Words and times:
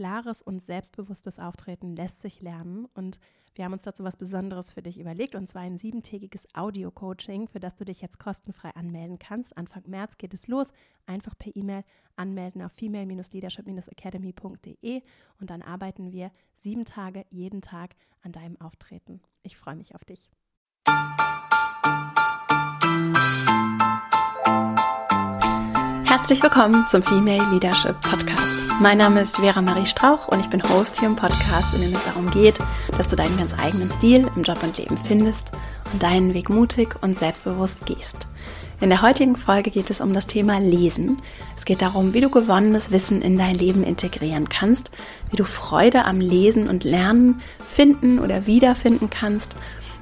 klares 0.00 0.40
und 0.40 0.64
selbstbewusstes 0.64 1.38
Auftreten 1.38 1.94
lässt 1.94 2.22
sich 2.22 2.40
lernen 2.40 2.86
und 2.94 3.20
wir 3.54 3.66
haben 3.66 3.74
uns 3.74 3.84
dazu 3.84 4.02
was 4.02 4.16
Besonderes 4.16 4.72
für 4.72 4.80
dich 4.80 4.98
überlegt 4.98 5.34
und 5.34 5.46
zwar 5.46 5.60
ein 5.60 5.76
siebentägiges 5.76 6.48
Audio-Coaching, 6.54 7.48
für 7.48 7.60
das 7.60 7.76
du 7.76 7.84
dich 7.84 8.00
jetzt 8.00 8.18
kostenfrei 8.18 8.70
anmelden 8.70 9.18
kannst. 9.18 9.58
Anfang 9.58 9.82
März 9.86 10.16
geht 10.16 10.32
es 10.32 10.48
los. 10.48 10.72
Einfach 11.04 11.36
per 11.38 11.54
E-Mail 11.54 11.84
anmelden 12.16 12.62
auf 12.62 12.72
female-leadership-academy.de 12.72 15.02
und 15.38 15.50
dann 15.50 15.60
arbeiten 15.60 16.12
wir 16.12 16.30
sieben 16.56 16.86
Tage 16.86 17.26
jeden 17.28 17.60
Tag 17.60 17.94
an 18.22 18.32
deinem 18.32 18.58
Auftreten. 18.58 19.20
Ich 19.42 19.58
freue 19.58 19.76
mich 19.76 19.94
auf 19.94 20.06
dich. 20.06 20.30
Herzlich 26.06 26.42
willkommen 26.42 26.86
zum 26.88 27.02
Female 27.02 27.50
Leadership 27.50 28.00
Podcast. 28.00 28.69
Mein 28.80 28.96
Name 28.96 29.20
ist 29.20 29.36
Vera 29.36 29.60
Marie 29.60 29.84
Strauch 29.84 30.28
und 30.28 30.40
ich 30.40 30.48
bin 30.48 30.62
Host 30.62 30.98
hier 30.98 31.08
im 31.08 31.14
Podcast, 31.14 31.74
in 31.74 31.82
dem 31.82 31.94
es 31.94 32.02
darum 32.06 32.30
geht, 32.30 32.58
dass 32.96 33.08
du 33.08 33.14
deinen 33.14 33.36
ganz 33.36 33.52
eigenen 33.58 33.92
Stil 33.92 34.26
im 34.34 34.42
Job 34.42 34.62
und 34.62 34.78
Leben 34.78 34.96
findest 34.96 35.52
und 35.92 36.02
deinen 36.02 36.32
Weg 36.32 36.48
mutig 36.48 36.96
und 37.02 37.18
selbstbewusst 37.18 37.84
gehst. 37.84 38.26
In 38.80 38.88
der 38.88 39.02
heutigen 39.02 39.36
Folge 39.36 39.70
geht 39.70 39.90
es 39.90 40.00
um 40.00 40.14
das 40.14 40.26
Thema 40.26 40.58
Lesen. 40.60 41.18
Es 41.58 41.66
geht 41.66 41.82
darum, 41.82 42.14
wie 42.14 42.22
du 42.22 42.30
gewonnenes 42.30 42.90
Wissen 42.90 43.20
in 43.20 43.36
dein 43.36 43.54
Leben 43.54 43.84
integrieren 43.84 44.48
kannst, 44.48 44.90
wie 45.30 45.36
du 45.36 45.44
Freude 45.44 46.06
am 46.06 46.18
Lesen 46.18 46.66
und 46.66 46.82
Lernen 46.82 47.42
finden 47.62 48.18
oder 48.18 48.46
wiederfinden 48.46 49.10
kannst 49.10 49.56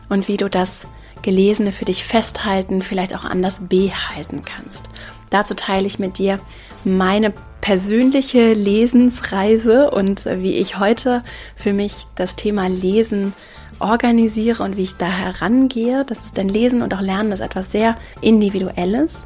und 0.09 0.29
wie 0.29 0.37
du 0.37 0.49
das 0.49 0.87
Gelesene 1.23 1.73
für 1.73 1.85
dich 1.85 2.05
festhalten, 2.05 2.83
vielleicht 2.83 3.17
auch 3.17 3.25
anders 3.25 3.61
behalten 3.69 4.45
kannst. 4.45 4.89
Dazu 5.31 5.55
teile 5.55 5.89
ich 5.89 5.99
mit 5.99 6.19
dir 6.19 6.39
meine 6.85 7.33
persönliche 7.61 8.53
Lesensreise 8.53 9.91
und 9.91 10.25
wie 10.25 10.55
ich 10.55 10.79
heute 10.79 11.23
für 11.57 11.73
mich 11.73 12.07
das 12.15 12.37
Thema 12.37 12.69
Lesen 12.69 13.33
organisiere 13.81 14.63
und 14.63 14.77
wie 14.77 14.85
ich 14.85 14.97
da 14.97 15.07
herangehe. 15.07 16.05
Das 16.05 16.19
ist 16.19 16.37
denn 16.37 16.49
Lesen 16.49 16.83
und 16.83 16.95
auch 16.95 17.01
Lernen 17.01 17.33
ist 17.33 17.41
etwas 17.41 17.71
sehr 17.71 17.97
Individuelles. 18.21 19.25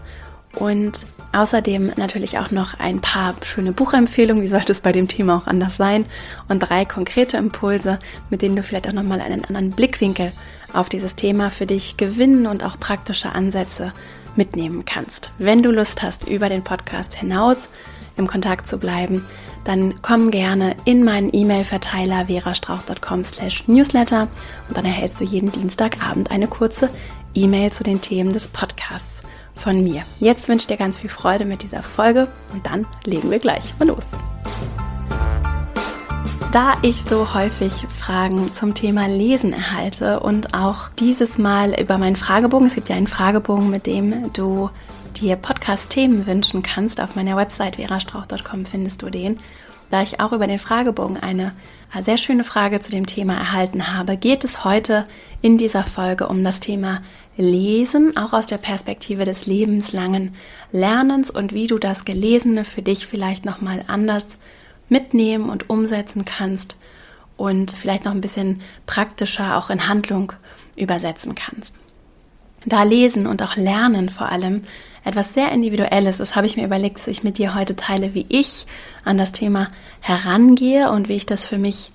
Und 0.58 1.06
außerdem 1.32 1.92
natürlich 1.96 2.38
auch 2.38 2.50
noch 2.50 2.78
ein 2.78 3.00
paar 3.00 3.34
schöne 3.42 3.72
Buchempfehlungen, 3.72 4.42
wie 4.42 4.48
sollte 4.48 4.72
es 4.72 4.80
bei 4.80 4.92
dem 4.92 5.08
Thema 5.08 5.36
auch 5.36 5.46
anders 5.46 5.76
sein, 5.76 6.04
und 6.48 6.58
drei 6.58 6.84
konkrete 6.84 7.38
Impulse, 7.38 7.98
mit 8.28 8.42
denen 8.42 8.56
du 8.56 8.62
vielleicht 8.62 8.88
auch 8.88 8.92
nochmal 8.92 9.20
einen 9.20 9.44
anderen 9.44 9.70
Blickwinkel 9.70 10.32
auf 10.74 10.88
dieses 10.88 11.14
Thema 11.14 11.50
für 11.50 11.66
dich 11.66 11.96
gewinnen 11.96 12.46
und 12.46 12.64
auch 12.64 12.78
praktische 12.78 13.32
Ansätze 13.32 13.92
mitnehmen 14.36 14.84
kannst. 14.84 15.30
Wenn 15.38 15.62
du 15.62 15.70
Lust 15.70 16.02
hast, 16.02 16.28
über 16.28 16.48
den 16.48 16.64
Podcast 16.64 17.14
hinaus 17.14 17.58
im 18.16 18.26
Kontakt 18.26 18.68
zu 18.68 18.78
bleiben, 18.78 19.24
dann 19.64 19.94
komm 20.02 20.30
gerne 20.30 20.76
in 20.84 21.04
meinen 21.04 21.30
E-Mail-Verteiler 21.32 22.26
verastrauch.com 22.26 23.24
slash 23.24 23.66
newsletter 23.68 24.28
und 24.68 24.76
dann 24.76 24.84
erhältst 24.84 25.20
du 25.20 25.24
jeden 25.24 25.52
Dienstagabend 25.52 26.30
eine 26.30 26.48
kurze 26.48 26.90
E-Mail 27.34 27.72
zu 27.72 27.84
den 27.84 28.00
Themen 28.00 28.32
des 28.32 28.48
Podcasts 28.48 29.22
von 29.54 29.82
mir. 29.82 30.02
Jetzt 30.18 30.48
wünsche 30.48 30.64
ich 30.64 30.66
dir 30.68 30.76
ganz 30.76 30.98
viel 30.98 31.10
Freude 31.10 31.44
mit 31.44 31.62
dieser 31.62 31.82
Folge 31.82 32.28
und 32.52 32.66
dann 32.66 32.86
legen 33.04 33.30
wir 33.30 33.38
gleich 33.38 33.74
mal 33.78 33.88
los. 33.88 34.04
Da 36.52 36.76
ich 36.82 37.02
so 37.06 37.32
häufig 37.32 37.72
Fragen 37.88 38.52
zum 38.52 38.74
Thema 38.74 39.08
Lesen 39.08 39.54
erhalte 39.54 40.20
und 40.20 40.52
auch 40.52 40.90
dieses 40.98 41.38
Mal 41.38 41.80
über 41.80 41.96
meinen 41.96 42.14
Fragebogen, 42.14 42.66
es 42.66 42.74
gibt 42.74 42.90
ja 42.90 42.96
einen 42.96 43.06
Fragebogen, 43.06 43.70
mit 43.70 43.86
dem 43.86 44.34
du 44.34 44.68
dir 45.16 45.36
Podcast-Themen 45.36 46.26
wünschen 46.26 46.62
kannst, 46.62 47.00
auf 47.00 47.16
meiner 47.16 47.38
Website 47.38 47.76
verastrauch.com 47.76 48.66
findest 48.66 49.00
du 49.00 49.08
den. 49.08 49.38
Da 49.88 50.02
ich 50.02 50.20
auch 50.20 50.32
über 50.32 50.46
den 50.46 50.58
Fragebogen 50.58 51.16
eine 51.16 51.52
sehr 52.02 52.18
schöne 52.18 52.44
Frage 52.44 52.80
zu 52.80 52.90
dem 52.90 53.06
Thema 53.06 53.32
erhalten 53.32 53.96
habe, 53.96 54.18
geht 54.18 54.44
es 54.44 54.62
heute 54.62 55.06
in 55.40 55.56
dieser 55.56 55.84
Folge 55.84 56.28
um 56.28 56.44
das 56.44 56.60
Thema 56.60 57.00
Lesen, 57.38 58.14
auch 58.18 58.34
aus 58.34 58.44
der 58.44 58.58
Perspektive 58.58 59.24
des 59.24 59.46
lebenslangen 59.46 60.34
Lernens 60.70 61.30
und 61.30 61.54
wie 61.54 61.66
du 61.66 61.78
das 61.78 62.04
Gelesene 62.04 62.66
für 62.66 62.82
dich 62.82 63.06
vielleicht 63.06 63.46
nochmal 63.46 63.84
anders 63.86 64.26
mitnehmen 64.92 65.50
und 65.50 65.68
umsetzen 65.68 66.24
kannst 66.24 66.76
und 67.36 67.72
vielleicht 67.72 68.04
noch 68.04 68.12
ein 68.12 68.20
bisschen 68.20 68.60
praktischer 68.86 69.56
auch 69.56 69.70
in 69.70 69.88
Handlung 69.88 70.32
übersetzen 70.76 71.34
kannst. 71.34 71.74
Da 72.64 72.84
Lesen 72.84 73.26
und 73.26 73.42
auch 73.42 73.56
Lernen 73.56 74.08
vor 74.08 74.30
allem 74.30 74.62
etwas 75.04 75.34
sehr 75.34 75.50
Individuelles 75.50 76.20
ist, 76.20 76.36
habe 76.36 76.46
ich 76.46 76.56
mir 76.56 76.64
überlegt, 76.64 76.98
dass 76.98 77.08
ich 77.08 77.24
mit 77.24 77.38
dir 77.38 77.56
heute 77.56 77.74
teile, 77.74 78.14
wie 78.14 78.26
ich 78.28 78.66
an 79.04 79.18
das 79.18 79.32
Thema 79.32 79.66
herangehe 80.00 80.90
und 80.90 81.08
wie 81.08 81.16
ich 81.16 81.26
das 81.26 81.44
für 81.44 81.58
mich 81.58 81.90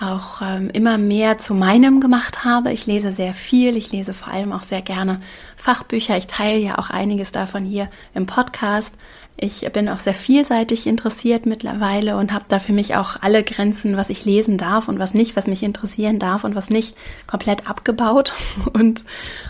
auch 0.00 0.42
ähm, 0.42 0.68
immer 0.70 0.98
mehr 0.98 1.38
zu 1.38 1.54
meinem 1.54 2.00
gemacht 2.00 2.44
habe. 2.44 2.72
Ich 2.72 2.86
lese 2.86 3.12
sehr 3.12 3.32
viel, 3.32 3.76
ich 3.76 3.92
lese 3.92 4.12
vor 4.12 4.28
allem 4.28 4.52
auch 4.52 4.64
sehr 4.64 4.82
gerne 4.82 5.18
Fachbücher. 5.56 6.16
Ich 6.16 6.26
teile 6.26 6.58
ja 6.58 6.78
auch 6.78 6.90
einiges 6.90 7.32
davon 7.32 7.64
hier 7.64 7.88
im 8.12 8.26
Podcast. 8.26 8.94
Ich 9.36 9.60
bin 9.72 9.88
auch 9.88 9.98
sehr 9.98 10.14
vielseitig 10.14 10.86
interessiert 10.86 11.46
mittlerweile 11.46 12.16
und 12.16 12.32
habe 12.32 12.44
da 12.48 12.58
für 12.58 12.72
mich 12.72 12.94
auch 12.96 13.16
alle 13.22 13.42
Grenzen, 13.42 13.96
was 13.96 14.10
ich 14.10 14.24
lesen 14.24 14.58
darf 14.58 14.88
und 14.88 14.98
was 14.98 15.14
nicht, 15.14 15.36
was 15.36 15.46
mich 15.46 15.62
interessieren 15.62 16.18
darf 16.18 16.44
und 16.44 16.54
was 16.54 16.70
nicht, 16.70 16.94
komplett 17.26 17.68
abgebaut 17.68 18.34
und 18.72 19.04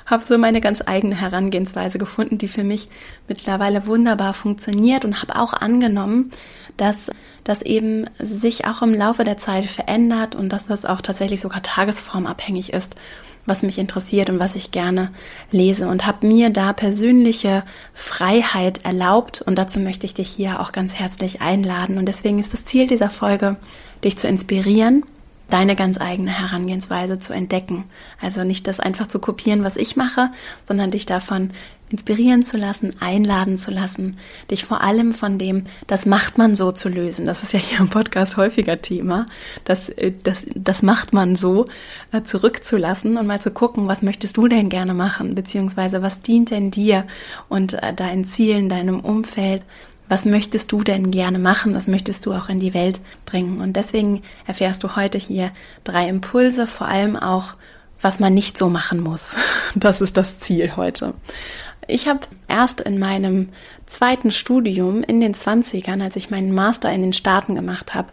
habe 0.06 0.24
so 0.24 0.38
meine 0.38 0.60
ganz 0.60 0.82
eigene 0.86 1.16
Herangehensweise 1.16 1.98
gefunden, 1.98 2.38
die 2.38 2.48
für 2.48 2.64
mich 2.64 2.88
mittlerweile 3.28 3.86
wunderbar 3.86 4.34
funktioniert 4.34 5.04
und 5.04 5.20
habe 5.20 5.36
auch 5.36 5.52
angenommen, 5.52 6.30
dass 6.76 7.10
das 7.44 7.60
eben 7.60 8.06
sich 8.18 8.66
auch 8.66 8.82
im 8.82 8.94
Laufe 8.94 9.24
der 9.24 9.36
Zeit 9.36 9.64
verändert 9.64 10.36
und 10.36 10.50
dass 10.50 10.66
das 10.66 10.84
auch 10.84 11.02
tatsächlich 11.02 11.40
sogar 11.40 11.62
tagesformabhängig 11.62 12.72
ist 12.72 12.94
was 13.46 13.62
mich 13.62 13.78
interessiert 13.78 14.30
und 14.30 14.38
was 14.38 14.54
ich 14.54 14.70
gerne 14.70 15.10
lese. 15.50 15.88
Und 15.88 16.06
habe 16.06 16.26
mir 16.26 16.50
da 16.50 16.72
persönliche 16.72 17.64
Freiheit 17.94 18.84
erlaubt. 18.84 19.42
Und 19.42 19.56
dazu 19.56 19.80
möchte 19.80 20.06
ich 20.06 20.14
dich 20.14 20.28
hier 20.28 20.60
auch 20.60 20.72
ganz 20.72 20.94
herzlich 20.94 21.40
einladen. 21.40 21.98
Und 21.98 22.06
deswegen 22.06 22.38
ist 22.38 22.52
das 22.52 22.64
Ziel 22.64 22.86
dieser 22.86 23.10
Folge, 23.10 23.56
dich 24.02 24.18
zu 24.18 24.28
inspirieren 24.28 25.04
deine 25.50 25.76
ganz 25.76 26.00
eigene 26.00 26.30
Herangehensweise 26.30 27.18
zu 27.18 27.32
entdecken. 27.32 27.84
Also 28.20 28.44
nicht 28.44 28.66
das 28.66 28.80
einfach 28.80 29.06
zu 29.06 29.18
kopieren, 29.18 29.64
was 29.64 29.76
ich 29.76 29.96
mache, 29.96 30.30
sondern 30.66 30.90
dich 30.90 31.06
davon 31.06 31.50
inspirieren 31.92 32.44
zu 32.44 32.56
lassen, 32.56 32.92
einladen 33.00 33.58
zu 33.58 33.70
lassen, 33.70 34.16
dich 34.50 34.64
vor 34.64 34.80
allem 34.80 35.12
von 35.12 35.38
dem, 35.38 35.64
das 35.86 36.06
macht 36.06 36.38
man 36.38 36.56
so 36.56 36.72
zu 36.72 36.88
lösen. 36.88 37.26
Das 37.26 37.42
ist 37.42 37.52
ja 37.52 37.58
hier 37.58 37.78
im 37.78 37.90
Podcast 37.90 38.38
häufiger 38.38 38.80
Thema. 38.80 39.26
Das, 39.64 39.90
äh, 39.90 40.12
das, 40.22 40.44
das 40.54 40.82
macht 40.82 41.12
man 41.12 41.36
so 41.36 41.66
äh, 42.10 42.22
zurückzulassen 42.22 43.18
und 43.18 43.26
mal 43.26 43.40
zu 43.40 43.50
gucken, 43.50 43.88
was 43.88 44.02
möchtest 44.02 44.38
du 44.38 44.48
denn 44.48 44.70
gerne 44.70 44.94
machen, 44.94 45.34
beziehungsweise 45.34 46.02
was 46.02 46.20
dient 46.20 46.50
denn 46.50 46.70
dir 46.70 47.06
und 47.48 47.74
äh, 47.74 47.92
deinen 47.92 48.26
Zielen, 48.26 48.70
deinem 48.70 49.00
Umfeld, 49.00 49.62
was 50.12 50.26
möchtest 50.26 50.70
du 50.72 50.82
denn 50.82 51.10
gerne 51.10 51.38
machen, 51.38 51.74
was 51.74 51.88
möchtest 51.88 52.26
du 52.26 52.34
auch 52.34 52.50
in 52.50 52.58
die 52.58 52.74
Welt 52.74 53.00
bringen. 53.24 53.62
Und 53.62 53.76
deswegen 53.76 54.22
erfährst 54.46 54.84
du 54.84 54.94
heute 54.94 55.16
hier 55.16 55.52
drei 55.84 56.06
Impulse, 56.06 56.66
vor 56.66 56.86
allem 56.86 57.16
auch, 57.16 57.54
was 57.98 58.20
man 58.20 58.34
nicht 58.34 58.58
so 58.58 58.68
machen 58.68 59.00
muss. 59.00 59.30
Das 59.74 60.02
ist 60.02 60.18
das 60.18 60.38
Ziel 60.38 60.76
heute. 60.76 61.14
Ich 61.88 62.08
habe 62.08 62.20
erst 62.46 62.82
in 62.82 62.98
meinem 62.98 63.48
zweiten 63.86 64.32
Studium 64.32 65.02
in 65.02 65.22
den 65.22 65.34
20ern, 65.34 66.02
als 66.02 66.16
ich 66.16 66.28
meinen 66.28 66.52
Master 66.52 66.92
in 66.92 67.00
den 67.00 67.14
Staaten 67.14 67.54
gemacht 67.54 67.94
habe, 67.94 68.08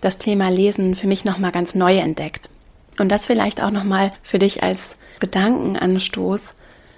das 0.00 0.18
Thema 0.18 0.48
Lesen 0.48 0.96
für 0.96 1.06
mich 1.06 1.24
nochmal 1.24 1.52
ganz 1.52 1.76
neu 1.76 1.98
entdeckt. 1.98 2.50
Und 2.98 3.12
das 3.12 3.28
vielleicht 3.28 3.62
auch 3.62 3.70
nochmal 3.70 4.10
für 4.24 4.40
dich 4.40 4.64
als 4.64 4.96
Gedankenanstoß. 5.20 6.54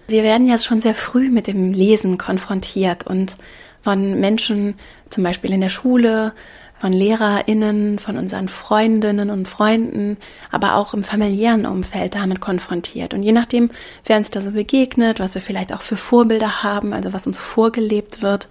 Wir 0.08 0.22
werden 0.22 0.48
ja 0.48 0.56
schon 0.56 0.80
sehr 0.80 0.94
früh 0.94 1.28
mit 1.28 1.46
dem 1.46 1.74
Lesen 1.74 2.16
konfrontiert 2.16 3.06
und 3.06 3.36
von 3.86 4.18
Menschen, 4.18 4.74
zum 5.10 5.22
Beispiel 5.22 5.52
in 5.52 5.60
der 5.60 5.68
Schule, 5.68 6.32
von 6.80 6.92
LehrerInnen, 6.92 8.00
von 8.00 8.16
unseren 8.16 8.48
Freundinnen 8.48 9.30
und 9.30 9.46
Freunden, 9.46 10.16
aber 10.50 10.74
auch 10.74 10.92
im 10.92 11.04
familiären 11.04 11.66
Umfeld 11.66 12.16
damit 12.16 12.40
konfrontiert. 12.40 13.14
Und 13.14 13.22
je 13.22 13.30
nachdem, 13.30 13.70
wer 14.04 14.16
uns 14.16 14.32
da 14.32 14.40
so 14.40 14.50
begegnet, 14.50 15.20
was 15.20 15.36
wir 15.36 15.40
vielleicht 15.40 15.72
auch 15.72 15.82
für 15.82 15.96
Vorbilder 15.96 16.64
haben, 16.64 16.92
also 16.92 17.12
was 17.12 17.28
uns 17.28 17.38
vorgelebt 17.38 18.22
wird, 18.22 18.48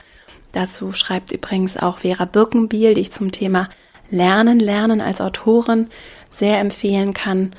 dazu 0.54 0.94
schreibt 0.94 1.34
übrigens 1.34 1.76
auch 1.76 2.00
Vera 2.00 2.24
Birkenbiel, 2.24 2.94
die 2.94 3.02
ich 3.02 3.12
zum 3.12 3.34
Thema 3.34 3.68
Lernen, 4.10 4.62
Lernen 4.62 5.02
als 5.02 5.20
Autorin 5.20 5.90
sehr 6.32 6.62
empfehlen 6.62 7.14
kann, 7.14 7.52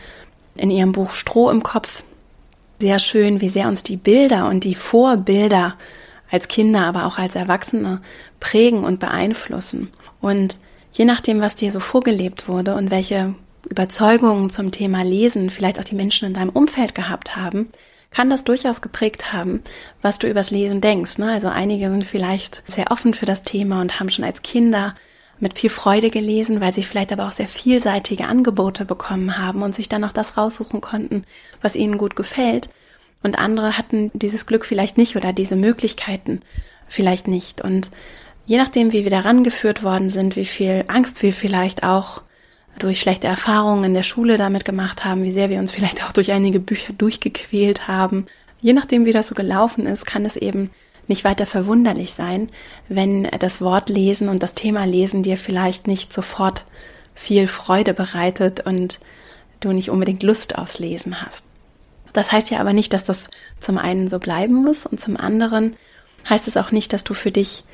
in 0.56 0.70
ihrem 0.70 0.93
Buch 0.93 1.11
Stroh 1.12 1.50
im 1.50 1.62
Kopf. 1.62 2.05
Sehr 2.81 3.00
schön, 3.00 3.43
wie 3.43 3.50
sehr 3.50 3.69
uns 3.69 3.82
die 3.82 3.99
Bilder 3.99 4.49
und 4.49 4.64
die 4.64 4.75
Vorbilder 4.75 5.75
als 6.31 6.49
Kinder, 6.49 6.81
aber 6.82 7.06
auch 7.06 7.19
als 7.19 7.34
Erwachsene 7.34 8.00
prägen 8.40 8.84
und 8.84 9.00
beeinflussen. 9.00 9.90
Und 10.20 10.58
je 10.93 11.05
nachdem, 11.05 11.40
was 11.40 11.55
dir 11.55 11.73
so 11.73 11.81
vorgelebt 11.81 12.49
wurde 12.49 12.75
und 12.75 12.90
welche 12.90 13.34
Überzeugungen 13.69 14.50
zum 14.50 14.70
Thema 14.70 15.02
Lesen 15.02 15.50
vielleicht 15.50 15.78
auch 15.78 15.84
die 15.84 15.94
Menschen 15.94 16.26
in 16.26 16.34
deinem 16.34 16.50
Umfeld 16.50 16.94
gehabt 16.94 17.37
haben, 17.37 17.69
kann 18.11 18.31
das 18.31 18.44
durchaus 18.44 18.81
geprägt 18.81 19.32
haben, 19.32 19.62
was 20.00 20.19
du 20.19 20.28
übers 20.28 20.50
Lesen 20.50 20.81
denkst. 20.81 21.19
Ne? 21.19 21.31
Also 21.32 21.49
einige 21.49 21.90
sind 21.90 22.05
vielleicht 22.05 22.62
sehr 22.67 22.90
offen 22.90 23.14
für 23.14 23.26
das 23.26 23.43
Thema 23.43 23.81
und 23.81 24.00
haben 24.00 24.11
schon 24.11 24.25
als 24.25 24.43
Kinder 24.43 24.94
mit 25.38 25.58
viel 25.58 25.70
Freude 25.70 26.11
gelesen, 26.11 26.61
weil 26.61 26.72
sie 26.72 26.82
vielleicht 26.82 27.12
aber 27.12 27.26
auch 27.26 27.32
sehr 27.32 27.49
vielseitige 27.49 28.25
Angebote 28.25 28.84
bekommen 28.84 29.37
haben 29.38 29.62
und 29.62 29.75
sich 29.75 29.88
dann 29.88 30.05
auch 30.05 30.12
das 30.12 30.37
raussuchen 30.37 30.81
konnten, 30.81 31.25
was 31.61 31.76
ihnen 31.76 31.99
gut 31.99 32.17
gefällt. 32.17 32.70
Und 33.26 33.40
andere 33.40 33.76
hatten 33.76 34.12
dieses 34.14 34.46
Glück 34.46 34.64
vielleicht 34.64 34.99
nicht 34.99 35.17
oder 35.17 35.32
diese 35.32 35.56
Möglichkeiten 35.56 36.43
vielleicht 36.87 37.26
nicht. 37.26 37.61
Und 37.61 37.90
je 38.46 38.56
nachdem, 38.56 38.93
wie 38.93 39.02
wir 39.02 39.11
da 39.11 39.19
rangeführt 39.19 39.82
worden 39.82 40.11
sind, 40.11 40.37
wie 40.37 40.44
viel 40.44 40.84
Angst 40.87 41.25
wir 41.25 41.32
vielleicht 41.32 41.82
auch 41.82 42.23
durch 42.78 43.00
schlechte 43.00 43.26
Erfahrungen 43.26 43.82
in 43.82 43.94
der 43.94 44.05
Schule 44.05 44.38
damit 44.38 44.64
gemacht 44.64 45.05
haben, 45.05 45.25
wie 45.25 45.32
sehr 45.32 45.50
wir 45.50 45.58
uns 45.58 45.73
vielleicht 45.73 46.05
auch 46.05 46.12
durch 46.12 46.31
einige 46.31 46.61
Bücher 46.61 46.93
durchgequält 46.93 47.88
haben. 47.88 48.26
Je 48.61 48.75
nachdem, 48.75 49.06
wie 49.06 49.12
das 49.12 49.26
so 49.26 49.34
gelaufen 49.34 49.87
ist, 49.87 50.06
kann 50.06 50.25
es 50.25 50.37
eben 50.37 50.70
nicht 51.08 51.25
weiter 51.25 51.46
verwunderlich 51.46 52.12
sein, 52.12 52.46
wenn 52.88 53.25
das 53.40 53.61
Wort 53.61 53.88
lesen 53.88 54.29
und 54.29 54.40
das 54.40 54.55
Thema 54.55 54.84
lesen 54.84 55.25
dir 55.25 55.37
vielleicht 55.37 55.88
nicht 55.88 56.12
sofort 56.12 56.64
viel 57.12 57.49
Freude 57.49 57.93
bereitet 57.93 58.64
und 58.64 59.00
du 59.58 59.72
nicht 59.72 59.90
unbedingt 59.90 60.22
Lust 60.22 60.56
aufs 60.56 60.79
Lesen 60.79 61.22
hast. 61.22 61.45
Das 62.17 62.33
heißt 62.33 62.51
ja 62.51 62.61
aber 62.61 62.73
nicht, 62.73 62.93
dass 62.93 63.05
das 63.05 63.29
zum 63.61 63.77
einen 63.77 64.09
so 64.09 64.19
bleiben 64.19 64.55
muss 64.55 64.87
und 64.87 64.99
zum 64.99 65.17
anderen 65.19 65.77
heißt 66.29 66.49
es 66.49 66.57
auch 66.57 66.71
nicht, 66.71 66.93
dass 66.93 67.05
du 67.05 67.13
für 67.13 67.31
dich 67.31 67.65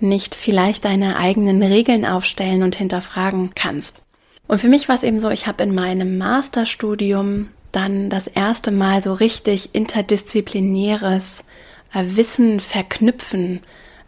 nicht 0.00 0.34
vielleicht 0.34 0.86
deine 0.86 1.16
eigenen 1.18 1.62
Regeln 1.62 2.06
aufstellen 2.06 2.62
und 2.62 2.74
hinterfragen 2.74 3.54
kannst. 3.54 3.98
Und 4.46 4.58
für 4.58 4.68
mich 4.68 4.88
war 4.88 4.96
es 4.96 5.02
eben 5.02 5.20
so, 5.20 5.28
ich 5.28 5.46
habe 5.46 5.62
in 5.62 5.74
meinem 5.74 6.16
Masterstudium 6.16 7.50
dann 7.72 8.08
das 8.08 8.26
erste 8.26 8.70
Mal 8.70 9.02
so 9.02 9.12
richtig 9.12 9.74
interdisziplinäres 9.74 11.44
äh, 11.92 12.02
Wissen 12.16 12.58
verknüpfen 12.60 13.60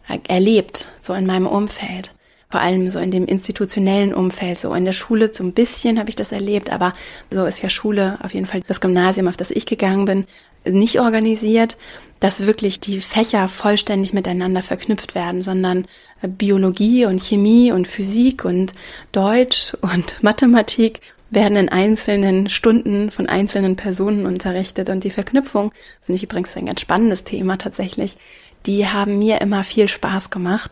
äh, 0.09 0.19
erlebt, 0.27 0.89
so 1.01 1.13
in 1.13 1.27
meinem 1.27 1.47
Umfeld. 1.47 2.15
Vor 2.53 2.61
allem 2.61 2.91
so 2.91 2.99
in 2.99 3.11
dem 3.11 3.25
institutionellen 3.25 4.13
Umfeld, 4.13 4.61
so 4.61 4.75
in 4.75 4.85
der 4.85 4.93
Schule 4.93 5.31
so 5.33 5.43
ein 5.43 5.55
bisschen 5.55 5.99
habe 5.99 6.11
ich 6.11 6.17
das 6.17 6.33
erlebt, 6.33 6.71
aber 6.71 6.93
so 7.31 7.47
ist 7.47 7.63
ja 7.63 7.71
Schule, 7.71 8.19
auf 8.23 8.35
jeden 8.35 8.45
Fall 8.45 8.61
das 8.67 8.83
Gymnasium, 8.83 9.27
auf 9.27 9.39
das 9.39 9.51
ich 9.51 9.65
gegangen 9.65 10.05
bin, 10.05 10.27
nicht 10.67 11.01
organisiert, 11.01 11.79
dass 12.21 12.47
wirklich 12.47 12.79
die 12.79 13.01
Fächer 13.01 13.49
vollständig 13.49 14.13
miteinander 14.13 14.63
verknüpft 14.63 15.15
werden, 15.15 15.41
sondern 15.41 15.87
Biologie 16.21 17.07
und 17.07 17.23
Chemie 17.23 17.73
und 17.73 17.89
Physik 17.89 18.45
und 18.45 18.75
Deutsch 19.13 19.73
und 19.81 20.17
Mathematik 20.23 21.01
werden 21.31 21.57
in 21.57 21.71
einzelnen 21.71 22.51
Stunden 22.51 23.11
von 23.11 23.31
einzelnen 23.31 23.77
Personen 23.77 24.27
unterrichtet 24.27 24.91
und 24.91 25.05
die 25.05 25.11
Verknüpfung, 25.11 25.73
finde 26.03 26.17
ich 26.17 26.25
übrigens 26.25 26.55
ein 26.55 26.67
ganz 26.67 26.83
spannendes 26.83 27.25
Thema 27.25 27.57
tatsächlich, 27.57 28.19
die 28.67 28.87
haben 28.87 29.19
mir 29.19 29.41
immer 29.41 29.65
viel 29.65 29.89
Spaß 29.89 30.29
gemacht. 30.29 30.71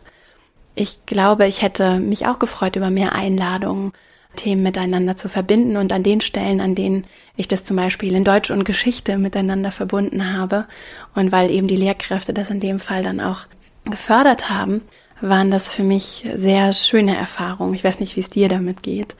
Ich 0.75 1.05
glaube, 1.05 1.47
ich 1.47 1.61
hätte 1.61 1.99
mich 1.99 2.27
auch 2.27 2.39
gefreut 2.39 2.75
über 2.75 2.89
mehr 2.89 3.13
Einladungen, 3.13 3.91
Themen 4.35 4.63
miteinander 4.63 5.17
zu 5.17 5.27
verbinden 5.27 5.75
und 5.75 5.91
an 5.91 6.03
den 6.03 6.21
Stellen, 6.21 6.61
an 6.61 6.75
denen 6.75 7.05
ich 7.35 7.47
das 7.47 7.63
zum 7.63 7.75
Beispiel 7.75 8.15
in 8.15 8.23
Deutsch 8.23 8.49
und 8.49 8.63
Geschichte 8.63 9.17
miteinander 9.17 9.71
verbunden 9.71 10.33
habe 10.33 10.67
und 11.15 11.31
weil 11.33 11.51
eben 11.51 11.67
die 11.67 11.75
Lehrkräfte 11.75 12.33
das 12.33 12.49
in 12.49 12.61
dem 12.61 12.79
Fall 12.79 13.03
dann 13.03 13.19
auch 13.19 13.47
gefördert 13.83 14.49
haben, 14.49 14.81
waren 15.19 15.51
das 15.51 15.71
für 15.71 15.83
mich 15.83 16.25
sehr 16.35 16.71
schöne 16.71 17.17
Erfahrungen. 17.17 17.73
Ich 17.73 17.83
weiß 17.83 17.99
nicht, 17.99 18.15
wie 18.15 18.21
es 18.21 18.29
dir 18.29 18.47
damit 18.47 18.83
geht. 18.83 19.15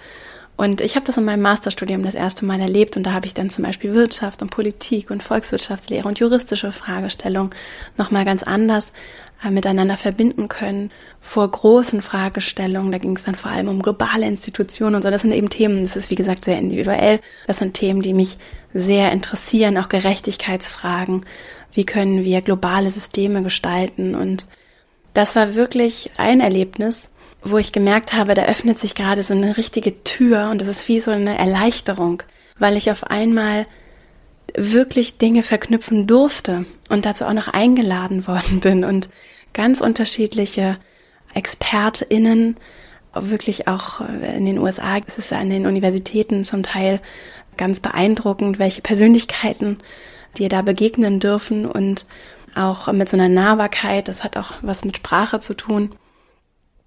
Und 0.58 0.80
ich 0.80 0.96
habe 0.96 1.06
das 1.06 1.18
in 1.18 1.26
meinem 1.26 1.42
Masterstudium 1.42 2.04
das 2.04 2.14
erste 2.14 2.46
Mal 2.46 2.60
erlebt 2.60 2.96
und 2.96 3.04
da 3.04 3.14
habe 3.14 3.26
ich 3.26 3.34
dann 3.34 3.50
zum 3.50 3.64
Beispiel 3.64 3.94
Wirtschaft 3.94 4.42
und 4.42 4.52
Politik 4.52 5.10
und 5.10 5.24
Volkswirtschaftslehre 5.24 6.08
und 6.08 6.20
juristische 6.20 6.72
Fragestellungen 6.72 7.52
nochmal 7.98 8.26
ganz 8.26 8.44
anders 8.44 8.94
miteinander 9.50 9.98
verbinden 9.98 10.48
können 10.48 10.92
vor 11.20 11.50
großen 11.50 12.02
Fragestellungen. 12.02 12.92
Da 12.92 13.00
ging 13.00 13.16
es 13.16 13.24
dann 13.24 13.36
vor 13.36 13.52
allem 13.52 13.70
um 13.70 13.82
globale 13.82 14.28
Institutionen 14.28 14.96
und 14.96 15.02
so. 15.02 15.10
Das 15.10 15.22
sind 15.22 15.32
eben 15.32 15.50
Themen, 15.50 15.84
das 15.84 15.96
ist 15.96 16.12
wie 16.12 16.16
gesagt 16.16 16.46
sehr 16.46 16.60
individuell. 16.60 17.20
Das 17.48 17.58
sind 17.58 17.74
Themen, 17.74 18.02
die 18.02 18.14
mich 18.14 18.38
sehr 18.74 19.12
interessieren, 19.12 19.78
auch 19.78 19.90
Gerechtigkeitsfragen. 19.90 21.26
Wie 21.74 21.86
können 21.86 22.24
wir 22.24 22.42
globale 22.42 22.92
Systeme 22.92 23.42
gestalten 23.42 24.14
und 24.14 24.46
das 25.14 25.36
war 25.36 25.56
wirklich 25.56 26.12
ein 26.18 26.40
Erlebnis, 26.40 27.10
wo 27.44 27.58
ich 27.58 27.72
gemerkt 27.72 28.14
habe, 28.14 28.34
da 28.34 28.44
öffnet 28.44 28.80
sich 28.80 28.96
gerade 28.96 29.24
so 29.24 29.34
eine 29.34 29.58
richtige 29.58 30.04
Tür 30.04 30.50
und 30.52 30.62
das 30.62 30.68
ist 30.68 30.88
wie 30.88 31.00
so 31.00 31.12
eine 31.12 31.38
Erleichterung, 31.38 32.24
weil 32.60 32.78
ich 32.78 32.92
auf 32.92 33.04
einmal 33.06 33.66
wirklich 34.56 35.18
Dinge 35.18 35.44
verknüpfen 35.44 36.08
durfte 36.08 36.66
und 36.90 37.06
dazu 37.06 37.26
auch 37.26 37.34
noch 37.34 37.48
eingeladen 37.48 38.28
worden 38.28 38.60
bin 38.60 38.84
und 38.84 39.10
ganz 39.54 39.82
unterschiedliche 39.82 40.78
ExpertInnen, 41.34 42.58
wirklich 43.14 43.68
auch 43.68 44.02
in 44.02 44.46
den 44.46 44.58
USA, 44.58 44.98
es 45.06 45.18
ist 45.18 45.34
an 45.34 45.50
den 45.50 45.66
Universitäten 45.66 46.44
zum 46.44 46.64
Teil 46.64 47.02
ganz 47.58 47.80
beeindruckend, 47.80 48.60
welche 48.60 48.82
Persönlichkeiten 48.82 49.80
dir 50.38 50.50
da 50.50 50.62
begegnen 50.62 51.20
dürfen 51.20 51.66
und 51.66 52.06
auch 52.56 52.92
mit 52.92 53.10
so 53.10 53.18
einer 53.18 53.30
Nahbarkeit, 53.30 54.08
das 54.08 54.24
hat 54.24 54.38
auch 54.38 54.54
was 54.62 54.84
mit 54.86 54.98
Sprache 54.98 55.40
zu 55.40 55.54
tun. 55.54 55.92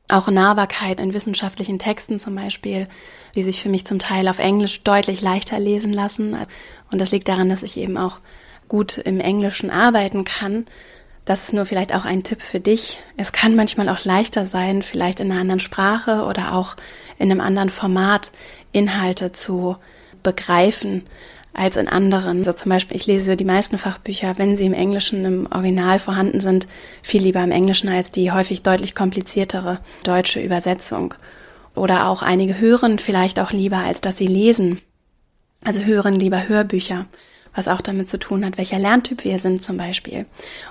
Auch 0.08 0.28
Nahbarkeit 0.28 1.00
in 1.00 1.14
wissenschaftlichen 1.14 1.78
Texten 1.78 2.20
zum 2.20 2.34
Beispiel, 2.34 2.88
die 3.34 3.42
sich 3.42 3.62
für 3.62 3.70
mich 3.70 3.86
zum 3.86 3.98
Teil 3.98 4.28
auf 4.28 4.38
Englisch 4.38 4.82
deutlich 4.82 5.22
leichter 5.22 5.58
lesen 5.58 5.94
lassen. 5.94 6.36
Und 6.90 7.00
das 7.00 7.10
liegt 7.10 7.28
daran, 7.28 7.48
dass 7.48 7.62
ich 7.62 7.78
eben 7.78 7.96
auch 7.96 8.20
gut 8.68 8.98
im 8.98 9.20
Englischen 9.20 9.70
arbeiten 9.70 10.24
kann. 10.24 10.66
Das 11.24 11.44
ist 11.44 11.52
nur 11.54 11.64
vielleicht 11.64 11.94
auch 11.94 12.04
ein 12.04 12.22
Tipp 12.22 12.42
für 12.42 12.60
dich. 12.60 13.00
Es 13.16 13.32
kann 13.32 13.56
manchmal 13.56 13.88
auch 13.88 14.04
leichter 14.04 14.44
sein, 14.44 14.82
vielleicht 14.82 15.20
in 15.20 15.30
einer 15.30 15.40
anderen 15.40 15.60
Sprache 15.60 16.24
oder 16.24 16.54
auch 16.54 16.76
in 17.18 17.30
einem 17.30 17.40
anderen 17.40 17.70
Format 17.70 18.30
Inhalte 18.72 19.32
zu 19.32 19.76
begreifen, 20.22 21.04
als 21.54 21.76
in 21.76 21.88
anderen. 21.88 22.44
So 22.44 22.52
zum 22.52 22.70
Beispiel, 22.70 22.96
ich 22.96 23.06
lese 23.06 23.36
die 23.36 23.44
meisten 23.44 23.78
Fachbücher, 23.78 24.34
wenn 24.36 24.56
sie 24.56 24.66
im 24.66 24.74
Englischen 24.74 25.24
im 25.24 25.48
Original 25.50 25.98
vorhanden 25.98 26.40
sind, 26.40 26.66
viel 27.02 27.22
lieber 27.22 27.42
im 27.42 27.52
Englischen 27.52 27.88
als 27.88 28.10
die 28.10 28.32
häufig 28.32 28.62
deutlich 28.62 28.94
kompliziertere 28.94 29.80
deutsche 30.02 30.40
Übersetzung. 30.40 31.14
Oder 31.74 32.08
auch 32.08 32.22
einige 32.22 32.58
hören 32.58 32.98
vielleicht 32.98 33.38
auch 33.38 33.52
lieber, 33.52 33.78
als 33.78 34.00
dass 34.00 34.18
sie 34.18 34.26
lesen. 34.26 34.80
Also 35.64 35.84
hören 35.84 36.18
lieber 36.20 36.48
Hörbücher, 36.48 37.06
was 37.54 37.68
auch 37.68 37.80
damit 37.80 38.08
zu 38.08 38.18
tun 38.18 38.44
hat, 38.44 38.58
welcher 38.58 38.78
Lerntyp 38.78 39.24
wir 39.24 39.38
sind 39.38 39.62
zum 39.62 39.76
Beispiel. 39.76 40.26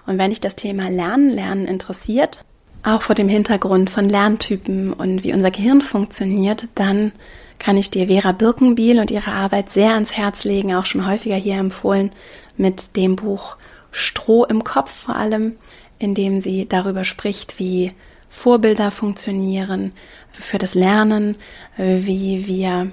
Und 0.05 0.17
wenn 0.17 0.31
dich 0.31 0.41
das 0.41 0.55
Thema 0.55 0.89
Lernen, 0.89 1.29
Lernen 1.29 1.65
interessiert, 1.65 2.43
auch 2.83 3.01
vor 3.01 3.15
dem 3.15 3.29
Hintergrund 3.29 3.89
von 3.89 4.09
Lerntypen 4.09 4.91
und 4.91 5.23
wie 5.23 5.33
unser 5.33 5.51
Gehirn 5.51 5.81
funktioniert, 5.81 6.65
dann 6.75 7.13
kann 7.57 7.77
ich 7.77 7.89
dir 7.89 8.07
Vera 8.07 8.33
Birkenbiel 8.33 8.99
und 8.99 9.09
ihre 9.09 9.31
Arbeit 9.31 9.69
sehr 9.69 9.93
ans 9.93 10.11
Herz 10.11 10.43
legen, 10.43 10.75
auch 10.75 10.85
schon 10.85 11.07
häufiger 11.07 11.37
hier 11.37 11.55
empfohlen, 11.55 12.11
mit 12.57 12.97
dem 12.97 13.15
Buch 13.15 13.55
Stroh 13.91 14.43
im 14.43 14.63
Kopf 14.63 14.91
vor 14.91 15.15
allem, 15.15 15.55
in 15.97 16.13
dem 16.13 16.41
sie 16.41 16.67
darüber 16.67 17.05
spricht, 17.05 17.59
wie 17.59 17.93
Vorbilder 18.27 18.91
funktionieren 18.91 19.93
für 20.31 20.57
das 20.57 20.73
Lernen, 20.73 21.37
wie 21.77 22.47
wir 22.47 22.91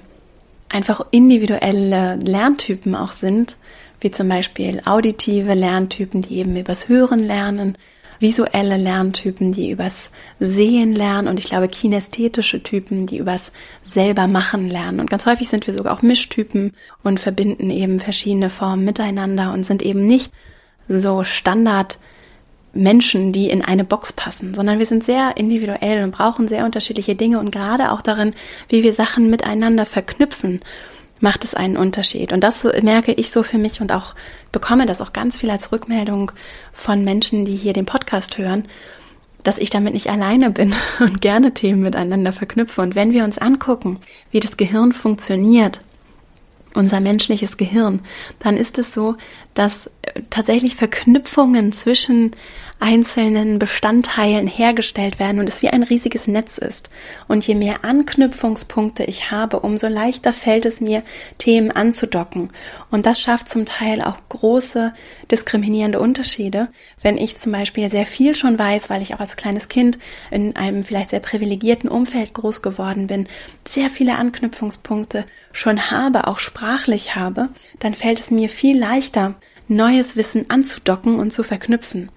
einfach 0.68 1.04
individuelle 1.11 2.16
Lerntypen 2.16 2.94
auch 2.94 3.12
sind, 3.12 3.56
wie 4.00 4.11
zum 4.11 4.28
Beispiel 4.28 4.80
auditive 4.85 5.54
Lerntypen, 5.54 6.23
die 6.23 6.38
eben 6.38 6.57
übers 6.57 6.88
Hören 6.88 7.21
lernen, 7.21 7.76
visuelle 8.21 8.76
Lerntypen, 8.76 9.52
die 9.52 9.71
übers 9.71 10.11
Sehen 10.38 10.95
lernen 10.95 11.26
und 11.26 11.38
ich 11.38 11.47
glaube 11.47 11.69
kinästhetische 11.69 12.62
Typen, 12.62 13.07
die 13.07 13.19
übers 13.19 13.50
selber 13.85 14.26
machen 14.26 14.69
lernen. 14.69 15.00
Und 15.00 15.11
ganz 15.11 15.26
häufig 15.26 15.49
sind 15.49 15.66
wir 15.66 15.75
sogar 15.75 15.95
auch 15.95 16.02
Mischtypen 16.02 16.73
und 17.02 17.19
verbinden 17.19 17.71
eben 17.71 17.99
verschiedene 17.99 18.50
Formen 18.50 18.85
miteinander 18.85 19.52
und 19.52 19.64
sind 19.64 19.83
eben 19.83 20.07
nicht 20.07 20.33
so 20.88 21.25
Standard 21.25 21.99
Menschen, 22.73 23.33
die 23.33 23.50
in 23.50 23.64
eine 23.64 23.85
Box 23.85 24.12
passen, 24.12 24.54
sondern 24.54 24.78
wir 24.78 24.87
sind 24.87 25.02
sehr 25.02 25.33
individuell 25.37 26.04
und 26.04 26.12
brauchen 26.12 26.47
sehr 26.47 26.64
unterschiedliche 26.64 27.16
Dinge 27.16 27.40
und 27.40 27.50
gerade 27.50 27.90
auch 27.90 28.02
darin, 28.02 28.35
wie 28.69 28.85
wir 28.85 28.92
Sachen 28.92 29.28
miteinander 29.28 29.87
verknüpfen 29.87 30.61
macht 31.20 31.44
es 31.44 31.54
einen 31.54 31.76
Unterschied. 31.76 32.32
Und 32.32 32.42
das 32.42 32.64
merke 32.82 33.12
ich 33.12 33.30
so 33.30 33.42
für 33.42 33.58
mich 33.58 33.80
und 33.80 33.92
auch 33.92 34.14
bekomme 34.52 34.86
das 34.86 35.00
auch 35.00 35.12
ganz 35.12 35.38
viel 35.38 35.50
als 35.50 35.70
Rückmeldung 35.72 36.32
von 36.72 37.04
Menschen, 37.04 37.44
die 37.44 37.56
hier 37.56 37.72
den 37.72 37.86
Podcast 37.86 38.38
hören, 38.38 38.66
dass 39.42 39.58
ich 39.58 39.70
damit 39.70 39.94
nicht 39.94 40.08
alleine 40.08 40.50
bin 40.50 40.74
und 41.00 41.20
gerne 41.20 41.54
Themen 41.54 41.82
miteinander 41.82 42.32
verknüpfe. 42.32 42.80
Und 42.82 42.94
wenn 42.94 43.12
wir 43.12 43.24
uns 43.24 43.38
angucken, 43.38 44.00
wie 44.30 44.40
das 44.40 44.56
Gehirn 44.56 44.92
funktioniert, 44.92 45.82
unser 46.74 47.00
menschliches 47.00 47.56
Gehirn, 47.56 48.00
dann 48.38 48.56
ist 48.56 48.78
es 48.78 48.92
so, 48.92 49.16
dass 49.54 49.87
äh, 50.02 50.23
tatsächlich 50.30 50.76
Verknüpfungen 50.76 51.73
zwischen 51.73 52.33
einzelnen 52.80 53.59
Bestandteilen 53.59 54.47
hergestellt 54.47 55.19
werden 55.19 55.38
und 55.38 55.49
es 55.49 55.61
wie 55.61 55.69
ein 55.69 55.83
riesiges 55.83 56.26
Netz 56.26 56.57
ist. 56.57 56.88
Und 57.28 57.47
je 57.47 57.54
mehr 57.54 57.85
Anknüpfungspunkte 57.85 59.04
ich 59.04 59.30
habe, 59.30 59.61
umso 59.61 59.87
leichter 59.87 60.33
fällt 60.33 60.64
es 60.64 60.80
mir, 60.80 61.02
Themen 61.37 61.71
anzudocken. 61.71 62.49
Und 62.90 63.04
das 63.04 63.21
schafft 63.21 63.50
zum 63.50 63.66
Teil 63.66 64.00
auch 64.00 64.16
große 64.30 64.95
diskriminierende 65.30 66.00
Unterschiede. 66.00 66.69
Wenn 67.02 67.19
ich 67.19 67.37
zum 67.37 67.52
Beispiel 67.52 67.90
sehr 67.90 68.07
viel 68.07 68.35
schon 68.35 68.59
weiß, 68.59 68.88
weil 68.88 69.02
ich 69.02 69.14
auch 69.14 69.21
als 69.21 69.37
kleines 69.37 69.69
Kind 69.69 69.99
in 70.30 70.57
einem 70.57 70.83
vielleicht 70.83 71.11
sehr 71.11 71.21
privilegierten 71.21 71.90
Umfeld 71.90 72.33
groß 72.33 72.62
geworden 72.62 73.07
bin, 73.09 73.28
sehr 73.69 73.90
viele 73.90 74.16
Anknüpfungspunkte 74.16 75.26
schon 75.52 75.90
habe, 75.90 76.26
auch 76.26 76.38
sprachlich 76.38 77.14
habe, 77.14 77.50
dann 77.78 77.95
fällt 77.95 78.21
es 78.21 78.30
mir 78.30 78.49
viel 78.49 78.78
leichter, 78.78 79.35
neues 79.70 80.16
Wissen 80.16 80.50
anzudocken 80.50 81.18
und 81.18 81.32
zu 81.32 81.42
verknüpfen. 81.42 82.10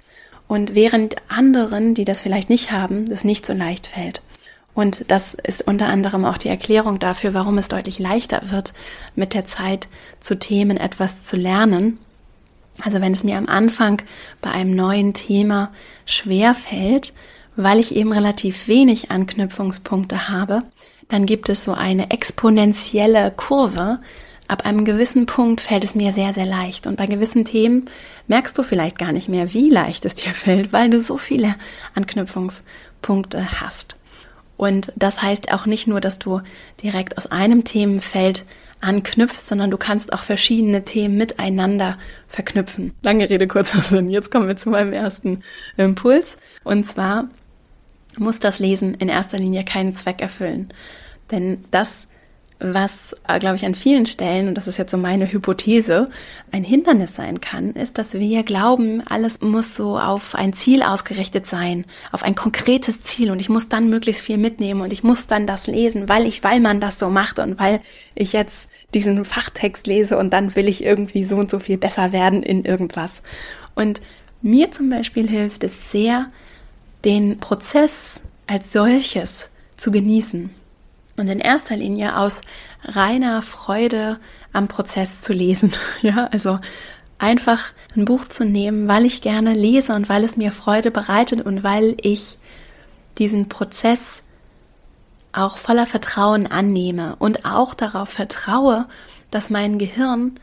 Und 0.48 0.76
während 0.76 1.16
anderen, 1.30 1.94
die 1.94 2.06
das 2.06 2.22
vielleicht 2.22 2.50
nicht 2.50 2.72
haben, 2.72 3.06
das 3.06 3.24
nicht 3.24 3.46
so 3.46 3.54
leicht 3.54 3.88
fällt. 3.88 4.22
Und 4.74 5.10
das 5.10 5.36
ist 5.36 5.66
unter 5.68 5.88
anderem 5.88 6.26
auch 6.26 6.38
die 6.38 6.50
Erklärung 6.50 7.00
dafür, 7.00 7.34
warum 7.34 7.58
es 7.58 7.68
deutlich 7.68 8.00
leichter 8.00 8.42
wird, 8.50 8.74
mit 9.16 9.34
der 9.34 9.46
Zeit 9.46 9.88
zu 10.20 10.38
Themen 10.38 10.78
etwas 10.78 11.24
zu 11.24 11.38
lernen. 11.38 12.00
Also 12.82 13.00
wenn 13.00 13.12
es 13.12 13.24
mir 13.24 13.38
am 13.38 13.48
Anfang 13.48 14.02
bei 14.42 14.50
einem 14.50 14.76
neuen 14.76 15.14
Thema 15.14 15.72
schwer 16.06 16.56
fällt, 16.56 17.14
weil 17.56 17.80
ich 17.80 17.96
eben 17.96 18.12
relativ 18.12 18.68
wenig 18.68 19.12
Anknüpfungspunkte 19.12 20.28
habe, 20.28 20.60
dann 21.08 21.28
gibt 21.28 21.50
es 21.50 21.64
so 21.64 21.74
eine 21.74 22.10
exponentielle 22.10 23.32
Kurve, 23.36 24.00
ab 24.48 24.66
einem 24.66 24.86
gewissen 24.86 25.26
Punkt 25.26 25.62
fällt 25.62 25.84
es 25.84 25.96
mir 25.96 26.12
sehr, 26.12 26.34
sehr 26.34 26.46
leicht. 26.46 26.88
Und 26.88 26.98
bei 26.98 27.06
gewissen 27.06 27.46
Themen 27.46 27.86
merkst 28.28 28.58
du 28.58 28.64
vielleicht 28.64 28.98
gar 28.98 29.12
nicht 29.12 29.30
mehr, 29.30 29.54
wie 29.54 29.70
leicht 29.70 30.06
es 30.06 30.16
dir 30.16 30.32
fällt, 30.34 30.74
weil 30.74 30.90
du 30.90 31.02
so 31.02 31.18
viele 31.18 31.56
Anknüpfungspunkte 31.96 33.62
hast. 33.62 33.96
Und 34.58 34.94
das 34.96 35.22
heißt 35.22 35.52
auch 35.52 35.66
nicht 35.66 35.88
nur, 35.88 36.00
dass 36.00 36.20
du 36.20 36.42
direkt 36.82 37.18
aus 37.18 37.28
einem 37.28 37.64
Themenfeld 37.64 38.46
anknüpfst, 38.82 39.48
sondern 39.48 39.72
du 39.72 39.78
kannst 39.78 40.14
auch 40.14 40.24
verschiedene 40.24 40.84
Themen 40.84 41.18
miteinander 41.18 41.98
verknüpfen. 42.28 42.94
Lange 43.02 43.30
Rede, 43.30 43.48
kurzer 43.48 43.82
Sinn. 43.82 44.10
Jetzt 44.10 44.30
kommen 44.30 44.48
wir 44.48 44.58
zu 44.58 44.70
meinem 44.70 44.94
ersten 44.94 45.42
Impuls. 45.78 46.38
Und 46.64 46.86
zwar 46.86 47.30
muss 48.18 48.40
das 48.40 48.60
Lesen 48.60 48.94
in 48.96 49.10
erster 49.10 49.38
Linie 49.38 49.64
keinen 49.64 49.96
Zweck 49.96 50.22
erfüllen. 50.22 50.70
Denn 51.32 51.64
das 51.72 52.08
was, 52.64 53.16
äh, 53.28 53.40
glaube 53.40 53.58
ich, 53.58 53.66
an 53.66 53.76
vielen 53.76 54.06
Stellen, 54.06 54.48
und 54.48 54.56
das 54.56 54.68
ist 54.68 54.78
jetzt 54.78 54.92
so 54.92 54.98
meine 54.98 55.32
Hypothese, 55.32 56.10
ein 56.52 56.64
Hindernis 56.64 57.16
sein 57.16 57.42
kann, 57.42 57.72
ist, 57.72 57.98
dass 57.98 58.14
wir 58.14 58.44
glauben, 58.44 59.02
alles 59.06 59.42
muss 59.42 59.76
so 59.76 60.00
auf 60.00 60.36
ein 60.36 60.54
Ziel 60.54 60.82
ausgerichtet 60.82 61.46
sein, 61.46 61.86
auf 62.12 62.24
ein 62.24 62.36
konkretes 62.36 63.04
Ziel 63.04 63.32
und 63.32 63.40
ich 63.40 63.50
muss 63.50 63.68
dann 63.68 63.90
möglichst 63.90 64.22
viel 64.22 64.38
mitnehmen 64.38 64.82
und 64.82 64.94
ich 64.94 65.04
muss 65.04 65.28
dann 65.28 65.46
das 65.46 65.68
lesen, 65.68 66.08
weil 66.08 66.26
ich, 66.26 66.44
weil 66.44 66.60
man 66.60 66.80
das 66.80 66.98
so 66.98 67.10
macht 67.10 67.40
und 67.40 67.60
weil 67.60 67.82
ich 68.16 68.32
jetzt 68.32 68.70
diesen 68.94 69.26
Fachtext 69.26 69.86
lese 69.88 70.18
und 70.18 70.32
dann 70.32 70.56
will 70.56 70.70
ich 70.70 70.84
irgendwie 70.84 71.26
so 71.26 71.36
und 71.36 71.52
so 71.52 71.60
viel 71.60 71.78
besser 71.78 72.12
werden 72.12 72.44
in 72.44 72.64
irgendwas. 72.64 73.22
Und 73.76 74.02
mir 74.42 74.72
zum 74.72 74.90
Beispiel 74.90 75.28
hilft 75.28 75.64
es 75.64 75.92
sehr, 75.92 76.28
den 77.04 77.40
Prozess 77.40 78.22
als 78.48 78.72
solches 78.72 79.50
zu 79.76 79.92
genießen 79.92 80.63
und 81.18 81.30
in 81.30 81.40
erster 81.40 81.76
Linie 81.76 82.18
aus 82.18 82.42
reiner 82.84 83.42
Freude 83.42 84.20
am 84.52 84.68
Prozess 84.68 85.22
zu 85.22 85.34
lesen. 85.34 85.72
Ja, 86.02 86.28
also 86.32 86.60
einfach 87.18 87.72
ein 87.96 88.06
Buch 88.06 88.28
zu 88.28 88.46
nehmen, 88.46 88.88
weil 88.88 89.06
ich 89.06 89.22
gerne 89.22 89.54
lese 89.54 89.94
und 89.94 90.10
weil 90.10 90.24
es 90.24 90.36
mir 90.36 90.52
Freude 90.52 90.92
bereitet 90.92 91.46
und 91.46 91.64
weil 91.64 91.96
ich 92.02 92.38
diesen 93.18 93.48
Prozess 93.48 94.22
auch 95.32 95.58
voller 95.58 95.86
Vertrauen 95.86 96.48
annehme 96.48 97.16
und 97.20 97.46
auch 97.46 97.74
darauf 97.74 98.10
vertraue, 98.10 98.88
dass 99.32 99.50
mein 99.50 99.80
Gehirn 99.80 100.40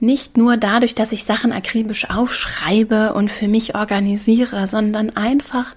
nicht 0.00 0.36
nur 0.36 0.56
dadurch, 0.56 0.94
dass 0.94 1.12
ich 1.12 1.24
Sachen 1.24 1.52
akribisch 1.52 2.10
aufschreibe 2.10 3.14
und 3.14 3.30
für 3.30 3.48
mich 3.48 3.74
organisiere, 3.74 4.66
sondern 4.68 5.16
einfach 5.16 5.74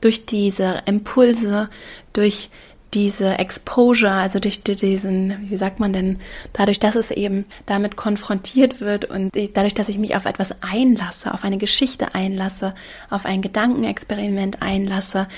durch 0.00 0.26
diese 0.26 0.82
Impulse, 0.86 1.68
durch 2.12 2.50
diese 2.94 3.38
Exposure, 3.38 4.12
also 4.12 4.40
durch 4.40 4.62
diesen, 4.62 5.48
wie 5.48 5.56
sagt 5.56 5.78
man 5.80 5.92
denn, 5.92 6.18
dadurch, 6.52 6.80
dass 6.80 6.96
es 6.96 7.10
eben 7.10 7.44
damit 7.66 7.96
konfrontiert 7.96 8.80
wird 8.80 9.04
und 9.04 9.32
dadurch, 9.54 9.74
dass 9.74 9.88
ich 9.88 9.98
mich 9.98 10.16
auf 10.16 10.24
etwas 10.24 10.54
einlasse, 10.62 11.32
auf 11.32 11.44
eine 11.44 11.58
Geschichte 11.58 12.14
einlasse, 12.14 12.74
auf 13.08 13.26
ein 13.26 13.42
Gedankenexperiment 13.42 14.60
einlasse, 14.62 15.28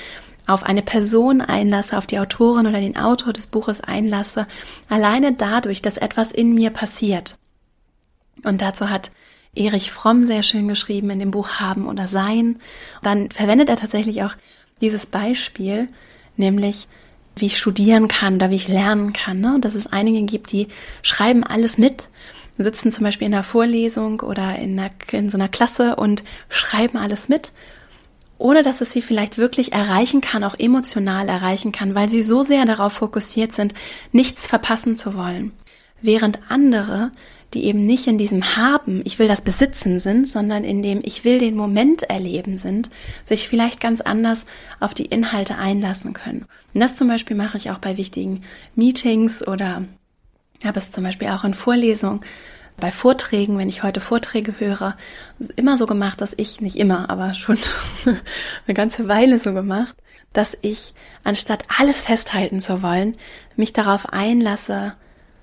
auf 0.47 0.65
eine 0.65 0.83
Person 0.83 1.41
einlasse, 1.41 1.97
auf 1.99 2.07
die 2.07 2.19
Autorin 2.19 2.67
oder 2.67 2.81
den 2.81 2.97
Autor 2.97 3.33
des 3.33 3.47
Buches 3.47 3.81
einlasse, 3.81 4.47
alleine 4.89 5.33
dadurch, 5.35 5.83
dass 5.83 5.97
etwas 5.97 6.33
in 6.33 6.55
mir 6.55 6.71
passiert. 6.71 7.37
Und 8.45 8.63
dazu 8.63 8.91
hat 8.91 9.11
Erich 9.55 9.93
Fromm 9.93 10.25
sehr 10.25 10.43
schön 10.43 10.67
geschrieben 10.67 11.11
in 11.11 11.19
dem 11.19 11.31
Buch 11.31 11.61
Haben 11.61 11.87
oder 11.87 12.09
Sein. 12.09 12.59
Dann 13.03 13.31
verwendet 13.31 13.69
er 13.69 13.77
tatsächlich 13.77 14.23
auch 14.23 14.35
dieses 14.81 15.07
Beispiel, 15.07 15.89
nämlich 16.37 16.89
wie 17.37 17.47
ich 17.47 17.59
studieren 17.59 18.09
kann 18.09 18.37
oder 18.37 18.51
wie 18.51 18.57
ich 18.57 18.69
lernen 18.69 19.13
kann. 19.13 19.41
Ne? 19.41 19.59
Dass 19.61 19.75
es 19.75 19.87
einige 19.87 20.23
gibt, 20.23 20.53
die 20.53 20.69
schreiben 21.03 21.45
alles 21.45 21.79
mit, 21.79 22.09
sitzen 22.59 22.93
zum 22.93 23.05
Beispiel 23.05 23.27
in 23.27 23.35
einer 23.35 23.43
Vorlesung 23.43 24.21
oder 24.21 24.57
in, 24.57 24.79
einer, 24.79 24.91
in 25.11 25.29
so 25.29 25.37
einer 25.37 25.49
Klasse 25.49 25.97
und 25.97 26.23
schreiben 26.49 26.99
alles 26.99 27.29
mit, 27.29 27.53
ohne 28.39 28.63
dass 28.63 28.81
es 28.81 28.93
sie 28.93 29.03
vielleicht 29.03 29.39
wirklich 29.39 29.73
erreichen 29.73 30.21
kann, 30.21 30.45
auch 30.45 30.59
emotional 30.59 31.29
erreichen 31.29 31.73
kann, 31.73 31.95
weil 31.95 32.09
sie 32.09 32.23
so 32.23 32.43
sehr 32.43 32.65
darauf 32.67 32.95
fokussiert 32.95 33.53
sind, 33.53 33.73
nichts 34.11 34.47
verpassen 34.47 34.97
zu 34.97 35.15
wollen. 35.15 35.53
Während 36.01 36.41
andere 36.51 37.13
die 37.55 37.65
eben 37.65 37.85
nicht 37.85 38.07
in 38.07 38.19
diesem 38.19 38.57
Haben, 38.57 39.03
ich 39.05 39.19
will 39.19 39.29
das 39.29 39.41
besitzen 39.41 40.01
sind, 40.01 40.29
sondern 40.29 40.65
in 40.65 40.83
dem 40.83 41.01
ich 41.05 41.25
will 41.25 41.39
den 41.39 41.57
Moment 41.57 42.03
erleben 42.03 42.59
sind, 42.59 42.91
sich 43.25 43.49
vielleicht 43.49 43.81
ganz 43.81 44.01
anders 44.01 44.45
auf 44.81 44.95
die 44.95 45.07
Inhalte 45.07 45.57
einlassen 45.57 46.13
können. 46.13 46.47
Und 46.73 46.81
das 46.81 46.95
zum 46.95 47.09
Beispiel 47.09 47.37
mache 47.37 47.57
ich 47.57 47.71
auch 47.71 47.79
bei 47.79 47.97
wichtigen 47.97 48.43
Meetings 48.75 49.47
oder 49.47 49.85
habe 50.65 50.79
es 50.79 50.93
zum 50.93 51.05
Beispiel 51.05 51.29
auch 51.29 51.45
in 51.45 51.55
Vorlesungen, 51.55 52.21
bei 52.79 52.91
Vorträgen, 52.91 53.59
wenn 53.59 53.69
ich 53.69 53.83
heute 53.83 54.01
Vorträge 54.01 54.59
höre, 54.59 54.97
immer 55.57 55.77
so 55.77 55.87
gemacht, 55.87 56.21
dass 56.21 56.33
ich, 56.37 56.63
nicht 56.63 56.77
immer, 56.77 57.11
aber 57.11 57.35
schon 57.35 57.59
eine 58.07 58.75
ganze 58.75 59.09
Weile 59.09 59.39
so 59.39 59.53
gemacht, 59.53 59.95
dass 60.33 60.57
ich, 60.63 60.95
anstatt 61.23 61.65
alles 61.79 62.01
festhalten 62.01 62.61
zu 62.61 62.83
wollen, 62.83 63.17
mich 63.57 63.75
darauf 63.75 64.07
einlasse, 64.07 64.95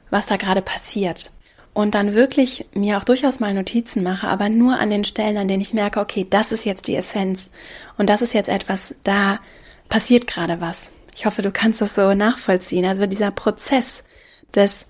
was 0.10 0.26
da 0.26 0.38
gerade 0.38 0.64
passiert 0.64 1.32
und 1.74 1.96
dann 1.96 2.14
wirklich 2.14 2.66
mir 2.74 2.98
auch 2.98 3.04
durchaus 3.04 3.40
mal 3.40 3.54
Notizen 3.54 4.04
mache, 4.04 4.28
aber 4.28 4.50
nur 4.50 4.80
an 4.80 4.90
den 4.90 5.04
Stellen, 5.04 5.38
an 5.38 5.48
denen 5.48 5.62
ich 5.62 5.74
merke, 5.74 6.00
okay, 6.00 6.26
das 6.30 6.52
ist 6.52 6.66
jetzt 6.66 6.88
die 6.88 6.96
Essenz 6.96 7.50
und 7.98 8.10
das 8.10 8.22
ist 8.22 8.34
jetzt 8.34 8.50
etwas, 8.50 8.96
da 9.04 9.40
passiert 9.88 10.28
gerade 10.28 10.62
was. 10.62 10.92
Ich 11.16 11.26
hoffe, 11.26 11.42
du 11.42 11.52
kannst 11.52 11.82
das 11.82 11.96
so 11.96 12.14
nachvollziehen. 12.14 12.86
Also 12.86 13.06
dieser 13.06 13.32
Prozess 13.32 14.04
des 14.56 14.86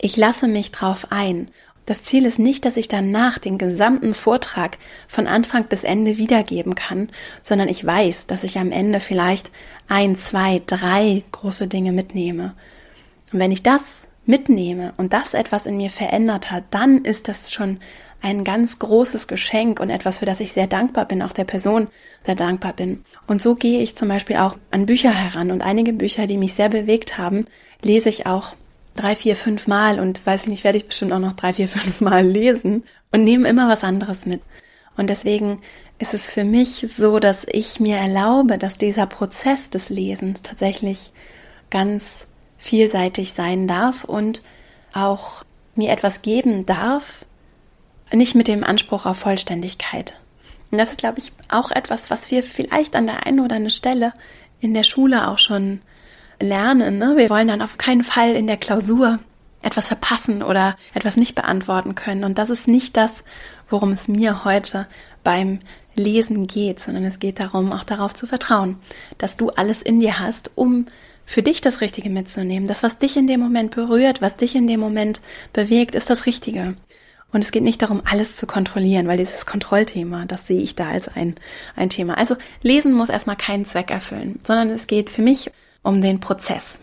ich 0.00 0.16
lasse 0.16 0.46
mich 0.46 0.70
drauf 0.70 1.08
ein. 1.10 1.50
Das 1.84 2.02
Ziel 2.02 2.26
ist 2.26 2.38
nicht, 2.38 2.64
dass 2.64 2.76
ich 2.76 2.88
danach 2.88 3.38
den 3.38 3.58
gesamten 3.58 4.14
Vortrag 4.14 4.76
von 5.08 5.26
Anfang 5.26 5.64
bis 5.64 5.84
Ende 5.84 6.18
wiedergeben 6.18 6.74
kann, 6.74 7.08
sondern 7.42 7.68
ich 7.68 7.84
weiß, 7.84 8.26
dass 8.26 8.44
ich 8.44 8.58
am 8.58 8.70
Ende 8.70 9.00
vielleicht 9.00 9.50
ein, 9.88 10.16
zwei, 10.16 10.60
drei 10.66 11.24
große 11.32 11.66
Dinge 11.66 11.92
mitnehme. 11.92 12.54
Und 13.32 13.40
wenn 13.40 13.52
ich 13.52 13.62
das 13.62 14.02
mitnehme 14.28 14.92
und 14.98 15.12
das 15.12 15.34
etwas 15.34 15.66
in 15.66 15.76
mir 15.76 15.90
verändert 15.90 16.50
hat, 16.50 16.64
dann 16.70 17.04
ist 17.04 17.28
das 17.28 17.52
schon 17.52 17.80
ein 18.20 18.44
ganz 18.44 18.78
großes 18.78 19.26
Geschenk 19.26 19.80
und 19.80 19.90
etwas, 19.90 20.18
für 20.18 20.26
das 20.26 20.40
ich 20.40 20.52
sehr 20.52 20.66
dankbar 20.66 21.06
bin, 21.06 21.22
auch 21.22 21.32
der 21.32 21.44
Person 21.44 21.88
sehr 22.26 22.34
dankbar 22.34 22.72
bin. 22.72 23.04
Und 23.26 23.40
so 23.40 23.54
gehe 23.54 23.80
ich 23.80 23.96
zum 23.96 24.08
Beispiel 24.08 24.36
auch 24.36 24.56
an 24.70 24.86
Bücher 24.86 25.14
heran 25.14 25.50
und 25.50 25.62
einige 25.62 25.92
Bücher, 25.92 26.26
die 26.26 26.36
mich 26.36 26.54
sehr 26.54 26.68
bewegt 26.68 27.16
haben, 27.16 27.46
lese 27.82 28.08
ich 28.08 28.26
auch 28.26 28.54
drei, 28.96 29.14
vier, 29.14 29.36
fünf 29.36 29.66
Mal 29.66 29.98
und 29.98 30.24
weiß 30.26 30.42
ich 30.42 30.48
nicht, 30.48 30.64
werde 30.64 30.78
ich 30.78 30.86
bestimmt 30.86 31.12
auch 31.12 31.20
noch 31.20 31.34
drei, 31.34 31.52
vier, 31.52 31.68
fünf 31.68 32.00
Mal 32.00 32.26
lesen 32.26 32.84
und 33.12 33.22
nehme 33.22 33.48
immer 33.48 33.68
was 33.68 33.84
anderes 33.84 34.26
mit. 34.26 34.42
Und 34.96 35.08
deswegen 35.08 35.62
ist 35.98 36.12
es 36.12 36.28
für 36.28 36.44
mich 36.44 36.86
so, 36.88 37.18
dass 37.18 37.46
ich 37.50 37.80
mir 37.80 37.96
erlaube, 37.96 38.58
dass 38.58 38.76
dieser 38.76 39.06
Prozess 39.06 39.70
des 39.70 39.88
Lesens 39.88 40.42
tatsächlich 40.42 41.12
ganz 41.70 42.27
vielseitig 42.58 43.32
sein 43.32 43.66
darf 43.66 44.04
und 44.04 44.42
auch 44.92 45.44
mir 45.74 45.90
etwas 45.90 46.22
geben 46.22 46.66
darf, 46.66 47.24
nicht 48.12 48.34
mit 48.34 48.48
dem 48.48 48.64
Anspruch 48.64 49.06
auf 49.06 49.18
Vollständigkeit. 49.18 50.18
Und 50.70 50.78
das 50.78 50.90
ist, 50.90 50.98
glaube 50.98 51.18
ich, 51.18 51.32
auch 51.48 51.70
etwas, 51.70 52.10
was 52.10 52.30
wir 52.30 52.42
vielleicht 52.42 52.94
an 52.96 53.06
der 53.06 53.26
einen 53.26 53.40
oder 53.40 53.56
anderen 53.56 53.70
Stelle 53.70 54.12
in 54.60 54.74
der 54.74 54.82
Schule 54.82 55.28
auch 55.28 55.38
schon 55.38 55.80
lernen. 56.40 56.98
Ne? 56.98 57.16
Wir 57.16 57.30
wollen 57.30 57.48
dann 57.48 57.62
auf 57.62 57.78
keinen 57.78 58.04
Fall 58.04 58.34
in 58.34 58.46
der 58.46 58.56
Klausur 58.56 59.18
etwas 59.62 59.88
verpassen 59.88 60.42
oder 60.42 60.76
etwas 60.94 61.16
nicht 61.16 61.34
beantworten 61.34 61.94
können. 61.94 62.24
Und 62.24 62.38
das 62.38 62.50
ist 62.50 62.68
nicht 62.68 62.96
das, 62.96 63.24
worum 63.70 63.92
es 63.92 64.08
mir 64.08 64.44
heute 64.44 64.86
beim 65.24 65.60
Lesen 65.94 66.46
geht, 66.46 66.80
sondern 66.80 67.04
es 67.04 67.18
geht 67.18 67.40
darum, 67.40 67.72
auch 67.72 67.84
darauf 67.84 68.14
zu 68.14 68.26
vertrauen, 68.26 68.78
dass 69.18 69.36
du 69.36 69.50
alles 69.50 69.82
in 69.82 70.00
dir 70.00 70.20
hast, 70.20 70.52
um 70.54 70.86
für 71.28 71.42
dich 71.42 71.60
das 71.60 71.82
Richtige 71.82 72.08
mitzunehmen. 72.08 72.66
Das, 72.66 72.82
was 72.82 72.96
dich 72.96 73.14
in 73.18 73.26
dem 73.26 73.38
Moment 73.38 73.74
berührt, 73.74 74.22
was 74.22 74.36
dich 74.36 74.56
in 74.56 74.66
dem 74.66 74.80
Moment 74.80 75.20
bewegt, 75.52 75.94
ist 75.94 76.08
das 76.08 76.24
Richtige. 76.24 76.74
Und 77.30 77.44
es 77.44 77.50
geht 77.50 77.62
nicht 77.62 77.82
darum, 77.82 78.00
alles 78.10 78.34
zu 78.34 78.46
kontrollieren, 78.46 79.06
weil 79.06 79.18
dieses 79.18 79.44
Kontrollthema, 79.44 80.24
das 80.24 80.46
sehe 80.46 80.62
ich 80.62 80.74
da 80.74 80.88
als 80.88 81.06
ein, 81.08 81.36
ein 81.76 81.90
Thema. 81.90 82.16
Also 82.16 82.36
lesen 82.62 82.94
muss 82.94 83.10
erstmal 83.10 83.36
keinen 83.36 83.66
Zweck 83.66 83.90
erfüllen, 83.90 84.40
sondern 84.42 84.70
es 84.70 84.86
geht 84.86 85.10
für 85.10 85.20
mich 85.20 85.50
um 85.82 86.00
den 86.00 86.18
Prozess. 86.18 86.80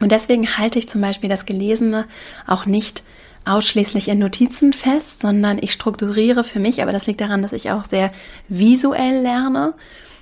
Und 0.00 0.12
deswegen 0.12 0.58
halte 0.58 0.78
ich 0.78 0.86
zum 0.86 1.00
Beispiel 1.00 1.30
das 1.30 1.46
Gelesene 1.46 2.04
auch 2.46 2.66
nicht 2.66 3.02
ausschließlich 3.46 4.08
in 4.08 4.18
Notizen 4.18 4.74
fest, 4.74 5.22
sondern 5.22 5.56
ich 5.62 5.72
strukturiere 5.72 6.44
für 6.44 6.60
mich, 6.60 6.82
aber 6.82 6.92
das 6.92 7.06
liegt 7.06 7.22
daran, 7.22 7.40
dass 7.40 7.54
ich 7.54 7.70
auch 7.70 7.86
sehr 7.86 8.12
visuell 8.48 9.22
lerne, 9.22 9.72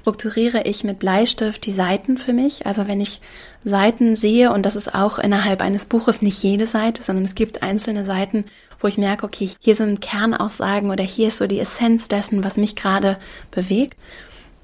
strukturiere 0.01 0.63
ich 0.63 0.85
mit 0.85 0.99
Bleistift 0.99 1.67
die 1.67 1.73
Seiten 1.73 2.19
für 2.19 2.33
mich. 2.33 2.67
Also 2.67 2.87
wenn 2.87 3.01
ich 3.01 3.21
Seiten 3.65 4.17
sehe, 4.17 4.53
und 4.53 4.65
das 4.65 4.77
ist 4.77 4.95
auch 4.95 5.19
innerhalb 5.19 5.61
eines 5.61 5.85
Buches 5.85 6.23
nicht 6.23 6.43
jede 6.43 6.67
Seite, 6.67 7.03
sondern 7.03 7.25
es 7.25 7.35
gibt 7.35 7.63
einzelne 7.63 8.05
Seiten, 8.05 8.45
wo 8.81 8.89
ich 8.89 8.99
merke, 8.99 9.27
okay, 9.27 9.51
hier 9.61 9.77
sind 9.77 10.01
Kernaussagen 10.01 10.91
oder 10.91 11.05
hier 11.05 11.29
ist 11.29 11.39
so 11.39 11.47
die 11.47 11.61
Essenz 11.61 12.09
dessen, 12.09 12.45
was 12.45 12.57
mich 12.57 12.77
gerade 12.77 13.19
bewegt, 13.51 13.99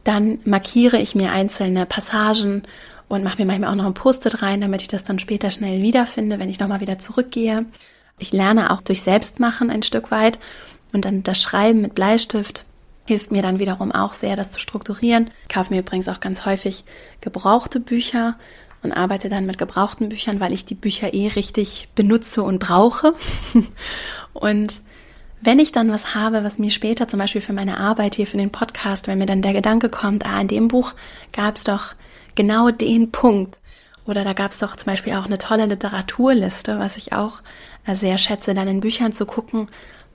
dann 0.05 0.39
markiere 0.45 0.99
ich 0.99 1.15
mir 1.15 1.33
einzelne 1.33 1.85
Passagen 1.85 2.63
und 3.09 3.25
mache 3.25 3.39
mir 3.39 3.47
manchmal 3.47 3.71
auch 3.71 3.77
noch 3.77 3.87
ein 3.87 3.95
Post-it 3.95 4.43
rein, 4.43 4.61
damit 4.61 4.83
ich 4.83 4.89
das 4.89 5.05
dann 5.05 5.19
später 5.19 5.51
schnell 5.51 5.83
wiederfinde, 5.83 6.39
wenn 6.39 6.49
ich 6.49 6.59
nochmal 6.59 6.81
wieder 6.81 6.99
zurückgehe. 6.99 7.67
Ich 8.19 8.33
lerne 8.33 8.71
auch 8.71 8.81
durch 8.81 9.03
Selbstmachen 9.03 9.71
ein 9.71 9.83
Stück 9.83 10.11
weit 10.11 10.39
und 10.93 11.05
dann 11.05 11.23
das 11.23 11.43
Schreiben 11.43 11.83
mit 11.83 11.95
Bleistift 11.95 12.65
hilft 13.07 13.31
mir 13.31 13.43
dann 13.43 13.59
wiederum 13.59 13.93
auch 13.93 14.15
sehr, 14.15 14.37
das 14.37 14.51
zu 14.51 14.61
strukturieren. 14.61 15.31
Ich 15.49 15.55
kaufe 15.55 15.73
mir 15.73 15.81
übrigens 15.81 16.09
auch 16.09 16.21
ganz 16.21 16.45
häufig 16.45 16.85
gebrauchte 17.21 17.81
Bücher 17.81 18.37
und 18.83 18.93
arbeite 18.93 19.29
dann 19.29 19.47
mit 19.47 19.59
gebrauchten 19.59 20.09
Büchern, 20.09 20.41
weil 20.41 20.53
ich 20.53 20.65
die 20.65 20.75
Bücher 20.75 21.13
eh 21.15 21.29
richtig 21.29 21.89
benutze 21.95 22.43
und 22.43 22.59
brauche. 22.59 23.15
und 24.33 24.81
wenn 25.41 25.59
ich 25.59 25.73
dann 25.73 25.93
was 25.93 26.15
habe, 26.15 26.45
was 26.45 26.59
mir 26.59 26.71
später 26.71 27.09
zum 27.09 27.21
Beispiel 27.21 27.41
für 27.41 27.53
meine 27.53 27.79
Arbeit 27.79 28.15
hier 28.15 28.27
für 28.27 28.39
den 28.39 28.51
Podcast, 28.51 29.07
wenn 29.07 29.19
mir 29.19 29.27
dann 29.27 29.43
der 29.43 29.53
Gedanke 29.53 29.89
kommt, 29.89 30.27
ah, 30.27 30.41
in 30.41 30.49
dem 30.49 30.69
Buch 30.69 30.95
gab 31.33 31.57
es 31.57 31.65
doch 31.65 31.95
genau 32.35 32.71
den 32.71 33.13
Punkt. 33.13 33.61
Oder 34.07 34.25
da 34.25 34.33
gab 34.33 34.53
es 34.53 34.59
doch 34.61 34.77
zum 34.77 34.87
Beispiel 34.87 35.15
auch 35.15 35.27
eine 35.27 35.39
tolle 35.39 35.67
Literaturliste, 35.67 36.79
was 36.79 36.97
ich 36.97 37.13
auch 37.13 37.43
sehr 37.93 38.19
schätze, 38.19 38.55
dann 38.55 38.69
in 38.69 38.81
Büchern 38.81 39.13
zu 39.13 39.27
gucken, 39.27 39.67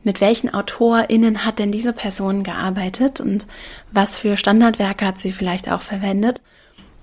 mit 0.03 0.21
welchen 0.21 0.53
AutorInnen 0.53 1.45
hat 1.45 1.59
denn 1.59 1.71
diese 1.71 1.93
Person 1.93 2.43
gearbeitet 2.43 3.19
und 3.19 3.47
was 3.91 4.17
für 4.17 4.37
Standardwerke 4.37 5.05
hat 5.05 5.19
sie 5.19 5.31
vielleicht 5.31 5.71
auch 5.71 5.81
verwendet. 5.81 6.41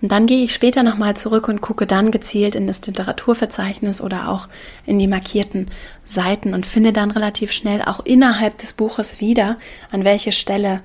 Und 0.01 0.13
dann 0.13 0.27
gehe 0.27 0.45
ich 0.45 0.53
später 0.53 0.85
nochmal 0.85 1.17
zurück 1.17 1.49
und 1.49 1.61
gucke 1.61 1.87
dann 1.87 2.13
gezielt 2.13 2.55
in 2.55 2.69
das 2.69 2.85
Literaturverzeichnis 2.87 4.01
oder 4.01 4.29
auch 4.29 4.49
in 4.87 4.99
die 4.99 5.09
markierten 5.09 5.67
Seiten 6.05 6.55
und 6.55 6.67
finde 6.67 6.93
dann 6.93 7.11
relativ 7.11 7.51
schnell 7.53 7.83
auch 7.83 8.01
innerhalb 8.05 8.59
des 8.59 8.73
Buches 8.75 9.21
wieder, 9.21 9.59
an 9.91 10.05
welche 10.05 10.31
Stelle 10.31 10.83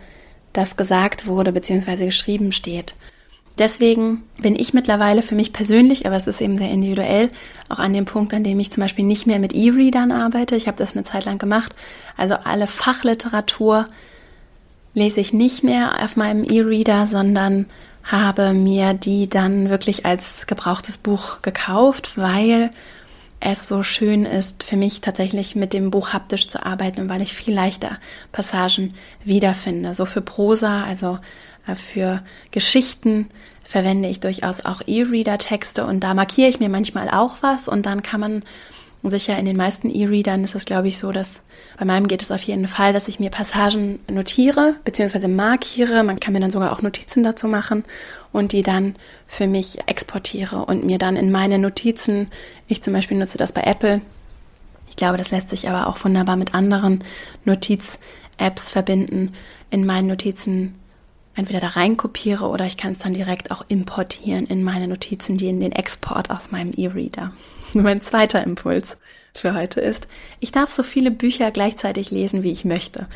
das 0.52 0.78
gesagt 0.78 1.28
wurde 1.28 1.52
bzw. 1.52 2.06
geschrieben 2.06 2.52
steht. 2.52 2.96
Deswegen 3.58 4.24
bin 4.42 4.56
ich 4.56 4.74
mittlerweile 4.74 5.22
für 5.22 5.36
mich 5.36 5.54
persönlich, 5.54 6.08
aber 6.08 6.16
es 6.16 6.26
ist 6.26 6.42
eben 6.42 6.56
sehr 6.56 6.72
individuell, 6.72 7.30
auch 7.70 7.78
an 7.78 7.94
dem 7.94 8.06
Punkt, 8.06 8.34
an 8.34 8.44
dem 8.44 8.60
ich 8.60 8.72
zum 8.72 8.82
Beispiel 8.82 9.06
nicht 9.06 9.28
mehr 9.28 9.38
mit 9.38 9.54
E-Readern 9.54 10.12
arbeite. 10.12 10.56
Ich 10.56 10.68
habe 10.68 10.78
das 10.78 10.96
eine 10.96 11.04
Zeit 11.04 11.26
lang 11.26 11.38
gemacht. 11.38 11.76
Also 12.18 12.36
alle 12.44 12.66
Fachliteratur 12.66 13.86
lese 14.96 15.22
ich 15.22 15.34
nicht 15.34 15.64
mehr 15.64 16.04
auf 16.04 16.16
meinem 16.16 16.44
E-Reader, 16.44 17.06
sondern 17.06 17.68
habe 18.04 18.54
mir 18.54 18.94
die 18.94 19.30
dann 19.30 19.70
wirklich 19.70 20.06
als 20.06 20.48
gebrauchtes 20.48 20.98
Buch 20.98 21.42
gekauft, 21.42 22.18
weil 22.18 22.72
es 23.40 23.68
so 23.68 23.84
schön 23.84 24.26
ist 24.26 24.64
für 24.64 24.78
mich 24.78 25.02
tatsächlich 25.02 25.56
mit 25.56 25.74
dem 25.74 25.92
Buch 25.92 26.14
haptisch 26.14 26.48
zu 26.48 26.66
arbeiten 26.66 27.02
und 27.02 27.10
weil 27.10 27.22
ich 27.22 27.34
viel 27.34 27.54
leichter 27.54 28.00
Passagen 28.32 28.94
wiederfinde. 29.24 29.94
So 29.94 30.06
für 30.06 30.22
Prosa, 30.22 30.84
also 30.86 31.20
für 31.76 32.24
Geschichten 32.52 33.30
verwende 33.64 34.10
ich 34.10 34.20
durchaus 34.20 34.66
auch 34.66 34.82
E-Reader-Texte 34.86 35.86
und 35.86 36.02
da 36.02 36.14
markiere 36.14 36.50
ich 36.50 36.60
mir 36.60 36.70
manchmal 36.70 37.10
auch 37.10 37.38
was 37.42 37.68
und 37.68 37.86
dann 37.86 38.04
kann 38.04 38.20
man 38.20 38.44
sicher 39.04 39.38
in 39.38 39.46
den 39.46 39.58
meisten 39.58 39.90
E-Readern 39.90 40.44
ist 40.44 40.56
es 40.56 40.66
glaube 40.66 40.88
ich 40.88 40.98
so, 40.98 41.12
dass 41.12 41.42
bei 41.78 41.86
meinem 41.86 42.08
geht 42.08 42.22
es 42.22 42.32
auf 42.32 42.42
jeden 42.44 42.68
Fall, 42.68 42.94
dass 42.94 43.08
ich 43.08 43.20
mir 43.20 43.30
Passagen 43.30 44.00
notiere 44.10 44.76
bzw. 44.86 45.28
markiere. 45.28 46.04
Man 46.04 46.20
kann 46.20 46.34
mir 46.34 46.40
dann 46.40 46.52
sogar 46.52 46.72
auch 46.72 46.82
Notizen 46.82 47.24
dazu 47.24 47.48
machen 47.48 47.84
und 48.32 48.52
die 48.52 48.62
dann 48.62 48.96
für 49.28 49.48
mich 49.48 49.80
exportiere 49.88 50.66
und 50.66 50.86
mir 50.86 50.98
dann 50.98 51.16
in 51.16 51.32
meine 51.32 51.58
Notizen, 51.58 52.28
ich 52.68 52.84
zum 52.84 52.94
Beispiel 52.94 53.18
nutze 53.18 53.38
das 53.38 53.54
bei 53.54 53.62
Apple, 53.62 54.02
ich 54.90 54.96
glaube, 54.96 55.18
das 55.18 55.32
lässt 55.32 55.50
sich 55.50 55.68
aber 55.68 55.88
auch 55.88 56.04
wunderbar 56.04 56.36
mit 56.36 56.54
anderen 56.54 57.04
Notiz-Apps 57.46 58.70
verbinden, 58.70 59.34
in 59.72 59.88
meinen 59.88 60.08
Notizen 60.08 60.76
entweder 61.36 61.60
da 61.60 61.68
rein 61.70 61.98
kopiere 61.98 62.48
oder 62.48 62.66
ich 62.66 62.78
kann 62.78 62.94
es 62.94 63.00
dann 63.00 63.14
direkt 63.14 63.52
auch 63.52 63.66
importieren 63.68 64.46
in 64.46 64.64
meine 64.64 64.88
Notizen, 64.88 65.38
die 65.38 65.48
in 65.48 65.60
den 65.60 65.72
Export 65.72 66.30
aus 66.30 66.52
meinem 66.52 66.72
E-Reader. 66.76 67.32
Mein 67.74 68.02
zweiter 68.02 68.44
Impuls 68.44 68.98
für 69.34 69.56
heute 69.56 69.82
ist, 69.82 70.08
ich 70.40 70.52
darf 70.52 70.72
so 70.72 70.84
viele 70.84 71.12
Bücher 71.12 71.52
gleichzeitig 71.52 72.12
lesen, 72.12 72.44
wie 72.44 72.52
ich 72.52 72.66
möchte. 72.66 73.08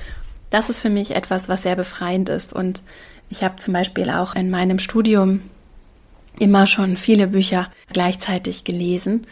Das 0.49 0.69
ist 0.69 0.82
für 0.82 0.89
mich 0.89 1.12
etwas, 1.12 1.47
was 1.47 1.63
sehr 1.63 1.75
befreiend 1.75 2.30
ist. 2.30 2.53
Und 2.53 2.82
ich 3.30 3.43
habe 3.43 3.58
zum 3.58 3.73
Beispiel 3.73 4.10
auch 4.10 4.34
in 4.36 4.49
meinem 4.49 4.80
Studium 4.80 5.41
immer 6.39 6.67
schon 6.67 6.97
viele 6.97 7.27
Bücher 7.27 7.69
gleichzeitig 7.91 8.63
gelesen 8.63 9.27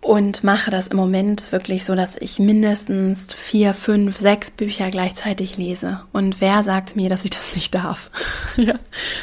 und 0.00 0.44
mache 0.44 0.70
das 0.70 0.86
im 0.86 0.96
Moment 0.96 1.50
wirklich 1.50 1.84
so, 1.84 1.94
dass 1.94 2.16
ich 2.16 2.38
mindestens 2.38 3.34
vier, 3.34 3.74
fünf, 3.74 4.16
sechs 4.16 4.50
Bücher 4.50 4.90
gleichzeitig 4.90 5.56
lese. 5.56 6.00
Und 6.12 6.40
wer 6.40 6.62
sagt 6.62 6.94
mir, 6.94 7.08
dass 7.08 7.24
ich 7.24 7.30
das 7.30 7.54
nicht 7.56 7.74
darf? 7.74 8.10
ja, 8.56 8.74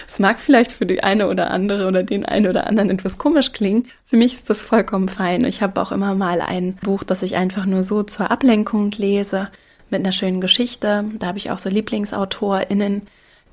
es 0.08 0.20
mag 0.20 0.40
vielleicht 0.40 0.72
für 0.72 0.86
die 0.86 1.04
eine 1.04 1.30
oder 1.30 1.52
andere 1.52 1.88
oder 1.88 2.04
den 2.04 2.26
einen 2.26 2.48
oder 2.48 2.68
anderen 2.68 2.90
etwas 2.90 3.18
komisch 3.18 3.54
klingen. 3.54 3.88
Für 4.04 4.18
mich 4.18 4.34
ist 4.34 4.50
das 4.50 4.62
vollkommen 4.62 5.08
fein. 5.08 5.46
Ich 5.46 5.62
habe 5.62 5.82
auch 5.82 5.92
immer 5.92 6.16
mal 6.16 6.42
ein 6.42 6.74
Buch, 6.82 7.04
das 7.04 7.24
ich 7.24 7.36
einfach 7.38 7.66
nur 7.66 7.84
so 7.84 8.04
zur 8.04 8.30
Ablenkung 8.30 8.92
lese, 8.92 9.50
mit 9.90 10.02
einer 10.02 10.12
schönen 10.12 10.42
Geschichte. 10.42 11.06
Da 11.20 11.28
habe 11.28 11.38
ich 11.38 11.52
auch 11.52 11.60
so 11.60 11.70
LieblingsautorInnen, 11.70 13.04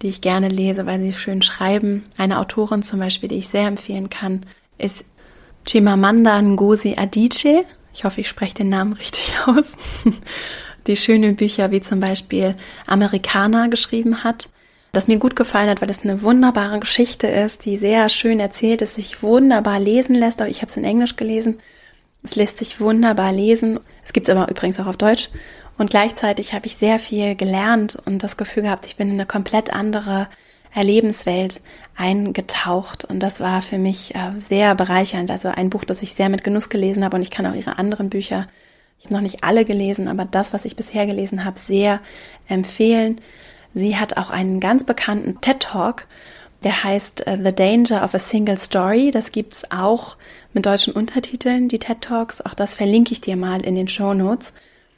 die 0.03 0.09
ich 0.09 0.21
gerne 0.21 0.49
lese, 0.49 0.87
weil 0.87 1.01
sie 1.01 1.13
schön 1.13 1.43
schreiben. 1.43 2.05
Eine 2.17 2.41
Autorin 2.41 2.83
zum 2.83 2.99
Beispiel, 2.99 3.29
die 3.29 3.37
ich 3.37 3.49
sehr 3.49 3.69
empfehlen 3.69 4.11
kann, 4.11 4.47
ist 4.79 5.05
Chimamanda 5.67 6.41
Ngozi 6.41 6.97
Adichie. 6.97 7.63
Ich 7.93 8.05
hoffe, 8.05 8.21
ich 8.21 8.29
spreche 8.29 8.55
den 8.55 8.69
Namen 8.69 8.93
richtig 8.93 9.35
aus. 9.47 9.73
Die 10.87 10.97
schöne 10.97 11.33
Bücher 11.35 11.71
wie 11.71 11.81
zum 11.81 12.01
Beispiel 12.01 12.57
Amerikaner 12.87 13.69
geschrieben 13.69 14.25
hat. 14.25 14.49
Das 14.93 15.07
mir 15.07 15.19
gut 15.19 15.37
gefallen 15.37 15.69
hat, 15.69 15.81
weil 15.81 15.91
es 15.91 16.03
eine 16.03 16.23
wunderbare 16.23 16.81
Geschichte 16.81 17.29
ist, 17.29 17.65
die 17.65 17.79
sehr 17.79 18.09
schön 18.09 18.41
erzählt 18.41 18.83
ist, 18.83 18.97
sich 18.97 19.23
wunderbar 19.23 19.79
lesen 19.79 20.17
lässt. 20.17 20.43
Auch 20.43 20.47
ich 20.47 20.63
habe 20.63 20.71
es 20.71 20.77
in 20.77 20.85
Englisch 20.85 21.17
gelesen. 21.17 21.61
Es 22.23 22.35
lässt 22.35 22.59
sich 22.59 22.81
wunderbar 22.81 23.33
lesen. 23.33 23.79
Es 24.05 24.13
gibt 24.13 24.29
es 24.29 24.35
aber 24.35 24.51
übrigens 24.51 24.81
auch 24.81 24.87
auf 24.87 24.97
Deutsch. 24.97 25.31
Und 25.79 25.91
gleichzeitig 25.91 26.53
habe 26.53 26.67
ich 26.67 26.77
sehr 26.77 26.99
viel 26.99 27.37
gelernt 27.37 27.97
und 28.05 28.23
das 28.23 28.37
Gefühl 28.37 28.65
gehabt, 28.65 28.85
ich 28.87 28.97
bin 28.97 29.09
in 29.09 29.15
eine 29.15 29.27
komplett 29.27 29.73
andere 29.73 30.29
Erlebenswelt 30.73 31.61
eingetaucht 31.97 33.05
und 33.05 33.21
das 33.21 33.41
war 33.41 33.61
für 33.63 33.79
mich 33.79 34.15
äh, 34.15 34.33
sehr 34.49 34.75
bereichernd. 34.75 35.31
Also 35.31 35.49
ein 35.49 35.71
Buch, 35.71 35.85
das 35.85 36.03
ich 36.03 36.15
sehr 36.15 36.29
mit 36.29 36.45
Genuss 36.45 36.69
gelesen 36.69 37.05
habe 37.05 37.17
und 37.17 37.23
ich 37.23 37.31
kann 37.31 37.47
auch 37.47 37.55
ihre 37.55 37.79
anderen 37.79 38.09
Bücher, 38.09 38.49
ich 38.99 39.07
habe 39.07 39.15
noch 39.15 39.23
nicht 39.23 39.45
alle 39.45 39.65
gelesen, 39.65 40.09
aber 40.09 40.27
das, 40.27 40.53
was 40.53 40.67
ich 40.67 40.77
bisher 40.77 41.07
gelesen 41.07 41.45
habe, 41.45 41.59
sehr 41.59 42.01
empfehlen. 42.49 43.21
Sie 43.73 43.97
hat 43.97 44.17
auch 44.19 44.31
einen 44.31 44.61
ganz 44.61 44.85
bekannten 44.85 45.41
TED 45.41 45.61
Talk, 45.61 46.07
der 46.65 46.85
heißt 46.85 47.25
uh, 47.27 47.37
The 47.43 47.55
Danger 47.55 48.05
of 48.05 48.15
a 48.15 48.19
Single 48.19 48.59
Story. 48.59 49.11
Das 49.11 49.33
gibt's 49.33 49.71
auch 49.71 50.17
mit 50.53 50.67
deutschen 50.67 50.93
Untertiteln, 50.93 51.69
die 51.69 51.79
TED 51.79 52.03
Talks. 52.03 52.43
Auch 52.43 52.53
das 52.53 52.75
verlinke 52.75 53.13
ich 53.13 53.23
dir 53.23 53.37
mal 53.37 53.65
in 53.65 53.75
den 53.75 53.89
Show 53.89 54.13
Notes. 54.13 54.53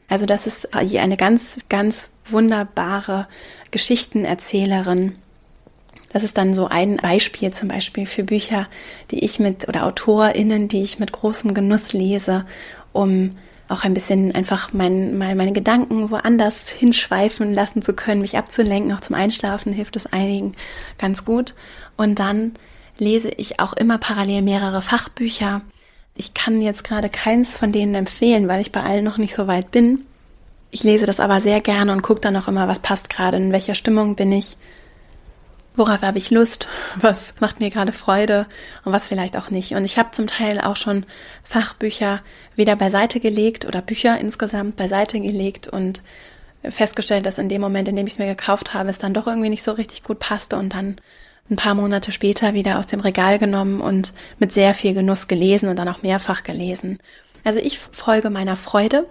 Also 0.08 0.26
das 0.26 0.46
ist 0.46 0.74
eine 0.74 1.16
ganz, 1.16 1.58
ganz 1.68 2.10
wunderbare 2.28 3.28
Geschichtenerzählerin, 3.70 5.14
das 6.12 6.24
ist 6.24 6.36
dann 6.36 6.54
so 6.54 6.66
ein 6.68 6.96
Beispiel 6.98 7.52
zum 7.52 7.68
Beispiel 7.68 8.06
für 8.06 8.24
Bücher, 8.24 8.68
die 9.10 9.24
ich 9.24 9.38
mit 9.38 9.68
oder 9.68 9.86
AutorInnen, 9.86 10.68
die 10.68 10.82
ich 10.82 10.98
mit 10.98 11.12
großem 11.12 11.54
Genuss 11.54 11.92
lese, 11.92 12.44
um 12.92 13.30
auch 13.68 13.84
ein 13.84 13.94
bisschen 13.94 14.34
einfach 14.34 14.72
mein, 14.72 15.16
mal 15.16 15.34
meine 15.34 15.52
Gedanken 15.52 16.10
woanders 16.10 16.68
hinschweifen 16.68 17.54
lassen 17.54 17.80
zu 17.80 17.94
können, 17.94 18.20
mich 18.20 18.36
abzulenken. 18.36 18.92
Auch 18.92 19.00
zum 19.00 19.16
Einschlafen 19.16 19.72
hilft 19.72 19.96
es 19.96 20.06
einigen 20.06 20.52
ganz 20.98 21.24
gut. 21.24 21.54
Und 21.96 22.18
dann 22.18 22.52
lese 22.98 23.30
ich 23.30 23.60
auch 23.60 23.72
immer 23.72 23.96
parallel 23.98 24.42
mehrere 24.42 24.82
Fachbücher. 24.82 25.62
Ich 26.14 26.34
kann 26.34 26.60
jetzt 26.60 26.84
gerade 26.84 27.08
keins 27.08 27.54
von 27.54 27.72
denen 27.72 27.94
empfehlen, 27.94 28.46
weil 28.48 28.60
ich 28.60 28.72
bei 28.72 28.82
allen 28.82 29.04
noch 29.04 29.16
nicht 29.16 29.34
so 29.34 29.46
weit 29.46 29.70
bin. 29.70 30.04
Ich 30.70 30.82
lese 30.82 31.06
das 31.06 31.20
aber 31.20 31.40
sehr 31.40 31.60
gerne 31.60 31.92
und 31.92 32.02
gucke 32.02 32.20
dann 32.20 32.36
auch 32.36 32.48
immer, 32.48 32.68
was 32.68 32.80
passt 32.80 33.08
gerade, 33.08 33.38
in 33.38 33.52
welcher 33.52 33.74
Stimmung 33.74 34.16
bin 34.16 34.32
ich, 34.32 34.56
worauf 35.74 36.02
habe 36.02 36.18
ich 36.18 36.30
Lust, 36.30 36.68
was 37.00 37.34
macht 37.40 37.60
mir 37.60 37.70
gerade 37.70 37.92
Freude 37.92 38.46
und 38.84 38.92
was 38.92 39.08
vielleicht 39.08 39.36
auch 39.36 39.50
nicht. 39.50 39.72
Und 39.72 39.84
ich 39.84 39.98
habe 39.98 40.10
zum 40.12 40.26
Teil 40.26 40.60
auch 40.60 40.76
schon 40.76 41.06
Fachbücher 41.42 42.20
wieder 42.56 42.76
beiseite 42.76 43.20
gelegt 43.20 43.64
oder 43.64 43.82
Bücher 43.82 44.18
insgesamt 44.18 44.76
beiseite 44.76 45.20
gelegt 45.20 45.68
und 45.68 46.02
festgestellt, 46.68 47.26
dass 47.26 47.38
in 47.38 47.48
dem 47.48 47.60
Moment, 47.60 47.88
in 47.88 47.96
dem 47.96 48.06
ich 48.06 48.14
es 48.14 48.18
mir 48.18 48.26
gekauft 48.26 48.74
habe, 48.74 48.90
es 48.90 48.98
dann 48.98 49.14
doch 49.14 49.26
irgendwie 49.26 49.48
nicht 49.48 49.62
so 49.62 49.72
richtig 49.72 50.02
gut 50.02 50.18
passte 50.18 50.56
und 50.56 50.74
dann 50.74 50.96
ein 51.50 51.56
paar 51.56 51.74
Monate 51.74 52.12
später 52.12 52.54
wieder 52.54 52.78
aus 52.78 52.86
dem 52.86 53.00
Regal 53.00 53.38
genommen 53.38 53.80
und 53.80 54.12
mit 54.38 54.52
sehr 54.52 54.74
viel 54.74 54.94
Genuss 54.94 55.28
gelesen 55.28 55.68
und 55.68 55.78
dann 55.78 55.88
auch 55.88 56.02
mehrfach 56.02 56.44
gelesen. 56.44 56.98
Also 57.44 57.60
ich 57.60 57.78
folge 57.78 58.30
meiner 58.30 58.56
Freude 58.56 59.08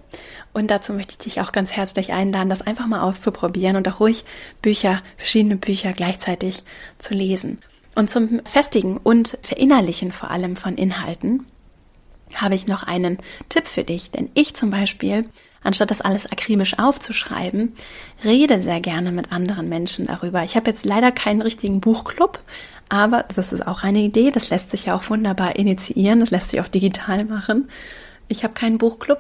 und 0.54 0.72
dazu 0.72 0.94
möchte 0.94 1.14
ich 1.14 1.18
dich 1.18 1.42
auch 1.42 1.52
ganz 1.52 1.72
herzlich 1.72 2.14
einladen, 2.14 2.50
das 2.50 2.62
einfach 2.62 2.88
mal 2.88 3.02
auszuprobieren 3.02 3.76
und 3.76 3.88
auch 3.88 4.00
ruhig 4.00 4.24
Bücher, 4.62 5.02
verschiedene 5.18 5.58
Bücher 5.58 5.92
gleichzeitig 5.92 6.64
zu 6.98 7.14
lesen. 7.14 7.60
Und 7.96 8.10
zum 8.10 8.42
Festigen 8.46 8.98
und 8.98 9.38
Verinnerlichen 9.42 10.12
vor 10.12 10.32
allem 10.32 10.56
von 10.56 10.76
Inhalten 10.76 11.46
habe 12.36 12.56
ich 12.56 12.68
noch 12.68 12.84
einen 12.84 13.18
Tipp 13.50 13.68
für 13.68 13.84
dich, 13.84 14.12
denn 14.12 14.30
ich 14.34 14.54
zum 14.54 14.70
Beispiel 14.70 15.26
anstatt 15.64 15.92
das 15.92 16.02
alles 16.02 16.32
akribisch 16.32 16.80
aufzuschreiben, 16.80 17.74
rede 18.24 18.62
sehr 18.62 18.80
gerne 18.82 19.12
mit 19.12 19.32
anderen 19.32 19.70
Menschen 19.70 20.08
darüber. 20.08 20.44
Ich 20.44 20.56
habe 20.56 20.70
jetzt 20.70 20.86
leider 20.86 21.12
keinen 21.12 21.42
richtigen 21.42 21.82
Buchclub, 21.82 22.40
aber 22.90 23.26
das 23.34 23.54
ist 23.54 23.66
auch 23.66 23.84
eine 23.84 24.00
Idee. 24.00 24.32
Das 24.32 24.50
lässt 24.50 24.72
sich 24.72 24.86
ja 24.86 24.96
auch 24.96 25.10
wunderbar 25.10 25.56
initiieren. 25.56 26.20
Das 26.20 26.32
lässt 26.32 26.52
sich 26.52 26.62
auch 26.62 26.68
digital 26.68 27.26
machen. 27.26 27.70
Ich 28.32 28.44
habe 28.44 28.54
keinen 28.54 28.78
Buchclub. 28.78 29.20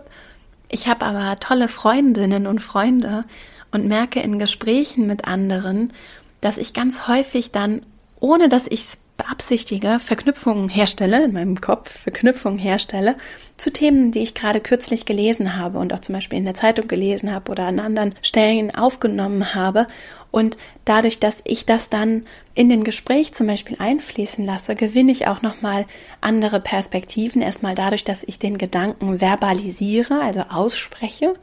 Ich 0.69 0.88
habe 0.88 1.06
aber 1.06 1.36
tolle 1.36 1.67
Freundinnen 1.67 2.47
und 2.47 2.60
Freunde 2.60 3.26
und 3.71 3.88
merke 3.88 4.21
in 4.21 4.39
Gesprächen 4.39 5.06
mit 5.06 5.26
anderen, 5.26 5.91
dass 6.39 6.58
ich 6.58 6.74
ganz 6.74 7.08
häufig 7.08 7.52
dann, 7.52 7.82
ohne 8.21 8.47
dass 8.47 8.67
ich 8.67 8.86
es 8.86 8.97
beabsichtige, 9.21 9.99
Verknüpfungen 9.99 10.67
herstelle, 10.69 11.23
in 11.23 11.34
meinem 11.34 11.62
Kopf 11.62 11.91
Verknüpfungen 11.99 12.57
herstelle 12.57 13.15
zu 13.55 13.71
Themen, 13.71 14.12
die 14.12 14.19
ich 14.19 14.34
gerade 14.34 14.60
kürzlich 14.60 15.05
gelesen 15.05 15.57
habe 15.57 15.77
und 15.77 15.93
auch 15.93 15.99
zum 15.99 16.13
Beispiel 16.13 16.39
in 16.39 16.45
der 16.45 16.55
Zeitung 16.55 16.88
gelesen 16.88 17.31
habe 17.31 17.51
oder 17.51 17.65
an 17.65 17.79
anderen 17.79 18.15
Stellen 18.21 18.73
aufgenommen 18.73 19.53
habe. 19.53 19.86
Und 20.31 20.57
dadurch, 20.86 21.19
dass 21.19 21.38
ich 21.43 21.65
das 21.65 21.89
dann 21.89 22.25
in 22.55 22.69
den 22.69 22.84
Gespräch 22.84 23.34
zum 23.34 23.47
Beispiel 23.47 23.77
einfließen 23.79 24.43
lasse, 24.45 24.75
gewinne 24.75 25.12
ich 25.12 25.27
auch 25.27 25.41
nochmal 25.41 25.86
andere 26.19 26.60
Perspektiven. 26.60 27.41
Erstmal 27.41 27.75
dadurch, 27.75 28.03
dass 28.03 28.23
ich 28.23 28.39
den 28.39 28.57
Gedanken 28.57 29.19
verbalisiere, 29.19 30.19
also 30.21 30.41
ausspreche, 30.41 31.36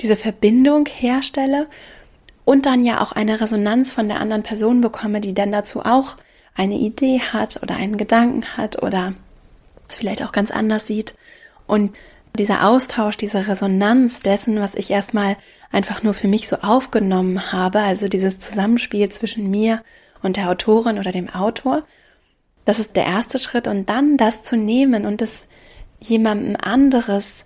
diese 0.00 0.16
Verbindung 0.16 0.86
herstelle 0.86 1.68
und 2.44 2.66
dann 2.66 2.84
ja 2.84 3.00
auch 3.00 3.12
eine 3.12 3.40
Resonanz 3.40 3.92
von 3.92 4.08
der 4.08 4.20
anderen 4.20 4.42
Person 4.42 4.80
bekomme, 4.80 5.20
die 5.20 5.32
dann 5.32 5.52
dazu 5.52 5.80
auch 5.80 6.16
eine 6.54 6.76
Idee 6.76 7.20
hat 7.20 7.62
oder 7.62 7.76
einen 7.76 7.96
Gedanken 7.96 8.56
hat 8.56 8.82
oder 8.82 9.14
es 9.88 9.96
vielleicht 9.96 10.22
auch 10.22 10.32
ganz 10.32 10.50
anders 10.50 10.86
sieht. 10.86 11.14
Und 11.66 11.94
dieser 12.38 12.66
Austausch, 12.66 13.16
diese 13.16 13.46
Resonanz 13.46 14.20
dessen, 14.20 14.60
was 14.60 14.74
ich 14.74 14.90
erstmal 14.90 15.36
einfach 15.70 16.02
nur 16.02 16.14
für 16.14 16.28
mich 16.28 16.48
so 16.48 16.56
aufgenommen 16.56 17.52
habe, 17.52 17.80
also 17.80 18.08
dieses 18.08 18.38
Zusammenspiel 18.38 19.08
zwischen 19.10 19.50
mir 19.50 19.82
und 20.22 20.36
der 20.36 20.48
Autorin 20.50 20.98
oder 20.98 21.12
dem 21.12 21.28
Autor, 21.28 21.84
das 22.64 22.78
ist 22.78 22.96
der 22.96 23.06
erste 23.06 23.38
Schritt. 23.38 23.66
Und 23.66 23.88
dann 23.88 24.16
das 24.16 24.42
zu 24.42 24.56
nehmen 24.56 25.04
und 25.04 25.20
es 25.20 25.42
jemandem 26.00 26.56
anderes 26.56 27.44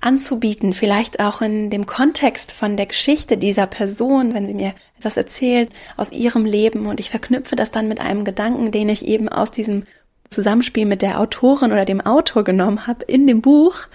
anzubieten, 0.00 0.74
vielleicht 0.74 1.20
auch 1.20 1.42
in 1.42 1.70
dem 1.70 1.86
Kontext 1.86 2.52
von 2.52 2.76
der 2.76 2.86
Geschichte 2.86 3.36
dieser 3.36 3.66
Person, 3.66 4.34
wenn 4.34 4.46
sie 4.46 4.54
mir 4.54 4.74
etwas 4.98 5.16
erzählt 5.16 5.70
aus 5.96 6.12
ihrem 6.12 6.44
Leben. 6.44 6.86
Und 6.86 7.00
ich 7.00 7.10
verknüpfe 7.10 7.56
das 7.56 7.70
dann 7.70 7.88
mit 7.88 8.00
einem 8.00 8.24
Gedanken, 8.24 8.70
den 8.70 8.88
ich 8.88 9.06
eben 9.06 9.28
aus 9.28 9.50
diesem 9.50 9.84
Zusammenspiel 10.30 10.86
mit 10.86 11.02
der 11.02 11.20
Autorin 11.20 11.72
oder 11.72 11.84
dem 11.84 12.00
Autor 12.00 12.44
genommen 12.44 12.86
habe 12.86 13.04
in 13.04 13.26
dem 13.26 13.42
Buch. 13.42 13.86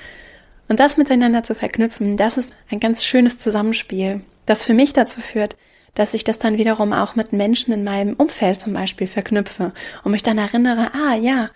Und 0.67 0.79
das 0.79 0.97
miteinander 0.97 1.43
zu 1.43 1.55
verknüpfen, 1.55 2.17
das 2.17 2.37
ist 2.37 2.51
ein 2.69 2.79
ganz 2.79 3.03
schönes 3.03 3.37
Zusammenspiel, 3.37 4.21
das 4.45 4.63
für 4.63 4.73
mich 4.73 4.93
dazu 4.93 5.19
führt, 5.19 5.57
dass 5.95 6.13
ich 6.13 6.23
das 6.23 6.39
dann 6.39 6.57
wiederum 6.57 6.93
auch 6.93 7.15
mit 7.15 7.33
Menschen 7.33 7.73
in 7.73 7.83
meinem 7.83 8.13
Umfeld 8.13 8.61
zum 8.61 8.73
Beispiel 8.73 9.07
verknüpfe 9.07 9.73
und 10.03 10.13
mich 10.13 10.23
dann 10.23 10.37
erinnere, 10.37 10.91
ah 10.93 11.15
ja, 11.15 11.49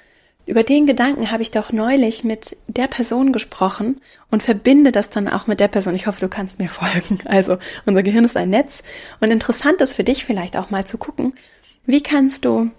über 0.46 0.64
den 0.64 0.86
Gedanken 0.86 1.32
habe 1.32 1.42
ich 1.42 1.52
doch 1.52 1.72
neulich 1.72 2.24
mit 2.24 2.58
der 2.68 2.88
Person 2.88 3.34
gesprochen 3.34 4.02
und 4.30 4.44
verbinde 4.44 4.92
das 4.92 5.10
dann 5.10 5.28
auch 5.28 5.48
mit 5.48 5.60
der 5.60 5.68
Person. 5.68 5.96
Ich 5.96 6.08
hoffe, 6.08 6.20
du 6.20 6.28
kannst 6.28 6.60
mir 6.60 6.70
folgen. 6.70 7.20
Also 7.26 7.58
unser 7.86 8.04
Gehirn 8.04 8.26
ist 8.26 8.38
ein 8.38 8.50
Netz 8.50 8.84
und 9.20 9.32
interessant 9.32 9.82
ist 9.82 9.96
für 9.96 10.04
dich 10.04 10.26
vielleicht 10.26 10.58
auch 10.58 10.70
mal 10.70 10.86
zu 10.86 10.98
gucken, 10.98 11.34
wie 11.86 12.02
kannst 12.02 12.46
du 12.46 12.72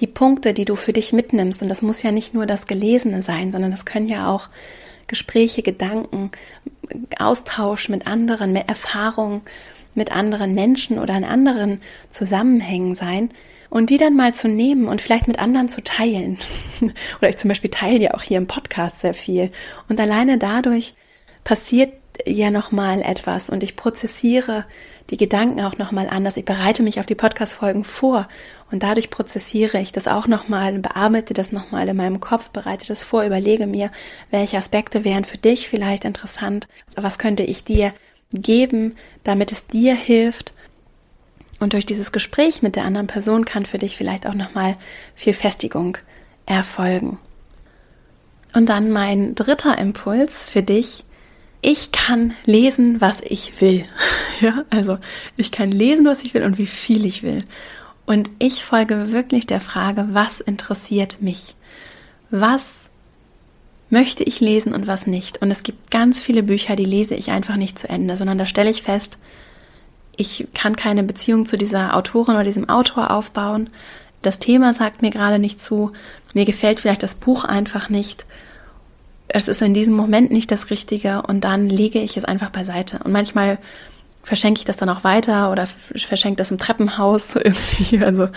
die 0.00 0.06
Punkte, 0.06 0.54
die 0.54 0.64
du 0.64 0.76
für 0.76 0.92
dich 0.92 1.12
mitnimmst, 1.12 1.62
und 1.62 1.68
das 1.68 1.82
muss 1.82 2.02
ja 2.02 2.12
nicht 2.12 2.34
nur 2.34 2.46
das 2.46 2.66
Gelesene 2.66 3.22
sein, 3.22 3.52
sondern 3.52 3.70
das 3.70 3.84
können 3.84 4.08
ja 4.08 4.28
auch 4.28 4.48
Gespräche, 5.06 5.62
Gedanken, 5.62 6.30
Austausch 7.18 7.88
mit 7.88 8.06
anderen, 8.06 8.52
mit 8.52 8.68
Erfahrung 8.68 9.42
mit 9.98 10.12
anderen 10.12 10.54
Menschen 10.54 10.98
oder 10.98 11.14
in 11.14 11.24
anderen 11.24 11.82
Zusammenhängen 12.08 12.94
sein, 12.94 13.30
und 13.70 13.90
die 13.90 13.98
dann 13.98 14.16
mal 14.16 14.34
zu 14.34 14.48
nehmen 14.48 14.86
und 14.86 15.00
vielleicht 15.00 15.28
mit 15.28 15.38
anderen 15.38 15.68
zu 15.68 15.82
teilen. 15.82 16.38
Oder 17.18 17.28
ich 17.28 17.36
zum 17.36 17.48
Beispiel 17.48 17.70
teile 17.70 17.98
ja 17.98 18.14
auch 18.14 18.22
hier 18.22 18.38
im 18.38 18.46
Podcast 18.46 19.00
sehr 19.00 19.14
viel. 19.14 19.50
Und 19.88 20.00
alleine 20.00 20.38
dadurch 20.38 20.94
passiert 21.44 21.92
ja 22.26 22.50
nochmal 22.50 23.00
etwas 23.00 23.48
und 23.48 23.62
ich 23.62 23.76
prozessiere 23.76 24.64
die 25.10 25.16
Gedanken 25.16 25.60
auch 25.60 25.78
nochmal 25.78 26.08
anders. 26.08 26.36
Ich 26.36 26.44
bereite 26.44 26.82
mich 26.82 27.00
auf 27.00 27.06
die 27.06 27.14
Podcast-Folgen 27.14 27.84
vor 27.84 28.28
und 28.70 28.82
dadurch 28.82 29.08
prozessiere 29.08 29.80
ich 29.80 29.92
das 29.92 30.06
auch 30.06 30.26
nochmal, 30.26 30.78
bearbeite 30.78 31.32
das 31.32 31.52
nochmal 31.52 31.88
in 31.88 31.96
meinem 31.96 32.20
Kopf, 32.20 32.50
bereite 32.50 32.86
das 32.86 33.02
vor, 33.02 33.24
überlege 33.24 33.66
mir, 33.66 33.90
welche 34.30 34.58
Aspekte 34.58 35.04
wären 35.04 35.24
für 35.24 35.38
dich 35.38 35.68
vielleicht 35.68 36.04
interessant, 36.04 36.68
was 36.94 37.18
könnte 37.18 37.42
ich 37.42 37.64
dir 37.64 37.94
geben, 38.32 38.96
damit 39.24 39.52
es 39.52 39.66
dir 39.66 39.94
hilft 39.94 40.52
und 41.60 41.72
durch 41.72 41.86
dieses 41.86 42.12
Gespräch 42.12 42.62
mit 42.62 42.76
der 42.76 42.84
anderen 42.84 43.06
Person 43.06 43.44
kann 43.44 43.66
für 43.66 43.78
dich 43.78 43.96
vielleicht 43.96 44.26
auch 44.26 44.34
nochmal 44.34 44.76
viel 45.14 45.32
Festigung 45.32 45.98
erfolgen. 46.46 47.18
Und 48.54 48.68
dann 48.68 48.90
mein 48.90 49.34
dritter 49.34 49.76
Impuls 49.76 50.48
für 50.48 50.62
dich. 50.62 51.04
Ich 51.60 51.90
kann 51.90 52.34
lesen, 52.44 53.00
was 53.00 53.20
ich 53.22 53.60
will. 53.60 53.84
Ja, 54.40 54.64
also 54.70 54.98
ich 55.36 55.50
kann 55.50 55.72
lesen, 55.72 56.06
was 56.06 56.22
ich 56.22 56.32
will 56.32 56.44
und 56.44 56.58
wie 56.58 56.66
viel 56.66 57.04
ich 57.04 57.24
will. 57.24 57.42
Und 58.06 58.30
ich 58.38 58.64
folge 58.64 59.10
wirklich 59.10 59.48
der 59.48 59.60
Frage, 59.60 60.06
was 60.12 60.40
interessiert 60.40 61.20
mich? 61.20 61.56
Was 62.30 62.88
möchte 63.90 64.22
ich 64.22 64.38
lesen 64.38 64.72
und 64.74 64.86
was 64.86 65.08
nicht? 65.08 65.42
Und 65.42 65.50
es 65.50 65.64
gibt 65.64 65.90
ganz 65.90 66.22
viele 66.22 66.44
Bücher, 66.44 66.76
die 66.76 66.84
lese 66.84 67.16
ich 67.16 67.32
einfach 67.32 67.56
nicht 67.56 67.80
zu 67.80 67.88
Ende, 67.88 68.16
sondern 68.16 68.38
da 68.38 68.46
stelle 68.46 68.70
ich 68.70 68.82
fest, 68.82 69.18
ich 70.18 70.48
kann 70.52 70.76
keine 70.76 71.04
Beziehung 71.04 71.46
zu 71.46 71.56
dieser 71.56 71.96
Autorin 71.96 72.34
oder 72.34 72.44
diesem 72.44 72.68
Autor 72.68 73.10
aufbauen. 73.10 73.70
Das 74.20 74.38
Thema 74.38 74.74
sagt 74.74 75.00
mir 75.00 75.10
gerade 75.10 75.38
nicht 75.38 75.62
zu. 75.62 75.92
Mir 76.34 76.44
gefällt 76.44 76.80
vielleicht 76.80 77.02
das 77.02 77.14
Buch 77.14 77.44
einfach 77.44 77.88
nicht. 77.88 78.26
Es 79.28 79.46
ist 79.46 79.62
in 79.62 79.74
diesem 79.74 79.94
Moment 79.94 80.32
nicht 80.32 80.50
das 80.50 80.70
Richtige 80.70 81.22
und 81.22 81.44
dann 81.44 81.68
lege 81.68 82.00
ich 82.00 82.16
es 82.16 82.24
einfach 82.24 82.50
beiseite. 82.50 82.98
Und 83.04 83.12
manchmal 83.12 83.58
verschenke 84.24 84.58
ich 84.58 84.64
das 84.64 84.76
dann 84.76 84.88
auch 84.88 85.04
weiter 85.04 85.52
oder 85.52 85.66
verschenke 85.66 86.36
das 86.36 86.50
im 86.50 86.58
Treppenhaus 86.58 87.36
irgendwie, 87.36 88.00
also 88.00 88.28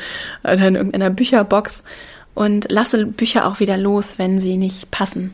oder 0.44 0.68
in 0.68 0.76
irgendeiner 0.76 1.10
Bücherbox 1.10 1.82
und 2.36 2.72
lasse 2.72 3.08
Bücher 3.08 3.48
auch 3.48 3.60
wieder 3.60 3.78
los, 3.78 4.20
wenn 4.20 4.40
sie 4.40 4.58
nicht 4.58 4.92
passen. 4.92 5.34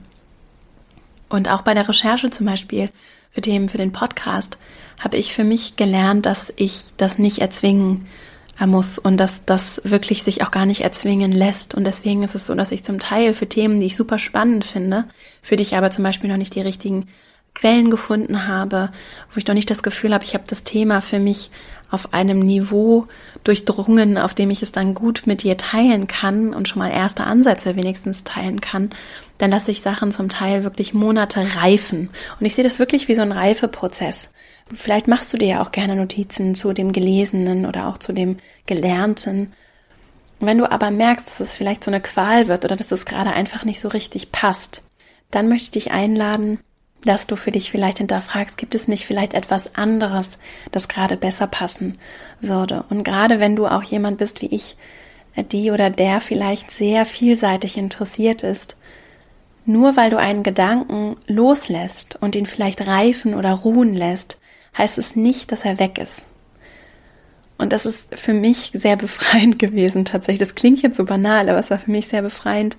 Und 1.27 1.49
auch 1.49 1.61
bei 1.61 1.73
der 1.73 1.87
Recherche 1.89 2.29
zum 2.29 2.45
Beispiel 2.45 2.89
für 3.31 3.41
Themen 3.41 3.67
für 3.67 3.77
den 3.77 3.91
Podcast 3.91 4.57
habe 4.99 5.17
ich 5.17 5.33
für 5.33 5.43
mich 5.43 5.75
gelernt, 5.75 6.25
dass 6.25 6.51
ich 6.55 6.81
das 6.97 7.19
nicht 7.19 7.39
erzwingen 7.39 8.07
muss 8.65 8.97
und 8.97 9.17
dass 9.17 9.45
das 9.45 9.81
wirklich 9.83 10.23
sich 10.23 10.41
auch 10.43 10.49
gar 10.49 10.65
nicht 10.65 10.81
erzwingen 10.81 11.31
lässt. 11.31 11.75
Und 11.75 11.85
deswegen 11.85 12.23
ist 12.23 12.33
es 12.33 12.47
so, 12.47 12.55
dass 12.55 12.71
ich 12.71 12.83
zum 12.83 12.99
Teil 12.99 13.35
für 13.35 13.47
Themen, 13.47 13.79
die 13.79 13.85
ich 13.85 13.95
super 13.95 14.17
spannend 14.17 14.65
finde, 14.65 15.05
für 15.43 15.57
dich 15.57 15.75
aber 15.75 15.91
zum 15.91 16.03
Beispiel 16.03 16.29
noch 16.29 16.37
nicht 16.37 16.55
die 16.55 16.61
richtigen 16.61 17.07
Quellen 17.53 17.89
gefunden 17.89 18.47
habe, 18.47 18.91
wo 19.33 19.37
ich 19.37 19.47
noch 19.47 19.55
nicht 19.55 19.69
das 19.69 19.83
Gefühl 19.83 20.13
habe, 20.13 20.23
ich 20.23 20.33
habe 20.33 20.43
das 20.47 20.63
Thema 20.63 21.01
für 21.01 21.19
mich 21.19 21.49
auf 21.89 22.13
einem 22.13 22.39
Niveau 22.39 23.07
durchdrungen, 23.43 24.17
auf 24.17 24.33
dem 24.33 24.51
ich 24.51 24.61
es 24.61 24.71
dann 24.71 24.93
gut 24.93 25.23
mit 25.25 25.41
dir 25.43 25.57
teilen 25.57 26.07
kann 26.07 26.53
und 26.53 26.67
schon 26.67 26.79
mal 26.79 26.91
erste 26.91 27.23
Ansätze 27.23 27.75
wenigstens 27.75 28.23
teilen 28.23 28.61
kann, 28.61 28.91
dann 29.37 29.51
lasse 29.51 29.71
ich 29.71 29.81
Sachen 29.81 30.11
zum 30.11 30.29
Teil 30.29 30.63
wirklich 30.63 30.93
Monate 30.93 31.45
reifen. 31.55 32.09
Und 32.39 32.45
ich 32.45 32.55
sehe 32.55 32.63
das 32.63 32.79
wirklich 32.79 33.07
wie 33.07 33.15
so 33.15 33.21
ein 33.21 33.31
Reifeprozess. 33.31 34.31
Vielleicht 34.75 35.07
machst 35.07 35.31
du 35.33 35.37
dir 35.37 35.47
ja 35.47 35.61
auch 35.61 35.71
gerne 35.71 35.95
Notizen 35.95 36.55
zu 36.55 36.73
dem 36.73 36.91
Gelesenen 36.91 37.65
oder 37.65 37.87
auch 37.87 37.97
zu 37.97 38.13
dem 38.13 38.37
Gelernten. 38.65 39.53
Wenn 40.39 40.57
du 40.57 40.69
aber 40.69 40.91
merkst, 40.91 41.27
dass 41.27 41.39
es 41.39 41.57
vielleicht 41.57 41.83
so 41.83 41.91
eine 41.91 42.01
Qual 42.01 42.47
wird 42.47 42.65
oder 42.65 42.75
dass 42.75 42.91
es 42.91 43.05
gerade 43.05 43.31
einfach 43.31 43.63
nicht 43.63 43.79
so 43.79 43.87
richtig 43.87 44.31
passt, 44.31 44.83
dann 45.31 45.47
möchte 45.47 45.79
ich 45.79 45.83
dich 45.83 45.91
einladen, 45.91 46.59
dass 47.03 47.27
du 47.27 47.35
für 47.35 47.51
dich 47.51 47.71
vielleicht 47.71 47.99
hinterfragst, 47.99 48.57
gibt 48.57 48.75
es 48.75 48.87
nicht 48.87 49.05
vielleicht 49.05 49.33
etwas 49.33 49.75
anderes, 49.75 50.37
das 50.71 50.87
gerade 50.87 51.15
besser 51.15 51.47
passen 51.47 51.99
würde? 52.41 52.85
Und 52.89 53.03
gerade 53.03 53.39
wenn 53.39 53.55
du 53.55 53.67
auch 53.67 53.83
jemand 53.83 54.17
bist 54.17 54.41
wie 54.41 54.53
ich, 54.53 54.77
die 55.51 55.71
oder 55.71 55.89
der 55.89 56.19
vielleicht 56.21 56.71
sehr 56.71 57.05
vielseitig 57.05 57.77
interessiert 57.77 58.43
ist, 58.43 58.77
nur 59.65 59.95
weil 59.97 60.09
du 60.09 60.17
einen 60.17 60.43
Gedanken 60.43 61.17
loslässt 61.27 62.17
und 62.21 62.35
ihn 62.35 62.45
vielleicht 62.45 62.87
reifen 62.87 63.35
oder 63.35 63.51
ruhen 63.51 63.93
lässt, 63.93 64.39
heißt 64.77 64.97
es 64.97 65.15
nicht, 65.15 65.51
dass 65.51 65.65
er 65.65 65.79
weg 65.79 65.97
ist. 65.97 66.23
Und 67.57 67.73
das 67.73 67.85
ist 67.85 68.07
für 68.13 68.33
mich 68.33 68.71
sehr 68.73 68.95
befreiend 68.95 69.59
gewesen 69.59 70.05
tatsächlich. 70.05 70.39
Das 70.39 70.55
klingt 70.55 70.81
jetzt 70.81 70.97
so 70.97 71.05
banal, 71.05 71.49
aber 71.49 71.59
es 71.59 71.69
war 71.69 71.79
für 71.79 71.91
mich 71.91 72.07
sehr 72.07 72.21
befreiend, 72.21 72.77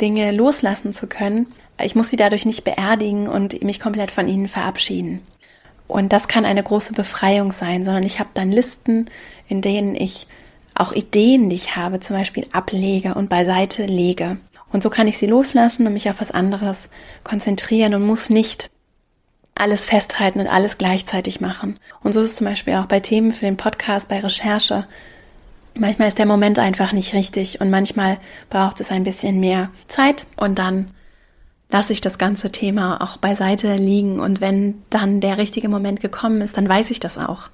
Dinge 0.00 0.32
loslassen 0.32 0.92
zu 0.92 1.06
können. 1.06 1.48
Ich 1.80 1.94
muss 1.94 2.10
sie 2.10 2.16
dadurch 2.16 2.44
nicht 2.46 2.64
beerdigen 2.64 3.28
und 3.28 3.62
mich 3.62 3.80
komplett 3.80 4.10
von 4.10 4.28
ihnen 4.28 4.48
verabschieden. 4.48 5.20
Und 5.86 6.12
das 6.12 6.28
kann 6.28 6.44
eine 6.44 6.62
große 6.62 6.92
Befreiung 6.92 7.52
sein, 7.52 7.84
sondern 7.84 8.02
ich 8.02 8.20
habe 8.20 8.30
dann 8.34 8.52
Listen, 8.52 9.06
in 9.48 9.62
denen 9.62 9.94
ich 9.94 10.26
auch 10.74 10.92
Ideen, 10.92 11.50
die 11.50 11.56
ich 11.56 11.76
habe, 11.76 11.98
zum 11.98 12.16
Beispiel 12.16 12.46
ablege 12.52 13.14
und 13.14 13.28
beiseite 13.28 13.86
lege. 13.86 14.36
Und 14.70 14.82
so 14.82 14.90
kann 14.90 15.08
ich 15.08 15.18
sie 15.18 15.26
loslassen 15.26 15.86
und 15.86 15.94
mich 15.94 16.10
auf 16.10 16.20
was 16.20 16.30
anderes 16.30 16.90
konzentrieren 17.24 17.94
und 17.94 18.06
muss 18.06 18.28
nicht 18.28 18.70
alles 19.60 19.84
festhalten 19.84 20.40
und 20.40 20.46
alles 20.46 20.78
gleichzeitig 20.78 21.40
machen. 21.40 21.78
Und 22.02 22.12
so 22.12 22.20
ist 22.20 22.30
es 22.30 22.36
zum 22.36 22.46
Beispiel 22.46 22.74
auch 22.74 22.86
bei 22.86 23.00
Themen 23.00 23.32
für 23.32 23.44
den 23.44 23.56
Podcast, 23.56 24.08
bei 24.08 24.20
Recherche. 24.20 24.86
Manchmal 25.74 26.08
ist 26.08 26.18
der 26.18 26.26
Moment 26.26 26.58
einfach 26.58 26.92
nicht 26.92 27.14
richtig 27.14 27.60
und 27.60 27.70
manchmal 27.70 28.18
braucht 28.50 28.80
es 28.80 28.90
ein 28.90 29.04
bisschen 29.04 29.40
mehr 29.40 29.70
Zeit 29.86 30.26
und 30.36 30.58
dann 30.58 30.90
lasse 31.70 31.92
ich 31.92 32.00
das 32.00 32.18
ganze 32.18 32.50
Thema 32.50 33.02
auch 33.02 33.18
beiseite 33.18 33.76
liegen 33.76 34.20
und 34.20 34.40
wenn 34.40 34.82
dann 34.90 35.20
der 35.20 35.38
richtige 35.38 35.68
Moment 35.68 36.00
gekommen 36.00 36.40
ist, 36.40 36.56
dann 36.56 36.68
weiß 36.68 36.90
ich 36.90 36.98
das 36.98 37.18
auch 37.18 37.50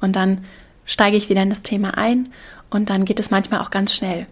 und 0.00 0.16
dann 0.16 0.44
steige 0.86 1.16
ich 1.16 1.28
wieder 1.28 1.42
in 1.42 1.50
das 1.50 1.62
Thema 1.62 1.98
ein 1.98 2.32
und 2.70 2.90
dann 2.90 3.04
geht 3.04 3.20
es 3.20 3.30
manchmal 3.30 3.60
auch 3.60 3.70
ganz 3.70 3.94
schnell. 3.94 4.26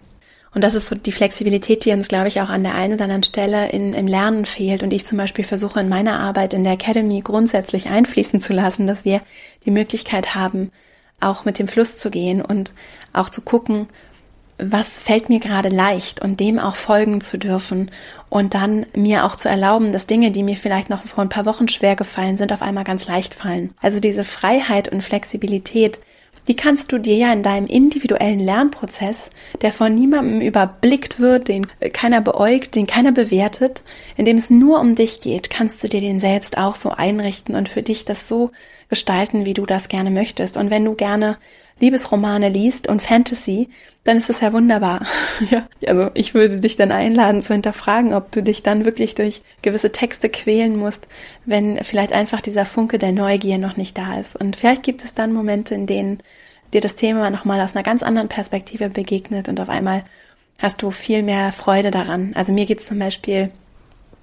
Und 0.57 0.63
das 0.63 0.73
ist 0.73 0.87
so 0.87 0.95
die 0.95 1.11
Flexibilität, 1.11 1.85
die 1.85 1.91
uns, 1.91 2.07
glaube 2.07 2.29
ich, 2.29 2.41
auch 2.41 2.49
an 2.49 2.63
der 2.63 2.73
einen 2.73 2.93
oder 2.93 3.03
anderen 3.03 3.21
Stelle 3.21 3.69
in, 3.69 3.93
im 3.93 4.07
Lernen 4.07 4.47
fehlt. 4.47 4.81
Und 4.81 4.91
ich 4.91 5.05
zum 5.05 5.19
Beispiel 5.19 5.45
versuche 5.45 5.79
in 5.79 5.87
meiner 5.87 6.19
Arbeit 6.19 6.55
in 6.55 6.63
der 6.63 6.73
Academy 6.73 7.21
grundsätzlich 7.21 7.85
einfließen 7.89 8.41
zu 8.41 8.53
lassen, 8.53 8.87
dass 8.87 9.05
wir 9.05 9.21
die 9.65 9.69
Möglichkeit 9.69 10.33
haben, 10.33 10.71
auch 11.19 11.45
mit 11.45 11.59
dem 11.59 11.67
Fluss 11.67 11.99
zu 11.99 12.09
gehen 12.09 12.41
und 12.41 12.73
auch 13.13 13.29
zu 13.29 13.41
gucken, 13.41 13.85
was 14.57 14.93
fällt 14.93 15.29
mir 15.29 15.39
gerade 15.39 15.69
leicht 15.69 16.23
und 16.23 16.39
dem 16.39 16.57
auch 16.57 16.75
folgen 16.75 17.21
zu 17.21 17.37
dürfen 17.37 17.91
und 18.29 18.55
dann 18.55 18.87
mir 18.95 19.25
auch 19.25 19.35
zu 19.35 19.49
erlauben, 19.49 19.91
dass 19.91 20.07
Dinge, 20.07 20.31
die 20.31 20.41
mir 20.41 20.55
vielleicht 20.55 20.89
noch 20.89 21.05
vor 21.05 21.23
ein 21.23 21.29
paar 21.29 21.45
Wochen 21.45 21.67
schwer 21.67 21.95
gefallen 21.95 22.35
sind, 22.35 22.51
auf 22.51 22.63
einmal 22.63 22.83
ganz 22.83 23.05
leicht 23.05 23.35
fallen. 23.35 23.75
Also 23.79 23.99
diese 23.99 24.23
Freiheit 24.23 24.91
und 24.91 25.03
Flexibilität, 25.03 25.99
die 26.47 26.55
kannst 26.55 26.91
du 26.91 26.97
dir 26.97 27.15
ja 27.15 27.33
in 27.33 27.43
deinem 27.43 27.67
individuellen 27.67 28.39
Lernprozess, 28.39 29.29
der 29.61 29.73
von 29.73 29.93
niemandem 29.93 30.41
überblickt 30.41 31.19
wird, 31.19 31.47
den 31.47 31.67
keiner 31.93 32.21
beäugt, 32.21 32.75
den 32.75 32.87
keiner 32.87 33.11
bewertet, 33.11 33.83
in 34.15 34.25
dem 34.25 34.37
es 34.37 34.49
nur 34.49 34.79
um 34.79 34.95
dich 34.95 35.21
geht, 35.21 35.49
kannst 35.49 35.83
du 35.83 35.89
dir 35.89 36.01
den 36.01 36.19
selbst 36.19 36.57
auch 36.57 36.75
so 36.75 36.91
einrichten 36.91 37.55
und 37.55 37.69
für 37.69 37.83
dich 37.83 38.05
das 38.05 38.27
so 38.27 38.51
gestalten, 38.89 39.45
wie 39.45 39.53
du 39.53 39.65
das 39.65 39.89
gerne 39.89 40.11
möchtest. 40.11 40.57
Und 40.57 40.69
wenn 40.69 40.85
du 40.85 40.93
gerne 40.93 41.37
Liebesromane 41.79 42.49
liest 42.49 42.87
und 42.87 43.01
Fantasy, 43.01 43.69
dann 44.03 44.17
ist 44.17 44.29
das 44.29 44.41
ja 44.41 44.51
wunderbar. 44.53 45.05
ja, 45.51 45.67
also 45.85 46.09
ich 46.13 46.33
würde 46.33 46.59
dich 46.59 46.75
dann 46.75 46.91
einladen 46.91 47.43
zu 47.43 47.53
hinterfragen, 47.53 48.13
ob 48.13 48.31
du 48.31 48.41
dich 48.41 48.63
dann 48.63 48.85
wirklich 48.85 49.15
durch 49.15 49.41
gewisse 49.61 49.91
Texte 49.91 50.29
quälen 50.29 50.77
musst, 50.77 51.07
wenn 51.45 51.83
vielleicht 51.83 52.13
einfach 52.13 52.41
dieser 52.41 52.65
Funke 52.65 52.97
der 52.97 53.11
Neugier 53.11 53.57
noch 53.57 53.77
nicht 53.77 53.97
da 53.97 54.19
ist. 54.19 54.35
Und 54.35 54.55
vielleicht 54.55 54.83
gibt 54.83 55.03
es 55.03 55.13
dann 55.13 55.33
Momente, 55.33 55.75
in 55.75 55.85
denen 55.85 56.19
dir 56.73 56.81
das 56.81 56.95
Thema 56.95 57.29
nochmal 57.29 57.61
aus 57.61 57.75
einer 57.75 57.83
ganz 57.83 58.03
anderen 58.03 58.27
Perspektive 58.27 58.89
begegnet 58.89 59.49
und 59.49 59.59
auf 59.59 59.69
einmal 59.69 60.03
hast 60.61 60.81
du 60.81 60.91
viel 60.91 61.23
mehr 61.23 61.51
Freude 61.51 61.91
daran. 61.91 62.31
Also 62.35 62.53
mir 62.53 62.65
geht 62.65 62.79
es 62.79 62.87
zum 62.87 62.99
Beispiel 62.99 63.51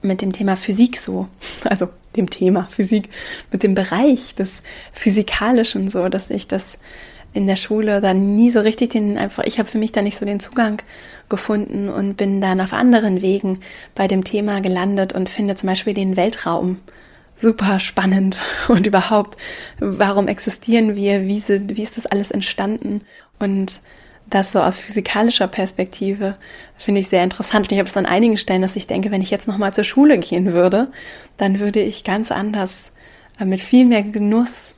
mit 0.02 0.20
dem 0.20 0.32
Thema 0.32 0.56
Physik 0.56 0.98
so, 0.98 1.28
also 1.64 1.88
dem 2.16 2.30
Thema 2.30 2.68
Physik, 2.70 3.08
mit 3.50 3.62
dem 3.62 3.74
Bereich 3.74 4.34
des 4.34 4.60
Physikalischen 4.92 5.90
so, 5.90 6.08
dass 6.08 6.30
ich 6.30 6.46
das 6.48 6.78
in 7.34 7.46
der 7.46 7.56
Schule 7.56 8.00
dann 8.00 8.36
nie 8.36 8.50
so 8.50 8.60
richtig 8.60 8.90
den 8.90 9.18
einfach, 9.18 9.44
ich 9.44 9.58
habe 9.58 9.68
für 9.68 9.78
mich 9.78 9.92
da 9.92 10.00
nicht 10.00 10.18
so 10.18 10.24
den 10.24 10.40
Zugang 10.40 10.80
gefunden 11.28 11.88
und 11.88 12.16
bin 12.16 12.40
dann 12.40 12.60
auf 12.60 12.72
anderen 12.72 13.20
Wegen 13.20 13.58
bei 13.94 14.06
dem 14.06 14.24
Thema 14.24 14.60
gelandet 14.60 15.12
und 15.12 15.28
finde 15.28 15.56
zum 15.56 15.68
Beispiel 15.68 15.94
den 15.94 16.16
Weltraum 16.16 16.78
super 17.36 17.80
spannend 17.80 18.40
und 18.68 18.86
überhaupt, 18.86 19.36
warum 19.80 20.28
existieren 20.28 20.94
wir, 20.94 21.26
wie, 21.26 21.40
sind, 21.40 21.76
wie 21.76 21.82
ist 21.82 21.96
das 21.96 22.06
alles 22.06 22.30
entstanden 22.30 23.02
und 23.38 23.80
das 24.30 24.52
so 24.52 24.60
aus 24.60 24.76
physikalischer 24.76 25.48
Perspektive 25.48 26.34
finde 26.78 27.00
ich 27.00 27.08
sehr 27.08 27.22
interessant. 27.22 27.66
Und 27.66 27.72
ich 27.72 27.78
habe 27.78 27.88
es 27.88 27.96
an 27.96 28.06
einigen 28.06 28.38
Stellen, 28.38 28.62
dass 28.62 28.74
ich 28.74 28.86
denke, 28.86 29.10
wenn 29.10 29.20
ich 29.20 29.30
jetzt 29.30 29.46
nochmal 29.46 29.74
zur 29.74 29.84
Schule 29.84 30.18
gehen 30.18 30.52
würde, 30.52 30.88
dann 31.36 31.60
würde 31.60 31.80
ich 31.80 32.04
ganz 32.04 32.32
anders, 32.32 32.90
äh, 33.38 33.44
mit 33.44 33.60
viel 33.60 33.84
mehr 33.84 34.02
Genuss 34.02 34.74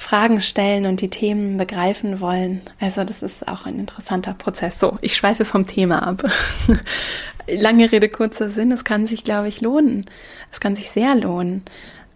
Fragen 0.00 0.40
stellen 0.40 0.86
und 0.86 1.02
die 1.02 1.10
Themen 1.10 1.58
begreifen 1.58 2.20
wollen. 2.20 2.62
Also 2.80 3.04
das 3.04 3.22
ist 3.22 3.46
auch 3.46 3.66
ein 3.66 3.78
interessanter 3.78 4.32
Prozess. 4.32 4.78
So, 4.78 4.96
ich 5.02 5.14
schweife 5.14 5.44
vom 5.44 5.66
Thema 5.66 6.02
ab. 6.02 6.24
Lange 7.46 7.92
Rede, 7.92 8.08
kurzer 8.08 8.48
Sinn. 8.48 8.72
Es 8.72 8.84
kann 8.84 9.06
sich, 9.06 9.24
glaube 9.24 9.48
ich, 9.48 9.60
lohnen. 9.60 10.06
Es 10.50 10.58
kann 10.58 10.74
sich 10.74 10.88
sehr 10.88 11.14
lohnen, 11.14 11.62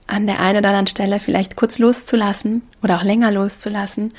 an 0.07 0.27
der 0.27 0.41
einen 0.41 0.61
oder 0.61 0.71
anderen 0.71 0.87
Stelle 0.87 1.21
vielleicht 1.21 1.57
kurz 1.57 1.79
loszulassen 1.79 2.63
oder 2.83 2.97
auch 2.97 3.05
länger 3.05 3.31
loszulassen, 3.31 4.15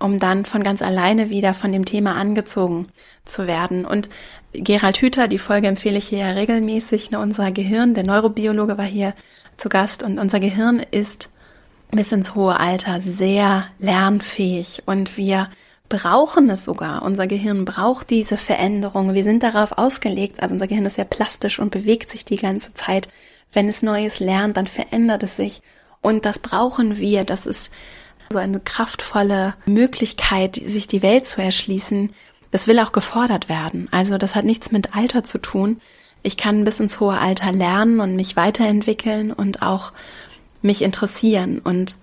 um 0.00 0.18
dann 0.18 0.44
von 0.44 0.64
ganz 0.64 0.82
alleine 0.82 1.30
wieder 1.30 1.54
von 1.54 1.70
dem 1.70 1.84
Thema 1.84 2.16
angezogen 2.16 2.88
zu 3.24 3.46
werden. 3.46 3.86
Und 3.86 4.10
Gerald 4.52 5.00
Hüther, 5.00 5.28
die 5.28 5.38
Folge 5.38 5.68
empfehle 5.68 5.98
ich 5.98 6.08
hier 6.08 6.18
ja 6.18 6.30
regelmäßig, 6.32 7.12
ne, 7.12 7.20
unser 7.20 7.52
Gehirn, 7.52 7.94
der 7.94 8.04
Neurobiologe 8.04 8.76
war 8.76 8.84
hier 8.84 9.14
zu 9.56 9.68
Gast 9.68 10.02
und 10.02 10.18
unser 10.18 10.40
Gehirn 10.40 10.80
ist 10.90 11.30
bis 11.90 12.12
ins 12.12 12.34
hohe 12.34 12.58
Alter 12.58 13.00
sehr 13.00 13.66
lernfähig 13.78 14.82
und 14.86 15.16
wir 15.16 15.48
brauchen 15.88 16.50
es 16.50 16.64
sogar. 16.64 17.02
Unser 17.02 17.26
Gehirn 17.26 17.64
braucht 17.64 18.10
diese 18.10 18.36
Veränderung. 18.36 19.14
Wir 19.14 19.24
sind 19.24 19.42
darauf 19.42 19.72
ausgelegt, 19.72 20.42
also 20.42 20.54
unser 20.54 20.66
Gehirn 20.66 20.86
ist 20.86 20.96
sehr 20.96 21.04
plastisch 21.04 21.58
und 21.58 21.70
bewegt 21.70 22.10
sich 22.10 22.24
die 22.24 22.36
ganze 22.36 22.74
Zeit. 22.74 23.08
Wenn 23.52 23.68
es 23.68 23.82
Neues 23.82 24.18
lernt, 24.18 24.56
dann 24.56 24.66
verändert 24.66 25.22
es 25.22 25.36
sich. 25.36 25.62
Und 26.00 26.24
das 26.24 26.38
brauchen 26.38 26.98
wir. 26.98 27.24
Das 27.24 27.46
ist 27.46 27.70
so 28.30 28.38
eine 28.38 28.60
kraftvolle 28.60 29.54
Möglichkeit, 29.66 30.60
sich 30.64 30.86
die 30.86 31.02
Welt 31.02 31.26
zu 31.26 31.40
erschließen. 31.40 32.12
Das 32.50 32.66
will 32.66 32.78
auch 32.80 32.92
gefordert 32.92 33.48
werden. 33.48 33.88
Also 33.90 34.18
das 34.18 34.34
hat 34.34 34.44
nichts 34.44 34.72
mit 34.72 34.96
Alter 34.96 35.24
zu 35.24 35.38
tun. 35.38 35.80
Ich 36.22 36.36
kann 36.36 36.64
bis 36.64 36.80
ins 36.80 37.00
hohe 37.00 37.18
Alter 37.18 37.52
lernen 37.52 38.00
und 38.00 38.16
mich 38.16 38.34
weiterentwickeln 38.34 39.32
und 39.32 39.62
auch 39.62 39.92
mich 40.64 40.82
interessieren. 40.82 41.58
Und 41.58 41.98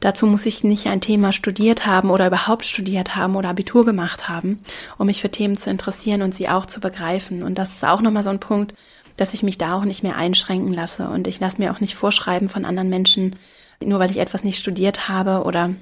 dazu 0.00 0.26
muss 0.26 0.46
ich 0.46 0.62
nicht 0.62 0.86
ein 0.86 1.00
Thema 1.00 1.32
studiert 1.32 1.86
haben 1.86 2.10
oder 2.10 2.26
überhaupt 2.26 2.64
studiert 2.64 3.16
haben 3.16 3.34
oder 3.34 3.48
Abitur 3.48 3.84
gemacht 3.84 4.28
haben, 4.28 4.60
um 4.98 5.06
mich 5.06 5.20
für 5.20 5.30
Themen 5.30 5.56
zu 5.56 5.70
interessieren 5.70 6.22
und 6.22 6.34
sie 6.34 6.48
auch 6.48 6.66
zu 6.66 6.80
begreifen. 6.80 7.42
Und 7.42 7.58
das 7.58 7.72
ist 7.72 7.84
auch 7.84 8.02
nochmal 8.02 8.22
so 8.22 8.30
ein 8.30 8.40
Punkt, 8.40 8.74
dass 9.16 9.34
ich 9.34 9.42
mich 9.42 9.58
da 9.58 9.76
auch 9.76 9.84
nicht 9.84 10.02
mehr 10.02 10.16
einschränken 10.16 10.72
lasse. 10.72 11.08
Und 11.08 11.26
ich 11.26 11.40
lasse 11.40 11.60
mir 11.60 11.72
auch 11.72 11.80
nicht 11.80 11.94
vorschreiben 11.94 12.48
von 12.48 12.64
anderen 12.64 12.90
Menschen, 12.90 13.36
nur 13.80 13.98
weil 13.98 14.10
ich 14.10 14.18
etwas 14.18 14.44
nicht 14.44 14.58
studiert 14.58 15.08
habe 15.08 15.44
oder 15.44 15.74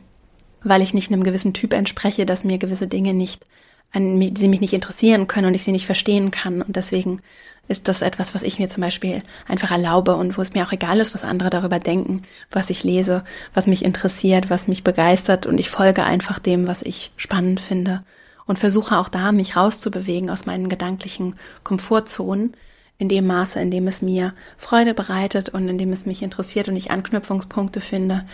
weil 0.63 0.83
ich 0.83 0.95
nicht 0.95 1.13
einem 1.13 1.25
gewissen 1.25 1.53
Typ 1.53 1.73
entspreche, 1.73 2.25
dass 2.25 2.45
mir 2.45 2.59
gewisse 2.59 2.87
Dinge 2.87 3.13
nicht, 3.13 3.45
an, 3.93 4.21
sie 4.37 4.49
mich 4.49 4.61
nicht 4.61 4.73
interessieren 4.73 5.27
können 5.29 5.49
und 5.49 5.55
ich 5.55 5.65
sie 5.65 5.73
nicht 5.73 5.87
verstehen 5.87 6.31
kann. 6.31 6.63
Und 6.63 6.77
deswegen 6.77 7.21
ist 7.69 7.89
das 7.89 8.03
etwas, 8.03 8.35
was 8.35 8.43
ich 8.43 8.59
mir 8.59 8.69
zum 8.69 8.83
Beispiel 8.83 9.23
einfach 9.49 9.71
erlaube 9.71 10.17
und 10.17 10.37
wo 10.37 10.43
es 10.43 10.53
mir 10.53 10.67
auch 10.67 10.73
egal 10.73 11.01
ist, 11.01 11.15
was 11.15 11.25
andere 11.25 11.51
darüber 11.51 11.79
denken, 11.79 12.23
was 12.51 12.71
ich 12.71 12.85
lese, 12.85 13.25
was 13.55 13.67
mich 13.67 13.85
interessiert, 13.85 14.51
was 14.51 14.69
mich 14.69 14.85
begeistert 14.85 15.47
und 15.47 15.59
ich 15.59 15.71
folge 15.71 16.05
einfach 16.05 16.39
dem, 16.39 16.67
was 16.67 16.83
ich 16.83 17.13
spannend 17.17 17.61
finde 17.61 18.03
und 18.47 18.59
versuche 18.59 18.99
auch 18.99 19.09
da, 19.09 19.33
mich 19.33 19.57
rauszubewegen 19.57 20.29
aus 20.29 20.45
meinen 20.45 20.69
gedanklichen 20.69 21.37
Komfortzonen 21.63 22.55
in 22.99 23.09
dem 23.09 23.27
Maße, 23.27 23.59
in 23.59 23.71
dem 23.71 23.89
es 23.89 24.03
mir 24.03 24.35
Freude 24.59 24.95
bereitet 24.95 25.49
und 25.49 25.69
in 25.69 25.79
dem 25.79 25.93
es 25.93 26.07
mich 26.07 26.23
interessiert 26.23 26.69
und 26.69 26.77
ich 26.77 26.91
Anknüpfungspunkte 26.91 27.81
finde. 27.81 28.25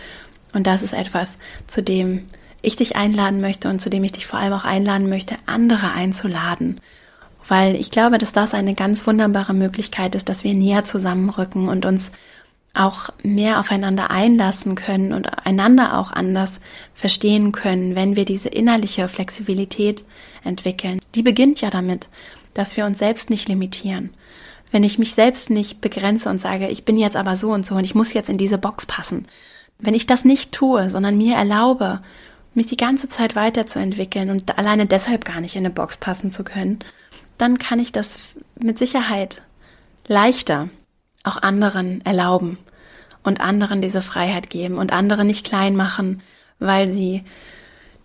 Und 0.53 0.67
das 0.67 0.83
ist 0.83 0.93
etwas, 0.93 1.37
zu 1.65 1.81
dem 1.81 2.27
ich 2.61 2.75
dich 2.75 2.95
einladen 2.95 3.41
möchte 3.41 3.69
und 3.69 3.81
zu 3.81 3.89
dem 3.89 4.03
ich 4.03 4.11
dich 4.11 4.27
vor 4.27 4.39
allem 4.39 4.53
auch 4.53 4.65
einladen 4.65 5.09
möchte, 5.09 5.35
andere 5.45 5.91
einzuladen 5.91 6.79
weil 7.47 7.75
ich 7.75 7.91
glaube, 7.91 8.17
dass 8.17 8.31
das 8.31 8.53
eine 8.53 8.75
ganz 8.75 9.05
wunderbare 9.07 9.53
Möglichkeit 9.53 10.15
ist, 10.15 10.29
dass 10.29 10.43
wir 10.43 10.53
näher 10.55 10.85
zusammenrücken 10.85 11.69
und 11.69 11.85
uns 11.85 12.11
auch 12.73 13.09
mehr 13.21 13.59
aufeinander 13.59 14.11
einlassen 14.11 14.75
können 14.75 15.11
und 15.11 15.45
einander 15.45 15.97
auch 15.97 16.11
anders 16.11 16.61
verstehen 16.93 17.51
können, 17.51 17.95
wenn 17.95 18.15
wir 18.15 18.23
diese 18.23 18.47
innerliche 18.47 19.07
Flexibilität 19.09 20.05
entwickeln. 20.43 20.99
Die 21.15 21.23
beginnt 21.23 21.59
ja 21.59 21.69
damit, 21.69 22.09
dass 22.53 22.77
wir 22.77 22.85
uns 22.85 22.99
selbst 22.99 23.29
nicht 23.29 23.49
limitieren. 23.49 24.11
wenn 24.71 24.83
ich 24.85 24.97
mich 24.97 25.13
selbst 25.15 25.49
nicht 25.49 25.81
begrenze 25.81 26.29
und 26.29 26.39
sage, 26.39 26.69
ich 26.69 26.85
bin 26.85 26.97
jetzt 26.97 27.17
aber 27.17 27.35
so 27.35 27.51
und 27.51 27.65
so 27.65 27.75
und 27.75 27.83
ich 27.83 27.93
muss 27.93 28.13
jetzt 28.13 28.29
in 28.29 28.37
diese 28.37 28.57
Box 28.57 28.85
passen, 28.85 29.27
wenn 29.79 29.93
ich 29.93 30.07
das 30.07 30.23
nicht 30.23 30.53
tue, 30.53 30.89
sondern 30.89 31.17
mir 31.17 31.35
erlaube, 31.35 32.01
mich 32.53 32.67
die 32.67 32.77
ganze 32.77 33.09
Zeit 33.09 33.35
weiterzuentwickeln 33.35 34.29
und 34.29 34.57
alleine 34.57 34.85
deshalb 34.85 35.25
gar 35.25 35.41
nicht 35.41 35.55
in 35.55 35.65
eine 35.65 35.73
Box 35.73 35.97
passen 35.97 36.31
zu 36.31 36.43
können, 36.43 36.79
dann 37.41 37.57
kann 37.57 37.79
ich 37.79 37.91
das 37.91 38.19
mit 38.61 38.77
Sicherheit 38.77 39.41
leichter 40.07 40.69
auch 41.23 41.41
anderen 41.41 42.05
erlauben 42.05 42.57
und 43.23 43.41
anderen 43.41 43.81
diese 43.81 44.01
Freiheit 44.01 44.49
geben 44.49 44.77
und 44.77 44.93
andere 44.93 45.25
nicht 45.25 45.45
klein 45.45 45.75
machen, 45.75 46.21
weil 46.59 46.93
sie 46.93 47.23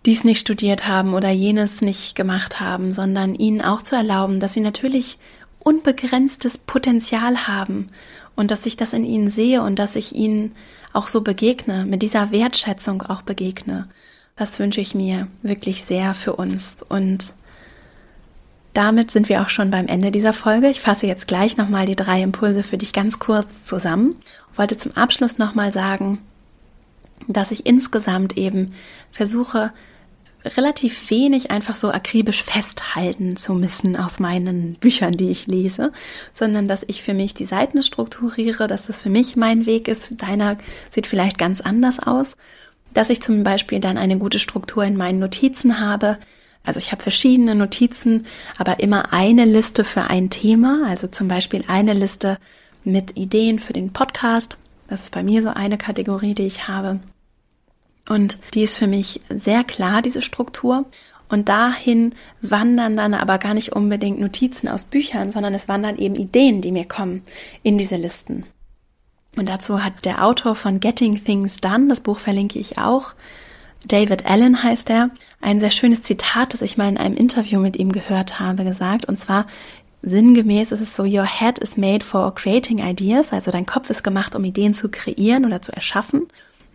dies 0.05 0.23
nicht 0.23 0.39
studiert 0.39 0.87
haben 0.87 1.13
oder 1.13 1.29
jenes 1.29 1.81
nicht 1.81 2.15
gemacht 2.15 2.59
haben, 2.59 2.93
sondern 2.93 3.35
ihnen 3.35 3.61
auch 3.61 3.81
zu 3.81 3.95
erlauben, 3.95 4.39
dass 4.39 4.53
sie 4.53 4.61
natürlich 4.61 5.17
unbegrenztes 5.59 6.57
Potenzial 6.57 7.47
haben 7.47 7.87
und 8.35 8.51
dass 8.51 8.65
ich 8.65 8.77
das 8.77 8.93
in 8.93 9.03
ihnen 9.03 9.29
sehe 9.29 9.61
und 9.61 9.77
dass 9.79 9.95
ich 9.95 10.15
ihnen 10.15 10.55
auch 10.93 11.07
so 11.07 11.21
begegne, 11.21 11.85
mit 11.85 12.01
dieser 12.01 12.31
Wertschätzung 12.31 13.01
auch 13.03 13.21
begegne. 13.21 13.87
Das 14.35 14.59
wünsche 14.59 14.81
ich 14.81 14.95
mir 14.95 15.27
wirklich 15.41 15.83
sehr 15.83 16.13
für 16.13 16.35
uns. 16.35 16.77
Und 16.87 17.33
damit 18.77 19.09
sind 19.09 19.27
wir 19.27 19.41
auch 19.41 19.49
schon 19.49 19.71
beim 19.71 19.87
Ende 19.87 20.11
dieser 20.11 20.33
Folge. 20.33 20.69
Ich 20.69 20.81
fasse 20.81 21.07
jetzt 21.07 21.27
gleich 21.27 21.57
nochmal 21.57 21.87
die 21.87 21.95
drei 21.95 22.21
Impulse 22.21 22.61
für 22.61 22.77
dich 22.77 22.93
ganz 22.93 23.17
kurz 23.17 23.63
zusammen. 23.63 24.15
Ich 24.51 24.59
wollte 24.59 24.77
zum 24.77 24.95
Abschluss 24.95 25.39
nochmal 25.39 25.73
sagen, 25.73 26.21
dass 27.27 27.49
ich 27.49 27.65
insgesamt 27.65 28.37
eben 28.37 28.75
versuche, 29.09 29.73
relativ 30.45 31.09
wenig 31.09 31.49
einfach 31.49 31.75
so 31.75 31.89
akribisch 31.89 32.43
festhalten 32.43 33.35
zu 33.35 33.55
müssen 33.55 33.95
aus 33.95 34.19
meinen 34.19 34.75
Büchern, 34.75 35.13
die 35.13 35.31
ich 35.31 35.47
lese, 35.47 35.91
sondern 36.31 36.67
dass 36.67 36.85
ich 36.87 37.01
für 37.01 37.15
mich 37.15 37.33
die 37.33 37.45
Seiten 37.45 37.81
strukturiere, 37.81 38.67
dass 38.67 38.85
das 38.85 39.01
für 39.01 39.09
mich 39.09 39.35
mein 39.35 39.65
Weg 39.65 39.87
ist. 39.87 40.21
Deiner 40.21 40.55
sieht 40.91 41.07
vielleicht 41.07 41.39
ganz 41.39 41.61
anders 41.61 41.97
aus. 41.99 42.37
Dass 42.93 43.09
ich 43.09 43.23
zum 43.23 43.43
Beispiel 43.43 43.79
dann 43.79 43.97
eine 43.97 44.19
gute 44.19 44.37
Struktur 44.37 44.83
in 44.83 44.97
meinen 44.97 45.17
Notizen 45.17 45.79
habe. 45.79 46.19
Also 46.67 46.79
ich 46.79 46.91
habe 46.91 47.01
verschiedene 47.01 47.55
Notizen, 47.55 48.25
aber 48.57 48.79
immer 48.81 49.13
eine 49.13 49.45
Liste 49.45 49.83
für 49.83 50.03
ein 50.03 50.29
Thema. 50.29 50.85
Also 50.87 51.07
zum 51.07 51.27
Beispiel 51.27 51.63
eine 51.67 51.93
Liste 51.93 52.37
mit 52.83 53.17
Ideen 53.17 53.59
für 53.59 53.73
den 53.73 53.93
Podcast. 53.93 54.57
Das 54.87 55.03
ist 55.03 55.11
bei 55.11 55.23
mir 55.23 55.41
so 55.41 55.49
eine 55.49 55.77
Kategorie, 55.77 56.33
die 56.33 56.45
ich 56.45 56.67
habe. 56.67 56.99
Und 58.09 58.37
die 58.53 58.63
ist 58.63 58.77
für 58.77 58.87
mich 58.87 59.21
sehr 59.29 59.63
klar, 59.63 60.01
diese 60.01 60.21
Struktur. 60.21 60.85
Und 61.29 61.49
dahin 61.49 62.15
wandern 62.41 62.95
dann 62.95 63.13
aber 63.13 63.37
gar 63.37 63.53
nicht 63.53 63.73
unbedingt 63.73 64.19
Notizen 64.19 64.67
aus 64.67 64.85
Büchern, 64.85 65.29
sondern 65.31 65.53
es 65.53 65.67
wandern 65.67 65.97
eben 65.97 66.15
Ideen, 66.15 66.61
die 66.61 66.71
mir 66.71 66.85
kommen 66.85 67.23
in 67.63 67.77
diese 67.77 67.97
Listen. 67.97 68.45
Und 69.35 69.47
dazu 69.47 69.83
hat 69.83 70.05
der 70.05 70.23
Autor 70.25 70.55
von 70.55 70.79
Getting 70.79 71.23
Things 71.23 71.57
Done, 71.57 71.89
das 71.89 72.01
Buch 72.01 72.19
verlinke 72.19 72.59
ich 72.59 72.77
auch, 72.77 73.13
David 73.85 74.25
Allen 74.25 74.63
heißt 74.63 74.89
er, 74.89 75.11
ein 75.41 75.59
sehr 75.59 75.71
schönes 75.71 76.01
Zitat, 76.01 76.53
das 76.53 76.61
ich 76.61 76.77
mal 76.77 76.89
in 76.89 76.97
einem 76.97 77.15
Interview 77.15 77.59
mit 77.59 77.77
ihm 77.77 77.91
gehört 77.91 78.39
habe, 78.39 78.63
gesagt. 78.63 79.05
Und 79.05 79.17
zwar 79.17 79.45
sinngemäß 80.01 80.71
ist 80.71 80.81
es 80.81 80.95
so, 80.95 81.03
Your 81.03 81.25
head 81.25 81.59
is 81.59 81.77
made 81.77 82.03
for 82.03 82.33
creating 82.33 82.79
ideas, 82.79 83.31
also 83.31 83.51
dein 83.51 83.65
Kopf 83.65 83.89
ist 83.89 84.03
gemacht, 84.03 84.35
um 84.35 84.43
Ideen 84.43 84.73
zu 84.73 84.89
kreieren 84.89 85.45
oder 85.45 85.61
zu 85.61 85.71
erschaffen 85.71 86.27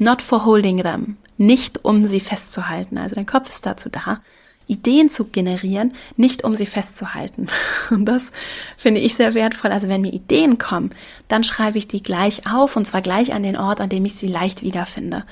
not 0.03 0.21
for 0.21 0.45
holding 0.45 0.83
them, 0.83 1.17
nicht 1.38 1.85
um 1.85 2.05
sie 2.05 2.21
festzuhalten. 2.21 2.99
Also 2.99 3.15
dein 3.15 3.27
Kopf 3.27 3.49
ist 3.49 3.65
dazu 3.65 3.88
da, 3.88 4.21
Ideen 4.67 5.11
zu 5.11 5.25
generieren, 5.25 5.95
nicht 6.17 6.45
um 6.45 6.57
sie 6.57 6.67
festzuhalten. 6.67 7.49
Und 7.91 8.05
das 8.05 8.31
finde 8.77 9.01
ich 9.01 9.15
sehr 9.15 9.35
wertvoll. 9.35 9.73
Also 9.73 9.88
wenn 9.88 10.03
mir 10.03 10.12
Ideen 10.12 10.59
kommen, 10.59 10.91
dann 11.29 11.45
schreibe 11.45 11.79
ich 11.79 11.88
die 11.88 12.03
gleich 12.03 12.47
auf 12.51 12.77
und 12.77 12.87
zwar 12.87 13.03
gleich 13.03 13.33
an 13.33 13.43
den 13.43 13.57
Ort, 13.57 13.81
an 13.81 13.88
dem 13.88 14.05
ich 14.05 14.15
sie 14.15 14.29
leicht 14.29 14.62
wiederfinde. 14.62 15.25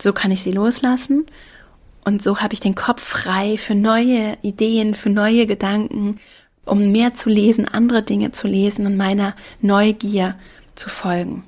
So 0.00 0.12
kann 0.12 0.30
ich 0.30 0.42
sie 0.42 0.52
loslassen 0.52 1.26
und 2.04 2.22
so 2.22 2.38
habe 2.40 2.54
ich 2.54 2.60
den 2.60 2.74
Kopf 2.74 3.02
frei 3.02 3.58
für 3.58 3.74
neue 3.74 4.38
Ideen, 4.42 4.94
für 4.94 5.10
neue 5.10 5.46
Gedanken, 5.46 6.18
um 6.64 6.92
mehr 6.92 7.14
zu 7.14 7.28
lesen, 7.28 7.66
andere 7.66 8.02
Dinge 8.02 8.32
zu 8.32 8.46
lesen 8.46 8.86
und 8.86 8.96
meiner 8.96 9.34
Neugier 9.60 10.36
zu 10.74 10.88
folgen. 10.88 11.44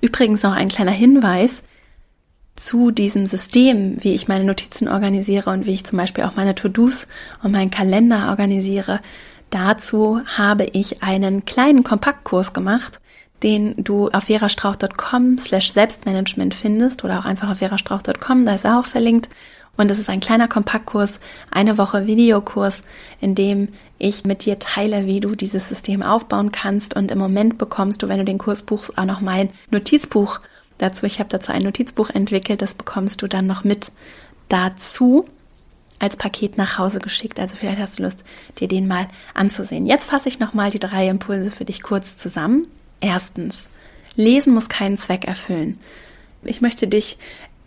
Übrigens 0.00 0.42
noch 0.42 0.52
ein 0.52 0.68
kleiner 0.68 0.92
Hinweis 0.92 1.62
zu 2.56 2.90
diesem 2.90 3.26
System, 3.26 4.02
wie 4.02 4.14
ich 4.14 4.28
meine 4.28 4.44
Notizen 4.44 4.88
organisiere 4.88 5.50
und 5.50 5.66
wie 5.66 5.74
ich 5.74 5.84
zum 5.84 5.98
Beispiel 5.98 6.24
auch 6.24 6.36
meine 6.36 6.54
To-Dos 6.54 7.06
und 7.42 7.52
meinen 7.52 7.70
Kalender 7.70 8.28
organisiere. 8.28 9.00
Dazu 9.50 10.20
habe 10.26 10.64
ich 10.64 11.02
einen 11.02 11.44
kleinen 11.44 11.84
Kompaktkurs 11.84 12.52
gemacht, 12.52 13.00
den 13.42 13.74
du 13.82 14.08
auf 14.08 14.24
verastrauch.com 14.24 15.38
slash 15.38 15.72
Selbstmanagement 15.72 16.54
findest 16.54 17.04
oder 17.04 17.18
auch 17.18 17.24
einfach 17.24 17.50
auf 17.50 17.58
verastrauch.com, 17.58 18.44
da 18.44 18.54
ist 18.54 18.64
er 18.64 18.78
auch 18.78 18.86
verlinkt. 18.86 19.28
Und 19.76 19.92
es 19.92 20.00
ist 20.00 20.08
ein 20.08 20.18
kleiner 20.18 20.48
Kompaktkurs, 20.48 21.20
eine 21.52 21.78
Woche 21.78 22.06
Videokurs, 22.06 22.82
in 23.20 23.36
dem 23.36 23.68
ich 23.98 24.24
mit 24.24 24.44
dir 24.44 24.58
teile, 24.58 25.06
wie 25.06 25.20
du 25.20 25.36
dieses 25.36 25.68
System 25.68 26.02
aufbauen 26.02 26.50
kannst. 26.50 26.94
Und 26.94 27.12
im 27.12 27.18
Moment 27.18 27.58
bekommst 27.58 28.02
du, 28.02 28.08
wenn 28.08 28.18
du 28.18 28.24
den 28.24 28.38
Kurs 28.38 28.62
buchst, 28.62 28.98
auch 28.98 29.04
noch 29.04 29.20
mein 29.20 29.50
Notizbuch 29.70 30.40
dazu. 30.78 31.06
Ich 31.06 31.20
habe 31.20 31.28
dazu 31.28 31.52
ein 31.52 31.62
Notizbuch 31.62 32.10
entwickelt, 32.10 32.60
das 32.60 32.74
bekommst 32.74 33.22
du 33.22 33.28
dann 33.28 33.46
noch 33.46 33.62
mit 33.62 33.92
dazu 34.48 35.28
als 36.00 36.16
Paket 36.16 36.58
nach 36.58 36.78
Hause 36.78 36.98
geschickt. 36.98 37.38
Also 37.38 37.56
vielleicht 37.56 37.80
hast 37.80 37.98
du 37.98 38.02
Lust, 38.02 38.24
dir 38.58 38.66
den 38.66 38.88
mal 38.88 39.08
anzusehen. 39.34 39.86
Jetzt 39.86 40.06
fasse 40.06 40.28
ich 40.28 40.40
nochmal 40.40 40.70
die 40.70 40.78
drei 40.80 41.08
Impulse 41.08 41.52
für 41.52 41.64
dich 41.64 41.82
kurz 41.82 42.16
zusammen. 42.16 42.66
Erstens, 43.00 43.68
Lesen 44.16 44.54
muss 44.54 44.68
keinen 44.68 44.98
Zweck 44.98 45.26
erfüllen. 45.26 45.78
Ich 46.42 46.60
möchte 46.60 46.88
dich 46.88 47.18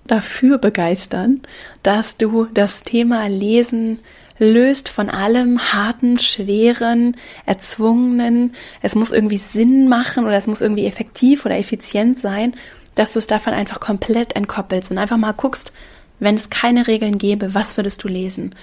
dafür 0.06 0.58
begeistern, 0.58 1.42
dass 1.84 2.18
du 2.18 2.46
das 2.54 2.84
Thema 2.84 3.28
Lesen 3.28 4.00
löst 4.38 4.90
von 4.90 5.10
allem 5.10 5.60
harten, 5.72 6.18
schweren, 6.18 7.16
erzwungenen. 7.46 8.56
Es 8.82 8.96
muss 8.96 9.12
irgendwie 9.12 9.38
Sinn 9.38 9.88
machen 9.88 10.26
oder 10.26 10.36
es 10.36 10.48
muss 10.48 10.62
irgendwie 10.62 10.88
effektiv 10.88 11.46
oder 11.46 11.58
effizient 11.58 12.20
sein, 12.20 12.56
dass 12.96 13.14
du 13.14 13.20
es 13.20 13.28
davon 13.28 13.54
einfach 13.54 13.80
komplett 13.80 14.36
entkoppelst 14.36 14.92
und 14.92 14.98
einfach 14.98 15.18
mal 15.18 15.34
guckst, 15.34 15.72
wenn 16.20 16.36
es 16.36 16.50
keine 16.50 16.88
Regeln 16.88 17.18
gäbe, 17.18 17.54
was 17.54 17.78
würdest 17.78 18.04
du 18.04 18.08
lesen? 18.08 18.56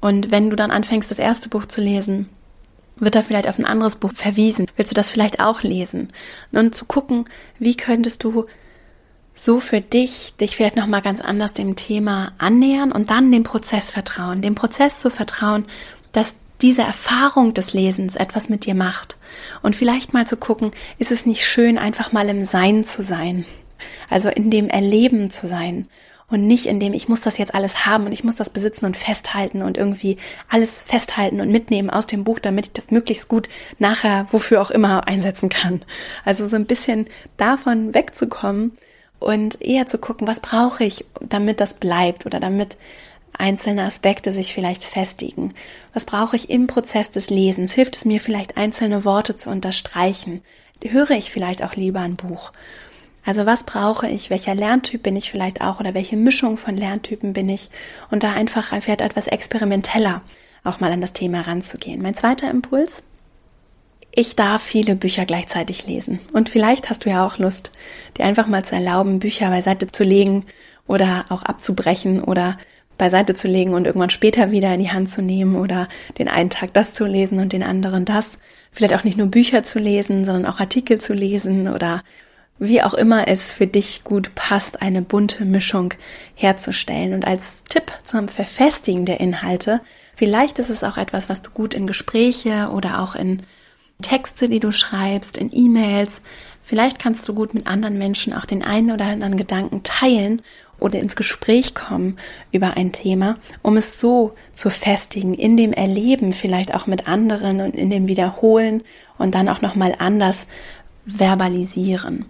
Und 0.00 0.30
wenn 0.30 0.50
du 0.50 0.56
dann 0.56 0.70
anfängst, 0.70 1.10
das 1.10 1.18
erste 1.18 1.48
Buch 1.48 1.64
zu 1.64 1.80
lesen, 1.80 2.28
wird 2.96 3.14
da 3.14 3.22
vielleicht 3.22 3.48
auf 3.48 3.58
ein 3.58 3.64
anderes 3.64 3.96
Buch 3.96 4.12
verwiesen. 4.12 4.66
Willst 4.76 4.92
du 4.92 4.94
das 4.94 5.10
vielleicht 5.10 5.40
auch 5.40 5.62
lesen? 5.62 6.12
Und 6.52 6.74
zu 6.74 6.84
gucken, 6.84 7.24
wie 7.58 7.76
könntest 7.76 8.24
du 8.24 8.46
so 9.34 9.58
für 9.58 9.80
dich, 9.80 10.34
dich 10.40 10.56
vielleicht 10.56 10.76
nochmal 10.76 11.02
ganz 11.02 11.20
anders 11.20 11.52
dem 11.52 11.74
Thema 11.74 12.32
annähern 12.38 12.92
und 12.92 13.10
dann 13.10 13.32
dem 13.32 13.42
Prozess 13.42 13.90
vertrauen, 13.90 14.42
dem 14.42 14.54
Prozess 14.54 15.00
zu 15.00 15.10
vertrauen, 15.10 15.64
dass 16.12 16.36
diese 16.62 16.82
Erfahrung 16.82 17.52
des 17.52 17.72
Lesens 17.72 18.14
etwas 18.14 18.48
mit 18.48 18.64
dir 18.64 18.76
macht. 18.76 19.16
Und 19.62 19.74
vielleicht 19.74 20.14
mal 20.14 20.26
zu 20.26 20.36
gucken, 20.36 20.70
ist 20.98 21.10
es 21.10 21.26
nicht 21.26 21.46
schön, 21.46 21.78
einfach 21.78 22.12
mal 22.12 22.28
im 22.28 22.44
Sein 22.44 22.84
zu 22.84 23.02
sein? 23.02 23.44
Also 24.08 24.28
in 24.28 24.50
dem 24.50 24.68
Erleben 24.68 25.30
zu 25.30 25.48
sein 25.48 25.88
und 26.34 26.46
nicht 26.46 26.66
in 26.66 26.80
dem, 26.80 26.92
ich 26.92 27.08
muss 27.08 27.20
das 27.20 27.38
jetzt 27.38 27.54
alles 27.54 27.86
haben 27.86 28.06
und 28.06 28.12
ich 28.12 28.24
muss 28.24 28.34
das 28.34 28.50
besitzen 28.50 28.84
und 28.84 28.96
festhalten 28.96 29.62
und 29.62 29.78
irgendwie 29.78 30.18
alles 30.48 30.82
festhalten 30.82 31.40
und 31.40 31.50
mitnehmen 31.50 31.90
aus 31.90 32.06
dem 32.06 32.24
Buch, 32.24 32.38
damit 32.38 32.66
ich 32.66 32.72
das 32.72 32.90
möglichst 32.90 33.28
gut 33.28 33.48
nachher, 33.78 34.26
wofür 34.30 34.60
auch 34.60 34.70
immer, 34.70 35.06
einsetzen 35.06 35.48
kann. 35.48 35.82
Also 36.24 36.46
so 36.46 36.56
ein 36.56 36.66
bisschen 36.66 37.06
davon 37.36 37.94
wegzukommen 37.94 38.76
und 39.20 39.62
eher 39.62 39.86
zu 39.86 39.98
gucken, 39.98 40.26
was 40.26 40.40
brauche 40.40 40.84
ich, 40.84 41.04
damit 41.20 41.60
das 41.60 41.74
bleibt 41.74 42.26
oder 42.26 42.40
damit 42.40 42.76
einzelne 43.32 43.84
Aspekte 43.84 44.32
sich 44.32 44.54
vielleicht 44.54 44.84
festigen. 44.84 45.54
Was 45.92 46.04
brauche 46.04 46.36
ich 46.36 46.50
im 46.50 46.66
Prozess 46.66 47.10
des 47.10 47.30
Lesens? 47.30 47.72
Hilft 47.72 47.96
es 47.96 48.04
mir 48.04 48.20
vielleicht 48.20 48.56
einzelne 48.56 49.04
Worte 49.04 49.36
zu 49.36 49.50
unterstreichen? 49.50 50.42
Höre 50.82 51.12
ich 51.12 51.30
vielleicht 51.30 51.62
auch 51.62 51.74
lieber 51.76 52.00
ein 52.00 52.16
Buch? 52.16 52.52
Also 53.24 53.46
was 53.46 53.64
brauche 53.64 54.08
ich? 54.08 54.30
Welcher 54.30 54.54
Lerntyp 54.54 55.02
bin 55.02 55.16
ich 55.16 55.30
vielleicht 55.30 55.60
auch 55.60 55.80
oder 55.80 55.94
welche 55.94 56.16
Mischung 56.16 56.56
von 56.56 56.76
Lerntypen 56.76 57.32
bin 57.32 57.48
ich? 57.48 57.70
Und 58.10 58.22
da 58.22 58.32
einfach 58.32 58.68
vielleicht 58.80 59.00
etwas 59.00 59.26
experimenteller 59.26 60.22
auch 60.62 60.80
mal 60.80 60.92
an 60.92 61.00
das 61.00 61.12
Thema 61.12 61.42
ranzugehen. 61.42 62.02
Mein 62.02 62.14
zweiter 62.14 62.50
Impuls 62.50 63.02
ich 64.16 64.36
darf 64.36 64.62
viele 64.62 64.94
Bücher 64.94 65.24
gleichzeitig 65.24 65.88
lesen. 65.88 66.20
Und 66.32 66.48
vielleicht 66.48 66.88
hast 66.88 67.04
du 67.04 67.10
ja 67.10 67.26
auch 67.26 67.38
Lust, 67.38 67.72
dir 68.16 68.24
einfach 68.24 68.46
mal 68.46 68.64
zu 68.64 68.76
erlauben, 68.76 69.18
Bücher 69.18 69.50
beiseite 69.50 69.90
zu 69.90 70.04
legen 70.04 70.44
oder 70.86 71.24
auch 71.30 71.42
abzubrechen 71.42 72.22
oder 72.22 72.56
beiseite 72.96 73.34
zu 73.34 73.48
legen 73.48 73.74
und 73.74 73.86
irgendwann 73.86 74.10
später 74.10 74.52
wieder 74.52 74.72
in 74.72 74.78
die 74.78 74.92
Hand 74.92 75.10
zu 75.10 75.20
nehmen 75.20 75.56
oder 75.56 75.88
den 76.18 76.28
einen 76.28 76.48
Tag 76.48 76.72
das 76.74 76.94
zu 76.94 77.06
lesen 77.06 77.40
und 77.40 77.52
den 77.52 77.64
anderen 77.64 78.04
das. 78.04 78.38
Vielleicht 78.70 78.94
auch 78.94 79.02
nicht 79.02 79.18
nur 79.18 79.26
Bücher 79.26 79.64
zu 79.64 79.80
lesen, 79.80 80.24
sondern 80.24 80.46
auch 80.46 80.60
Artikel 80.60 81.00
zu 81.00 81.12
lesen 81.12 81.66
oder 81.66 82.04
wie 82.58 82.82
auch 82.82 82.94
immer 82.94 83.28
es 83.28 83.50
für 83.50 83.66
dich 83.66 84.04
gut 84.04 84.34
passt, 84.34 84.80
eine 84.80 85.02
bunte 85.02 85.44
Mischung 85.44 85.94
herzustellen. 86.34 87.12
Und 87.12 87.26
als 87.26 87.64
Tipp 87.64 87.92
zum 88.04 88.28
Verfestigen 88.28 89.06
der 89.06 89.20
Inhalte, 89.20 89.80
vielleicht 90.16 90.58
ist 90.58 90.70
es 90.70 90.84
auch 90.84 90.96
etwas, 90.96 91.28
was 91.28 91.42
du 91.42 91.50
gut 91.50 91.74
in 91.74 91.86
Gespräche 91.86 92.70
oder 92.72 93.00
auch 93.00 93.14
in 93.14 93.42
Texte, 94.02 94.48
die 94.48 94.60
du 94.60 94.72
schreibst, 94.72 95.36
in 95.38 95.50
E-Mails. 95.52 96.20
Vielleicht 96.62 96.98
kannst 96.98 97.28
du 97.28 97.34
gut 97.34 97.54
mit 97.54 97.66
anderen 97.66 97.98
Menschen 97.98 98.32
auch 98.32 98.46
den 98.46 98.62
einen 98.62 98.90
oder 98.90 99.06
anderen 99.06 99.36
Gedanken 99.36 99.82
teilen 99.82 100.42
oder 100.80 100.98
ins 100.98 101.16
Gespräch 101.16 101.74
kommen 101.74 102.18
über 102.52 102.76
ein 102.76 102.92
Thema, 102.92 103.36
um 103.62 103.76
es 103.76 104.00
so 104.00 104.34
zu 104.52 104.70
festigen, 104.70 105.34
in 105.34 105.56
dem 105.56 105.72
Erleben 105.72 106.32
vielleicht 106.32 106.74
auch 106.74 106.86
mit 106.86 107.06
anderen 107.06 107.60
und 107.60 107.76
in 107.76 107.90
dem 107.90 108.08
Wiederholen 108.08 108.82
und 109.18 109.34
dann 109.34 109.48
auch 109.48 109.60
nochmal 109.60 109.94
anders 109.98 110.46
verbalisieren. 111.06 112.26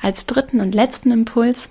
Als 0.00 0.26
dritten 0.26 0.60
und 0.60 0.74
letzten 0.74 1.10
Impuls, 1.10 1.70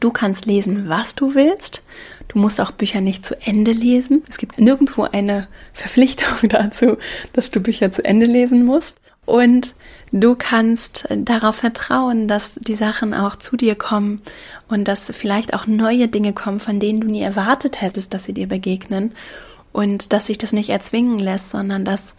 du 0.00 0.10
kannst 0.10 0.46
lesen, 0.46 0.88
was 0.88 1.14
du 1.14 1.34
willst. 1.34 1.82
Du 2.28 2.38
musst 2.38 2.60
auch 2.60 2.70
Bücher 2.70 3.00
nicht 3.00 3.24
zu 3.24 3.40
Ende 3.40 3.72
lesen. 3.72 4.22
Es 4.28 4.38
gibt 4.38 4.58
nirgendwo 4.58 5.02
eine 5.04 5.48
Verpflichtung 5.72 6.34
dazu, 6.48 6.98
dass 7.32 7.50
du 7.50 7.60
Bücher 7.60 7.90
zu 7.90 8.04
Ende 8.04 8.26
lesen 8.26 8.64
musst. 8.64 8.98
Und 9.26 9.74
du 10.12 10.34
kannst 10.34 11.06
darauf 11.10 11.56
vertrauen, 11.56 12.28
dass 12.28 12.54
die 12.54 12.74
Sachen 12.74 13.14
auch 13.14 13.36
zu 13.36 13.56
dir 13.56 13.74
kommen 13.74 14.20
und 14.68 14.86
dass 14.86 15.06
vielleicht 15.06 15.54
auch 15.54 15.66
neue 15.66 16.08
Dinge 16.08 16.34
kommen, 16.34 16.60
von 16.60 16.78
denen 16.78 17.00
du 17.00 17.06
nie 17.06 17.22
erwartet 17.22 17.80
hättest, 17.80 18.12
dass 18.12 18.24
sie 18.24 18.34
dir 18.34 18.48
begegnen 18.48 19.12
und 19.72 20.12
dass 20.12 20.26
sich 20.26 20.38
das 20.38 20.52
nicht 20.52 20.68
erzwingen 20.68 21.18
lässt, 21.18 21.50
sondern 21.50 21.84
dass 21.84 22.14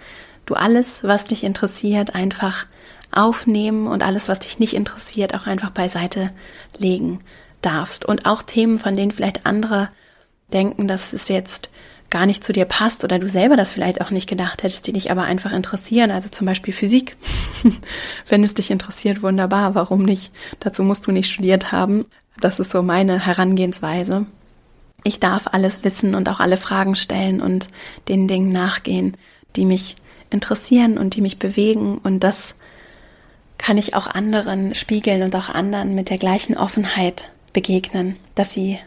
du 0.46 0.56
alles, 0.56 1.04
was 1.04 1.26
dich 1.26 1.44
interessiert, 1.44 2.16
einfach 2.16 2.66
aufnehmen 3.12 3.88
und 3.88 4.04
alles, 4.04 4.28
was 4.28 4.40
dich 4.40 4.60
nicht 4.60 4.74
interessiert, 4.74 5.34
auch 5.34 5.48
einfach 5.48 5.72
beiseite 5.72 6.32
legen 6.78 7.20
darfst. 7.62 8.06
Und 8.06 8.26
auch 8.26 8.42
Themen, 8.42 8.80
von 8.80 8.96
denen 8.96 9.12
vielleicht 9.12 9.46
andere 9.46 9.90
denken, 10.52 10.88
dass 10.88 11.14
es 11.14 11.28
jetzt 11.28 11.70
gar 12.10 12.26
nicht 12.26 12.44
zu 12.44 12.54
dir 12.54 12.66
passt 12.66 13.04
oder 13.04 13.20
du 13.20 13.28
selber 13.28 13.58
das 13.58 13.72
vielleicht 13.72 14.00
auch 14.02 14.12
nicht 14.12 14.30
gedacht 14.30 14.64
hättest, 14.64 14.86
die 14.88 14.94
dich 14.94 15.12
aber 15.12 15.24
einfach 15.24 15.52
interessieren. 15.52 16.12
Also 16.12 16.30
zum 16.30 16.46
Beispiel 16.46 16.74
Physik. 16.74 17.18
Wenn 18.28 18.44
es 18.44 18.54
dich 18.54 18.72
interessiert, 18.72 19.22
wunderbar. 19.24 19.76
Warum 19.76 20.04
nicht? 20.04 20.32
Dazu 20.60 20.84
musst 20.84 21.08
du 21.08 21.12
nicht 21.12 21.32
studiert 21.32 21.72
haben. 21.72 22.06
Das 22.40 22.60
ist 22.60 22.72
so 22.72 22.84
meine 22.84 23.26
Herangehensweise. 23.26 24.28
Ich 25.04 25.20
darf 25.20 25.48
alles 25.52 25.84
wissen 25.84 26.16
und 26.16 26.30
auch 26.30 26.40
alle 26.40 26.58
Fragen 26.58 26.96
stellen 26.96 27.42
und 27.42 27.68
den 28.08 28.28
Dingen 28.28 28.52
nachgehen, 28.52 29.18
die 29.56 29.66
mich 29.66 29.96
interessieren 30.30 30.98
und 30.98 31.16
die 31.16 31.22
mich 31.22 31.40
bewegen. 31.40 31.98
Und 31.98 32.22
das 32.24 32.56
kann 33.58 33.78
ich 33.78 33.96
auch 33.96 34.08
anderen 34.08 34.76
spiegeln 34.76 35.24
und 35.24 35.36
auch 35.36 35.50
anderen 35.50 35.96
mit 35.96 36.10
der 36.10 36.18
gleichen 36.18 36.58
Offenheit 36.58 37.32
begegnen, 37.54 38.18
dass 38.36 38.54
sie 38.54 38.80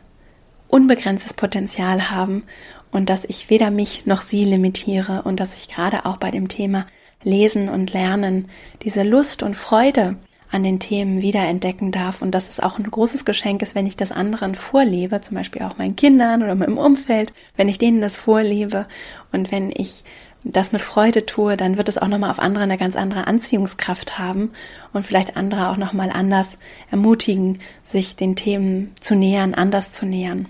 unbegrenztes 0.68 1.34
Potenzial 1.34 2.10
haben 2.10 2.44
und 2.90 3.10
dass 3.10 3.24
ich 3.24 3.50
weder 3.50 3.70
mich 3.70 4.06
noch 4.06 4.20
sie 4.20 4.44
limitiere 4.44 5.22
und 5.22 5.40
dass 5.40 5.56
ich 5.56 5.68
gerade 5.68 6.06
auch 6.06 6.18
bei 6.18 6.30
dem 6.30 6.48
Thema 6.48 6.86
Lesen 7.22 7.68
und 7.68 7.92
Lernen 7.92 8.48
diese 8.82 9.02
Lust 9.02 9.42
und 9.42 9.56
Freude 9.56 10.16
an 10.50 10.62
den 10.62 10.80
Themen 10.80 11.20
wiederentdecken 11.20 11.92
darf 11.92 12.22
und 12.22 12.30
dass 12.30 12.48
es 12.48 12.60
auch 12.60 12.78
ein 12.78 12.90
großes 12.90 13.24
Geschenk 13.24 13.60
ist, 13.60 13.74
wenn 13.74 13.86
ich 13.86 13.96
das 13.96 14.12
anderen 14.12 14.54
vorlebe, 14.54 15.20
zum 15.20 15.36
Beispiel 15.36 15.62
auch 15.62 15.76
meinen 15.76 15.96
Kindern 15.96 16.42
oder 16.42 16.54
meinem 16.54 16.78
Umfeld, 16.78 17.32
wenn 17.56 17.68
ich 17.68 17.78
denen 17.78 18.00
das 18.00 18.16
vorlebe 18.16 18.86
und 19.30 19.52
wenn 19.52 19.70
ich 19.70 20.04
das 20.44 20.72
mit 20.72 20.80
Freude 20.80 21.26
tue, 21.26 21.56
dann 21.56 21.76
wird 21.76 21.88
es 21.88 21.98
auch 21.98 22.06
nochmal 22.06 22.30
auf 22.30 22.38
andere 22.38 22.64
eine 22.64 22.78
ganz 22.78 22.96
andere 22.96 23.26
Anziehungskraft 23.26 24.18
haben 24.18 24.52
und 24.92 25.04
vielleicht 25.04 25.36
andere 25.36 25.68
auch 25.68 25.76
nochmal 25.76 26.10
anders 26.10 26.58
ermutigen, 26.90 27.60
sich 27.84 28.16
den 28.16 28.36
Themen 28.36 28.92
zu 29.00 29.14
nähern, 29.14 29.54
anders 29.54 29.92
zu 29.92 30.06
nähern. 30.06 30.46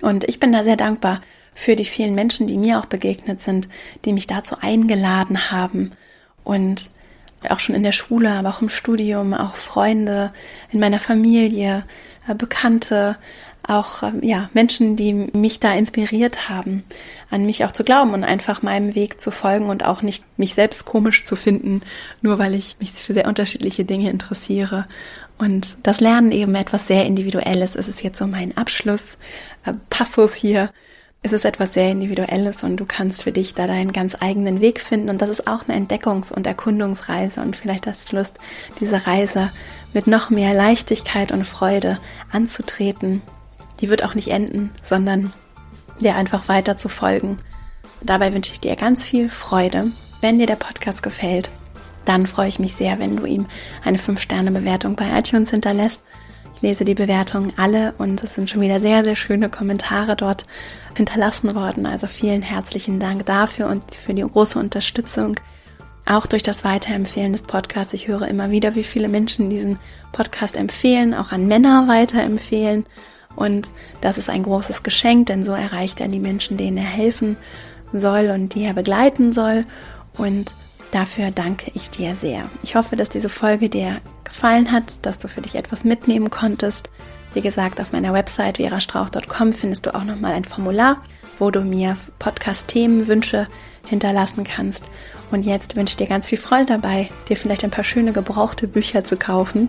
Und 0.00 0.24
ich 0.24 0.40
bin 0.40 0.52
da 0.52 0.62
sehr 0.62 0.76
dankbar 0.76 1.20
für 1.54 1.76
die 1.76 1.84
vielen 1.84 2.14
Menschen, 2.14 2.46
die 2.46 2.56
mir 2.56 2.78
auch 2.78 2.86
begegnet 2.86 3.42
sind, 3.42 3.68
die 4.04 4.12
mich 4.12 4.26
dazu 4.26 4.56
eingeladen 4.60 5.50
haben 5.50 5.90
und 6.44 6.90
auch 7.48 7.60
schon 7.60 7.74
in 7.74 7.82
der 7.82 7.92
Schule, 7.92 8.30
aber 8.30 8.50
auch 8.50 8.62
im 8.62 8.68
Studium, 8.68 9.34
auch 9.34 9.54
Freunde 9.54 10.32
in 10.70 10.80
meiner 10.80 11.00
Familie, 11.00 11.84
äh, 12.28 12.34
Bekannte, 12.34 13.16
auch 13.70 14.02
ähm, 14.02 14.22
ja 14.22 14.50
Menschen, 14.52 14.96
die 14.96 15.12
mich 15.12 15.60
da 15.60 15.72
inspiriert 15.72 16.48
haben, 16.48 16.84
an 17.30 17.46
mich 17.46 17.64
auch 17.64 17.72
zu 17.72 17.84
glauben 17.84 18.12
und 18.12 18.24
einfach 18.24 18.62
meinem 18.62 18.94
Weg 18.94 19.20
zu 19.20 19.30
folgen 19.30 19.66
und 19.66 19.84
auch 19.84 20.02
nicht 20.02 20.24
mich 20.36 20.54
selbst 20.54 20.84
komisch 20.84 21.24
zu 21.24 21.36
finden, 21.36 21.82
nur 22.22 22.38
weil 22.38 22.54
ich 22.54 22.76
mich 22.80 22.92
für 22.92 23.14
sehr 23.14 23.28
unterschiedliche 23.28 23.84
Dinge 23.84 24.10
interessiere. 24.10 24.86
Und 25.38 25.78
das 25.84 26.00
Lernen 26.00 26.32
eben 26.32 26.54
etwas 26.54 26.86
sehr 26.86 27.06
Individuelles. 27.06 27.74
Es 27.76 27.88
ist 27.88 28.02
jetzt 28.02 28.18
so 28.18 28.26
mein 28.26 28.56
Abschluss, 28.56 29.16
äh, 29.64 29.72
hier 30.34 30.70
es 31.22 31.32
ist 31.32 31.44
etwas 31.44 31.74
sehr 31.74 31.90
Individuelles 31.90 32.62
und 32.62 32.78
du 32.78 32.86
kannst 32.86 33.24
für 33.24 33.32
dich 33.32 33.54
da 33.54 33.66
deinen 33.66 33.92
ganz 33.92 34.16
eigenen 34.20 34.60
Weg 34.62 34.80
finden. 34.80 35.10
Und 35.10 35.20
das 35.20 35.28
ist 35.28 35.46
auch 35.46 35.68
eine 35.68 35.78
Entdeckungs- 35.78 36.32
und 36.32 36.46
Erkundungsreise. 36.46 37.42
Und 37.42 37.56
vielleicht 37.56 37.86
hast 37.86 38.10
du 38.10 38.16
Lust, 38.16 38.38
diese 38.80 39.06
Reise 39.06 39.50
mit 39.92 40.06
noch 40.06 40.30
mehr 40.30 40.54
Leichtigkeit 40.54 41.30
und 41.30 41.46
Freude 41.46 41.98
anzutreten. 42.32 43.20
Die 43.80 43.88
wird 43.88 44.04
auch 44.04 44.14
nicht 44.14 44.28
enden, 44.28 44.70
sondern 44.82 45.32
dir 46.00 46.14
einfach 46.14 46.48
weiter 46.48 46.76
zu 46.76 46.88
folgen. 46.88 47.38
Dabei 48.02 48.32
wünsche 48.32 48.52
ich 48.52 48.60
dir 48.60 48.76
ganz 48.76 49.04
viel 49.04 49.28
Freude. 49.28 49.86
Wenn 50.20 50.38
dir 50.38 50.46
der 50.46 50.56
Podcast 50.56 51.02
gefällt, 51.02 51.50
dann 52.04 52.26
freue 52.26 52.48
ich 52.48 52.58
mich 52.58 52.74
sehr, 52.74 52.98
wenn 52.98 53.16
du 53.16 53.24
ihm 53.24 53.46
eine 53.84 53.98
5-Sterne-Bewertung 53.98 54.96
bei 54.96 55.18
iTunes 55.18 55.50
hinterlässt 55.50 56.02
ich 56.54 56.62
lese 56.62 56.84
die 56.84 56.94
Bewertungen 56.94 57.52
alle 57.56 57.94
und 57.98 58.22
es 58.22 58.34
sind 58.34 58.50
schon 58.50 58.60
wieder 58.60 58.80
sehr, 58.80 59.04
sehr 59.04 59.16
schöne 59.16 59.48
Kommentare 59.48 60.16
dort 60.16 60.42
hinterlassen 60.96 61.54
worden. 61.54 61.86
Also 61.86 62.06
vielen 62.06 62.42
herzlichen 62.42 63.00
Dank 63.00 63.26
dafür 63.26 63.68
und 63.68 63.94
für 63.94 64.14
die 64.14 64.22
große 64.22 64.58
Unterstützung. 64.58 65.36
Auch 66.06 66.26
durch 66.26 66.42
das 66.42 66.64
Weiterempfehlen 66.64 67.32
des 67.32 67.42
Podcasts. 67.42 67.94
Ich 67.94 68.08
höre 68.08 68.26
immer 68.26 68.50
wieder, 68.50 68.74
wie 68.74 68.84
viele 68.84 69.08
Menschen 69.08 69.48
diesen 69.48 69.78
Podcast 70.12 70.56
empfehlen, 70.56 71.14
auch 71.14 71.30
an 71.30 71.46
Männer 71.46 71.86
weiterempfehlen. 71.86 72.84
Und 73.36 73.72
das 74.00 74.18
ist 74.18 74.28
ein 74.28 74.42
großes 74.42 74.82
Geschenk, 74.82 75.26
denn 75.26 75.44
so 75.44 75.52
erreicht 75.52 76.00
er 76.00 76.08
die 76.08 76.18
Menschen, 76.18 76.56
denen 76.56 76.76
er 76.76 76.84
helfen 76.84 77.36
soll 77.92 78.30
und 78.30 78.54
die 78.54 78.64
er 78.64 78.74
begleiten 78.74 79.32
soll. 79.32 79.64
Und 80.16 80.54
dafür 80.90 81.30
danke 81.30 81.70
ich 81.74 81.90
dir 81.90 82.14
sehr. 82.14 82.44
Ich 82.62 82.74
hoffe, 82.74 82.96
dass 82.96 83.08
diese 83.08 83.28
Folge 83.28 83.68
dir 83.68 84.00
gefallen 84.24 84.72
hat, 84.72 85.04
dass 85.06 85.18
du 85.18 85.28
für 85.28 85.40
dich 85.40 85.54
etwas 85.54 85.84
mitnehmen 85.84 86.30
konntest. 86.30 86.90
Wie 87.32 87.40
gesagt, 87.40 87.80
auf 87.80 87.92
meiner 87.92 88.12
Website 88.12 88.56
verastrauch.com 88.56 89.52
findest 89.52 89.86
du 89.86 89.94
auch 89.94 90.04
nochmal 90.04 90.32
ein 90.32 90.44
Formular, 90.44 91.02
wo 91.38 91.50
du 91.50 91.60
mir 91.60 91.96
Podcast-Themenwünsche 92.18 93.46
hinterlassen 93.86 94.44
kannst. 94.44 94.84
Und 95.30 95.44
jetzt 95.44 95.76
wünsche 95.76 95.92
ich 95.92 95.96
dir 95.96 96.08
ganz 96.08 96.26
viel 96.26 96.38
Freude 96.38 96.66
dabei, 96.66 97.08
dir 97.28 97.36
vielleicht 97.36 97.64
ein 97.64 97.70
paar 97.70 97.84
schöne 97.84 98.12
gebrauchte 98.12 98.66
Bücher 98.66 99.04
zu 99.04 99.16
kaufen 99.16 99.68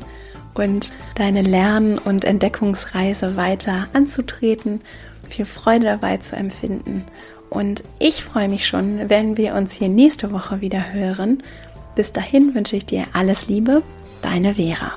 und 0.54 0.92
deine 1.16 1.42
Lern- 1.42 1.98
und 1.98 2.26
Entdeckungsreise 2.26 3.38
weiter 3.38 3.88
anzutreten, 3.94 4.82
viel 5.28 5.46
Freude 5.46 5.86
dabei 5.86 6.18
zu 6.18 6.36
empfinden. 6.36 7.06
Und 7.50 7.84
ich 8.00 8.24
freue 8.24 8.50
mich 8.50 8.66
schon, 8.66 9.10
wenn 9.10 9.38
wir 9.38 9.56
uns 9.56 9.74
hier 9.74 9.90
nächste 9.90 10.32
Woche 10.32 10.62
wieder 10.62 10.94
hören. 10.94 11.44
Bis 11.96 12.14
dahin 12.14 12.56
wünsche 12.56 12.78
ich 12.78 12.86
dir 12.86 13.06
alles 13.14 13.48
Liebe 13.48 13.84
Deine 14.22 14.54
Vera. 14.56 14.94